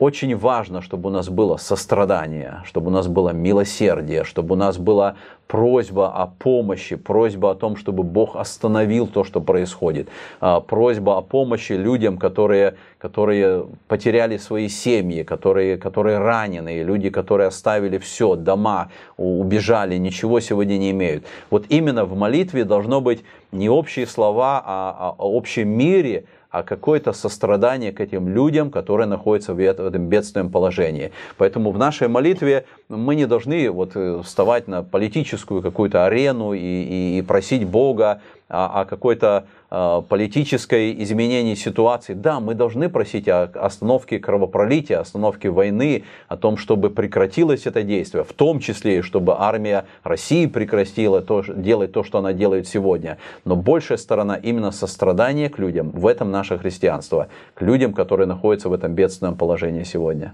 очень 0.02 0.36
важно, 0.36 0.82
чтобы 0.82 1.10
у 1.10 1.12
нас 1.12 1.30
было 1.30 1.58
сострадание, 1.58 2.64
чтобы 2.66 2.88
у 2.88 2.90
нас 2.90 3.08
было 3.08 3.34
милосердие, 3.34 4.24
чтобы 4.24 4.56
у 4.56 4.58
нас 4.58 4.80
была 4.80 5.16
просьба 5.46 6.12
о 6.12 6.26
помощи, 6.26 6.96
просьба 6.96 7.52
о 7.52 7.56
том, 7.56 7.76
чтобы 7.76 8.02
Бог 8.02 8.36
остановил 8.36 9.06
то, 9.06 9.24
что 9.24 9.42
происходит, 9.42 10.10
а, 10.40 10.60
просьба 10.60 11.20
о 11.20 11.22
помощи 11.22 11.74
людям, 11.74 12.18
которые, 12.18 12.78
которые 12.98 13.68
потеряли 13.88 14.38
свои 14.38 14.70
семьи, 14.70 15.22
которые, 15.22 15.78
которые 15.78 16.18
ранены, 16.18 16.82
люди, 16.82 17.12
которые 17.12 17.50
оставили 17.50 18.00
все, 18.00 18.36
дома, 18.36 18.90
убежали, 19.18 19.98
ничего 19.98 20.40
сегодня 20.40 20.80
не 20.80 20.90
имеют. 20.90 21.26
Вот 21.52 21.66
именно 21.70 22.06
в 22.06 22.18
молитве 22.18 22.66
должно 22.66 23.02
быть 23.02 23.24
не 23.52 23.70
общие 23.70 24.08
слова, 24.08 24.64
а 24.66 25.16
о 25.16 25.38
общем 25.38 25.70
мире, 25.70 26.26
а 26.52 26.64
какое-то 26.64 27.14
сострадание 27.14 27.92
к 27.94 28.02
этим 28.02 28.28
людям, 28.28 28.72
которые 28.72 29.08
находятся 29.08 29.54
в 29.54 29.60
этом 29.60 30.10
бедственном 30.10 30.52
положении. 30.52 31.12
Поэтому 31.38 31.72
в 31.72 31.78
нашей 31.78 32.10
молитве 32.10 32.66
мы 32.92 33.16
не 33.16 33.26
должны 33.26 33.70
вот 33.72 33.92
э, 33.96 34.22
вставать 34.24 34.68
на 34.68 34.84
политическую 34.84 35.62
какую-то 35.62 36.06
арену 36.06 36.54
и, 36.54 36.60
и, 36.60 37.20
и 37.20 37.22
просить 37.22 37.66
Бога 37.66 38.22
о, 38.48 38.82
о 38.82 38.86
какой-то 38.86 39.46
э, 39.70 40.02
политической 40.08 41.02
изменении 41.04 41.56
ситуации. 41.56 42.14
Да, 42.14 42.40
мы 42.40 42.54
должны 42.54 42.90
просить 42.90 43.28
о 43.28 43.44
остановке 43.44 44.20
кровопролития, 44.20 45.00
остановке 45.00 45.50
войны, 45.50 46.04
о 46.28 46.38
том, 46.38 46.58
чтобы 46.58 46.90
прекратилось 46.90 47.66
это 47.66 47.84
действие, 47.84 48.24
в 48.24 48.34
том 48.34 48.60
числе, 48.60 49.02
чтобы 49.02 49.36
армия 49.40 49.86
России 50.04 50.46
прекратила 50.46 51.22
то, 51.22 51.44
делать 51.48 51.94
то, 51.94 52.04
что 52.04 52.20
она 52.20 52.34
делает 52.34 52.68
сегодня. 52.68 53.18
Но 53.46 53.56
большая 53.56 53.98
сторона 53.98 54.36
именно 54.36 54.72
сострадания 54.72 55.50
к 55.50 55.58
людям, 55.58 55.92
в 55.92 56.06
этом 56.06 56.30
наше 56.32 56.58
христианство, 56.58 57.28
к 57.54 57.62
людям, 57.62 57.94
которые 57.94 58.28
находятся 58.28 58.70
в 58.70 58.74
этом 58.74 58.94
бедственном 58.94 59.36
положении 59.36 59.84
сегодня. 59.84 60.34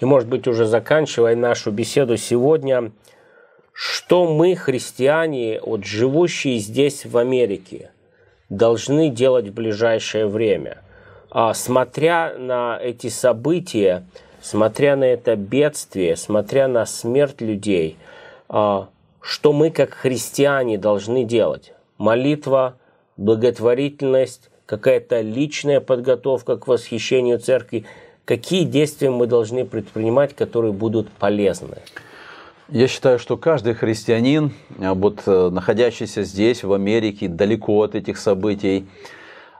И, 0.00 0.04
может 0.04 0.28
быть, 0.28 0.46
уже 0.46 0.64
заканчивая 0.64 1.34
нашу 1.34 1.70
беседу 1.70 2.16
сегодня, 2.16 2.92
что 3.72 4.32
мы, 4.32 4.54
христиане, 4.54 5.60
вот 5.60 5.84
живущие 5.84 6.58
здесь 6.58 7.04
в 7.04 7.16
Америке, 7.16 7.90
должны 8.48 9.10
делать 9.10 9.48
в 9.48 9.54
ближайшее 9.54 10.26
время? 10.26 10.78
А, 11.30 11.52
смотря 11.54 12.34
на 12.38 12.78
эти 12.80 13.08
события, 13.08 14.04
смотря 14.40 14.96
на 14.96 15.04
это 15.04 15.36
бедствие, 15.36 16.16
смотря 16.16 16.68
на 16.68 16.86
смерть 16.86 17.40
людей, 17.40 17.96
а, 18.48 18.88
что 19.20 19.52
мы, 19.52 19.70
как 19.70 19.94
христиане, 19.94 20.78
должны 20.78 21.24
делать? 21.24 21.72
Молитва, 21.98 22.78
благотворительность, 23.16 24.50
какая-то 24.64 25.20
личная 25.20 25.80
подготовка 25.80 26.56
к 26.56 26.66
восхищению 26.66 27.38
церкви. 27.38 27.84
Какие 28.28 28.64
действия 28.64 29.08
мы 29.08 29.26
должны 29.26 29.64
предпринимать, 29.64 30.36
которые 30.36 30.74
будут 30.74 31.08
полезны? 31.08 31.78
Я 32.68 32.86
считаю, 32.86 33.18
что 33.18 33.38
каждый 33.38 33.72
христианин, 33.72 34.52
а 34.78 34.92
вот 34.92 35.22
э, 35.24 35.48
находящийся 35.50 36.24
здесь, 36.24 36.62
в 36.62 36.74
Америке, 36.74 37.26
далеко 37.28 37.82
от 37.82 37.94
этих 37.94 38.18
событий, 38.18 38.86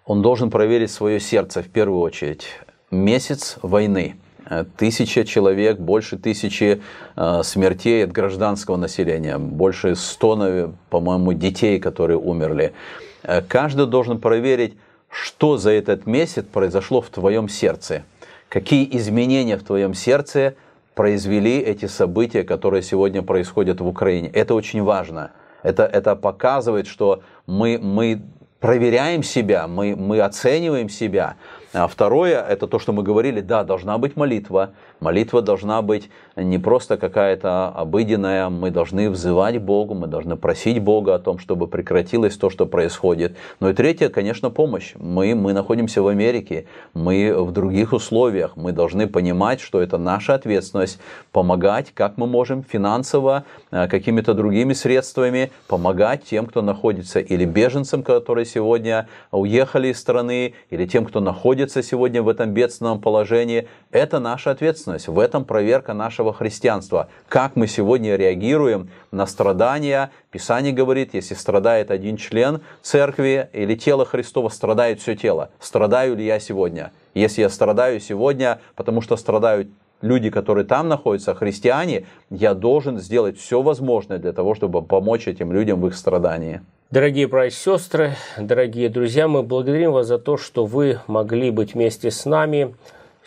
он 0.04 0.20
должен 0.20 0.50
проверить 0.50 0.90
свое 0.90 1.18
сердце 1.18 1.62
в 1.62 1.68
первую 1.70 2.02
очередь. 2.02 2.48
Месяц 2.90 3.56
войны. 3.62 4.16
Тысяча 4.76 5.24
человек, 5.24 5.78
больше 5.78 6.18
тысячи 6.18 6.82
э, 7.16 7.40
смертей 7.44 8.04
от 8.04 8.12
гражданского 8.12 8.76
населения, 8.76 9.38
больше 9.38 9.96
ста, 9.96 10.70
по-моему, 10.90 11.32
детей, 11.32 11.80
которые 11.80 12.18
умерли. 12.18 12.74
Э, 13.22 13.40
каждый 13.40 13.86
должен 13.86 14.20
проверить, 14.20 14.74
что 15.08 15.56
за 15.56 15.70
этот 15.70 16.04
месяц 16.04 16.44
произошло 16.44 17.00
в 17.00 17.08
твоем 17.08 17.48
сердце, 17.48 18.02
какие 18.48 18.88
изменения 18.96 19.56
в 19.56 19.62
твоем 19.62 19.94
сердце– 19.94 20.54
произвели 20.98 21.60
эти 21.60 21.86
события, 21.86 22.42
которые 22.42 22.82
сегодня 22.82 23.22
происходят 23.22 23.80
в 23.80 23.86
Украине. 23.86 24.30
Это 24.30 24.54
очень 24.54 24.82
важно. 24.82 25.30
Это, 25.62 25.84
это 25.84 26.16
показывает, 26.16 26.88
что 26.88 27.22
мы, 27.46 27.78
мы 27.80 28.20
проверяем 28.58 29.22
себя, 29.22 29.68
мы, 29.68 29.94
мы 29.94 30.20
оцениваем 30.20 30.88
себя. 30.88 31.36
А 31.72 31.86
второе, 31.86 32.44
это 32.44 32.66
то, 32.66 32.80
что 32.80 32.92
мы 32.92 33.04
говорили, 33.04 33.40
да, 33.40 33.62
должна 33.62 33.96
быть 33.96 34.16
молитва. 34.16 34.72
Молитва 35.00 35.42
должна 35.42 35.80
быть 35.82 36.10
не 36.34 36.58
просто 36.58 36.96
какая-то 36.96 37.68
обыденная, 37.68 38.48
мы 38.48 38.70
должны 38.70 39.10
взывать 39.10 39.58
Богу, 39.58 39.94
мы 39.94 40.06
должны 40.06 40.36
просить 40.36 40.80
Бога 40.80 41.14
о 41.14 41.18
том, 41.18 41.38
чтобы 41.38 41.68
прекратилось 41.68 42.36
то, 42.36 42.50
что 42.50 42.66
происходит. 42.66 43.36
Ну 43.60 43.68
и 43.68 43.74
третье, 43.74 44.08
конечно, 44.08 44.50
помощь. 44.50 44.94
Мы, 44.96 45.34
мы 45.34 45.52
находимся 45.52 46.02
в 46.02 46.08
Америке, 46.08 46.66
мы 46.94 47.32
в 47.36 47.52
других 47.52 47.92
условиях, 47.92 48.56
мы 48.56 48.72
должны 48.72 49.06
понимать, 49.06 49.60
что 49.60 49.80
это 49.80 49.98
наша 49.98 50.34
ответственность 50.34 50.98
помогать, 51.32 51.92
как 51.94 52.16
мы 52.16 52.26
можем 52.26 52.64
финансово, 52.64 53.44
э, 53.70 53.86
какими-то 53.88 54.34
другими 54.34 54.72
средствами 54.72 55.52
помогать 55.68 56.24
тем, 56.24 56.46
кто 56.46 56.62
находится, 56.62 57.20
или 57.20 57.44
беженцам, 57.44 58.02
которые 58.02 58.46
сегодня 58.46 59.08
уехали 59.30 59.88
из 59.88 59.98
страны, 59.98 60.54
или 60.70 60.86
тем, 60.86 61.04
кто 61.04 61.20
находится 61.20 61.82
сегодня 61.82 62.22
в 62.22 62.28
этом 62.28 62.52
бедственном 62.52 63.00
положении. 63.00 63.68
Это 63.90 64.18
наша 64.18 64.50
ответственность 64.50 64.87
ответственность, 64.88 65.08
в 65.08 65.18
этом 65.18 65.44
проверка 65.44 65.92
нашего 65.94 66.32
христианства. 66.32 67.08
Как 67.28 67.56
мы 67.56 67.66
сегодня 67.66 68.16
реагируем 68.16 68.90
на 69.10 69.26
страдания. 69.26 70.10
Писание 70.30 70.72
говорит, 70.72 71.14
если 71.14 71.34
страдает 71.34 71.90
один 71.90 72.16
член 72.16 72.60
церкви 72.82 73.48
или 73.52 73.74
тело 73.74 74.04
Христова, 74.04 74.48
страдает 74.48 75.00
все 75.00 75.14
тело. 75.14 75.50
Страдаю 75.60 76.16
ли 76.16 76.24
я 76.24 76.40
сегодня? 76.40 76.92
Если 77.14 77.42
я 77.42 77.48
страдаю 77.48 78.00
сегодня, 78.00 78.58
потому 78.76 79.00
что 79.00 79.16
страдают 79.16 79.68
люди, 80.02 80.30
которые 80.30 80.64
там 80.64 80.88
находятся, 80.88 81.34
христиане, 81.34 82.06
я 82.30 82.54
должен 82.54 82.98
сделать 82.98 83.38
все 83.38 83.62
возможное 83.62 84.18
для 84.18 84.32
того, 84.32 84.54
чтобы 84.54 84.82
помочь 84.82 85.26
этим 85.26 85.52
людям 85.52 85.80
в 85.80 85.86
их 85.86 85.96
страдании. 85.96 86.60
Дорогие 86.90 87.26
братья 87.26 87.54
и 87.54 87.76
сестры, 87.76 88.12
дорогие 88.38 88.88
друзья, 88.88 89.28
мы 89.28 89.42
благодарим 89.42 89.92
вас 89.92 90.06
за 90.06 90.18
то, 90.18 90.38
что 90.38 90.64
вы 90.64 91.00
могли 91.06 91.50
быть 91.50 91.74
вместе 91.74 92.10
с 92.10 92.24
нами 92.24 92.74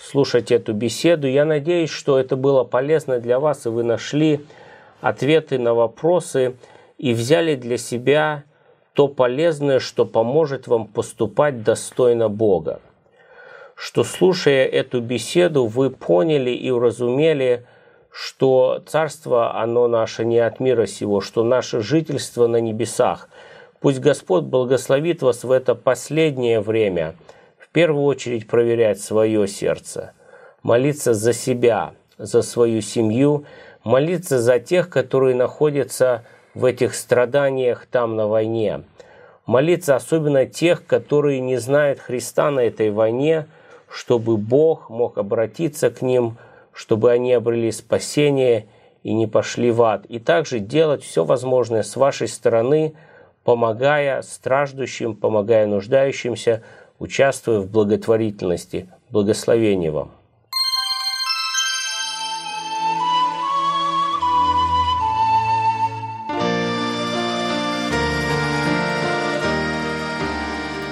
слушать 0.02 0.52
эту 0.52 0.74
беседу. 0.74 1.28
Я 1.28 1.46
надеюсь, 1.46 1.92
что 1.92 2.20
это 2.20 2.36
было 2.36 2.64
полезно 2.64 3.20
для 3.20 3.40
вас, 3.40 3.66
и 3.66 3.70
вы 3.70 3.84
нашли 3.84 4.42
ответы 5.00 5.60
на 5.60 5.74
вопросы 5.74 6.56
и 6.98 7.14
взяли 7.14 7.56
для 7.56 7.78
себя 7.78 8.44
то 8.94 9.08
полезное, 9.08 9.80
что 9.80 10.06
поможет 10.06 10.68
вам 10.68 10.88
поступать 10.88 11.64
достойно 11.64 12.30
Бога. 12.30 12.82
Что 13.76 14.04
слушая 14.04 14.66
эту 14.66 15.02
беседу, 15.02 15.66
вы 15.66 15.90
поняли 15.90 16.52
и 16.52 16.70
уразумели, 16.70 17.66
что 18.12 18.84
царство, 18.86 19.60
оно 19.60 19.88
наше 19.88 20.26
не 20.26 20.40
от 20.40 20.60
мира 20.60 20.86
сего, 20.86 21.22
что 21.22 21.44
наше 21.44 21.82
жительство 21.82 22.48
на 22.48 22.58
небесах. 22.58 23.30
Пусть 23.80 24.00
Господь 24.00 24.44
благословит 24.44 25.22
вас 25.22 25.44
в 25.44 25.52
это 25.52 25.74
последнее 25.74 26.60
время– 26.60 27.16
первую 27.72 28.04
очередь 28.04 28.48
проверять 28.48 29.00
свое 29.00 29.48
сердце, 29.48 30.12
молиться 30.62 31.14
за 31.14 31.34
себя, 31.34 31.94
за 32.18 32.42
свою 32.42 32.82
семью, 32.82 33.46
молиться 33.84 34.40
за 34.40 34.60
тех, 34.60 34.90
которые 34.90 35.36
находятся 35.36 36.24
в 36.54 36.66
этих 36.66 36.94
страданиях 36.94 37.86
там 37.86 38.16
на 38.16 38.28
войне. 38.28 38.84
Молиться 39.46 39.96
особенно 39.96 40.46
тех, 40.46 40.86
которые 40.86 41.40
не 41.40 41.58
знают 41.58 42.00
Христа 42.00 42.52
на 42.52 42.60
этой 42.60 42.92
войне, 42.92 43.48
чтобы 43.90 44.38
Бог 44.38 44.90
мог 44.90 45.18
обратиться 45.18 45.90
к 45.90 46.02
ним, 46.02 46.38
чтобы 46.74 47.12
они 47.12 47.34
обрели 47.34 47.72
спасение 47.72 48.68
и 49.04 49.14
не 49.14 49.28
пошли 49.28 49.72
в 49.72 49.82
ад. 49.82 50.06
И 50.06 50.20
также 50.20 50.60
делать 50.60 51.04
все 51.04 51.26
возможное 51.26 51.84
с 51.84 51.96
вашей 51.96 52.28
стороны, 52.28 52.94
помогая 53.44 54.22
страждущим, 54.22 55.16
помогая 55.16 55.68
нуждающимся– 55.68 56.64
участвуя 57.02 57.60
в 57.60 57.70
благотворительности. 57.70 58.88
Благословения 59.10 59.92
вам! 59.92 60.12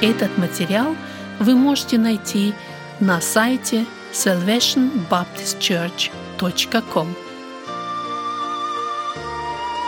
Этот 0.01 0.37
материал 0.37 0.95
вы 1.39 1.55
можете 1.55 1.97
найти 1.99 2.53
на 2.99 3.21
сайте 3.21 3.85
salvationbaptistchurch.com. 4.11 7.07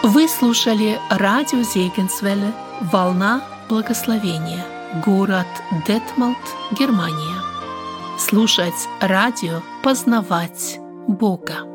Вы 0.03 0.27
слушали 0.27 0.99
радио 1.09 1.63
Зегенсвелле 1.63 2.53
«Волна 2.91 3.41
благословения» 3.69 4.70
город 4.95 5.47
Детмалт, 5.87 6.37
Германия. 6.77 7.41
Слушать 8.19 8.87
радио, 8.99 9.61
познавать 9.83 10.79
Бога. 11.07 11.70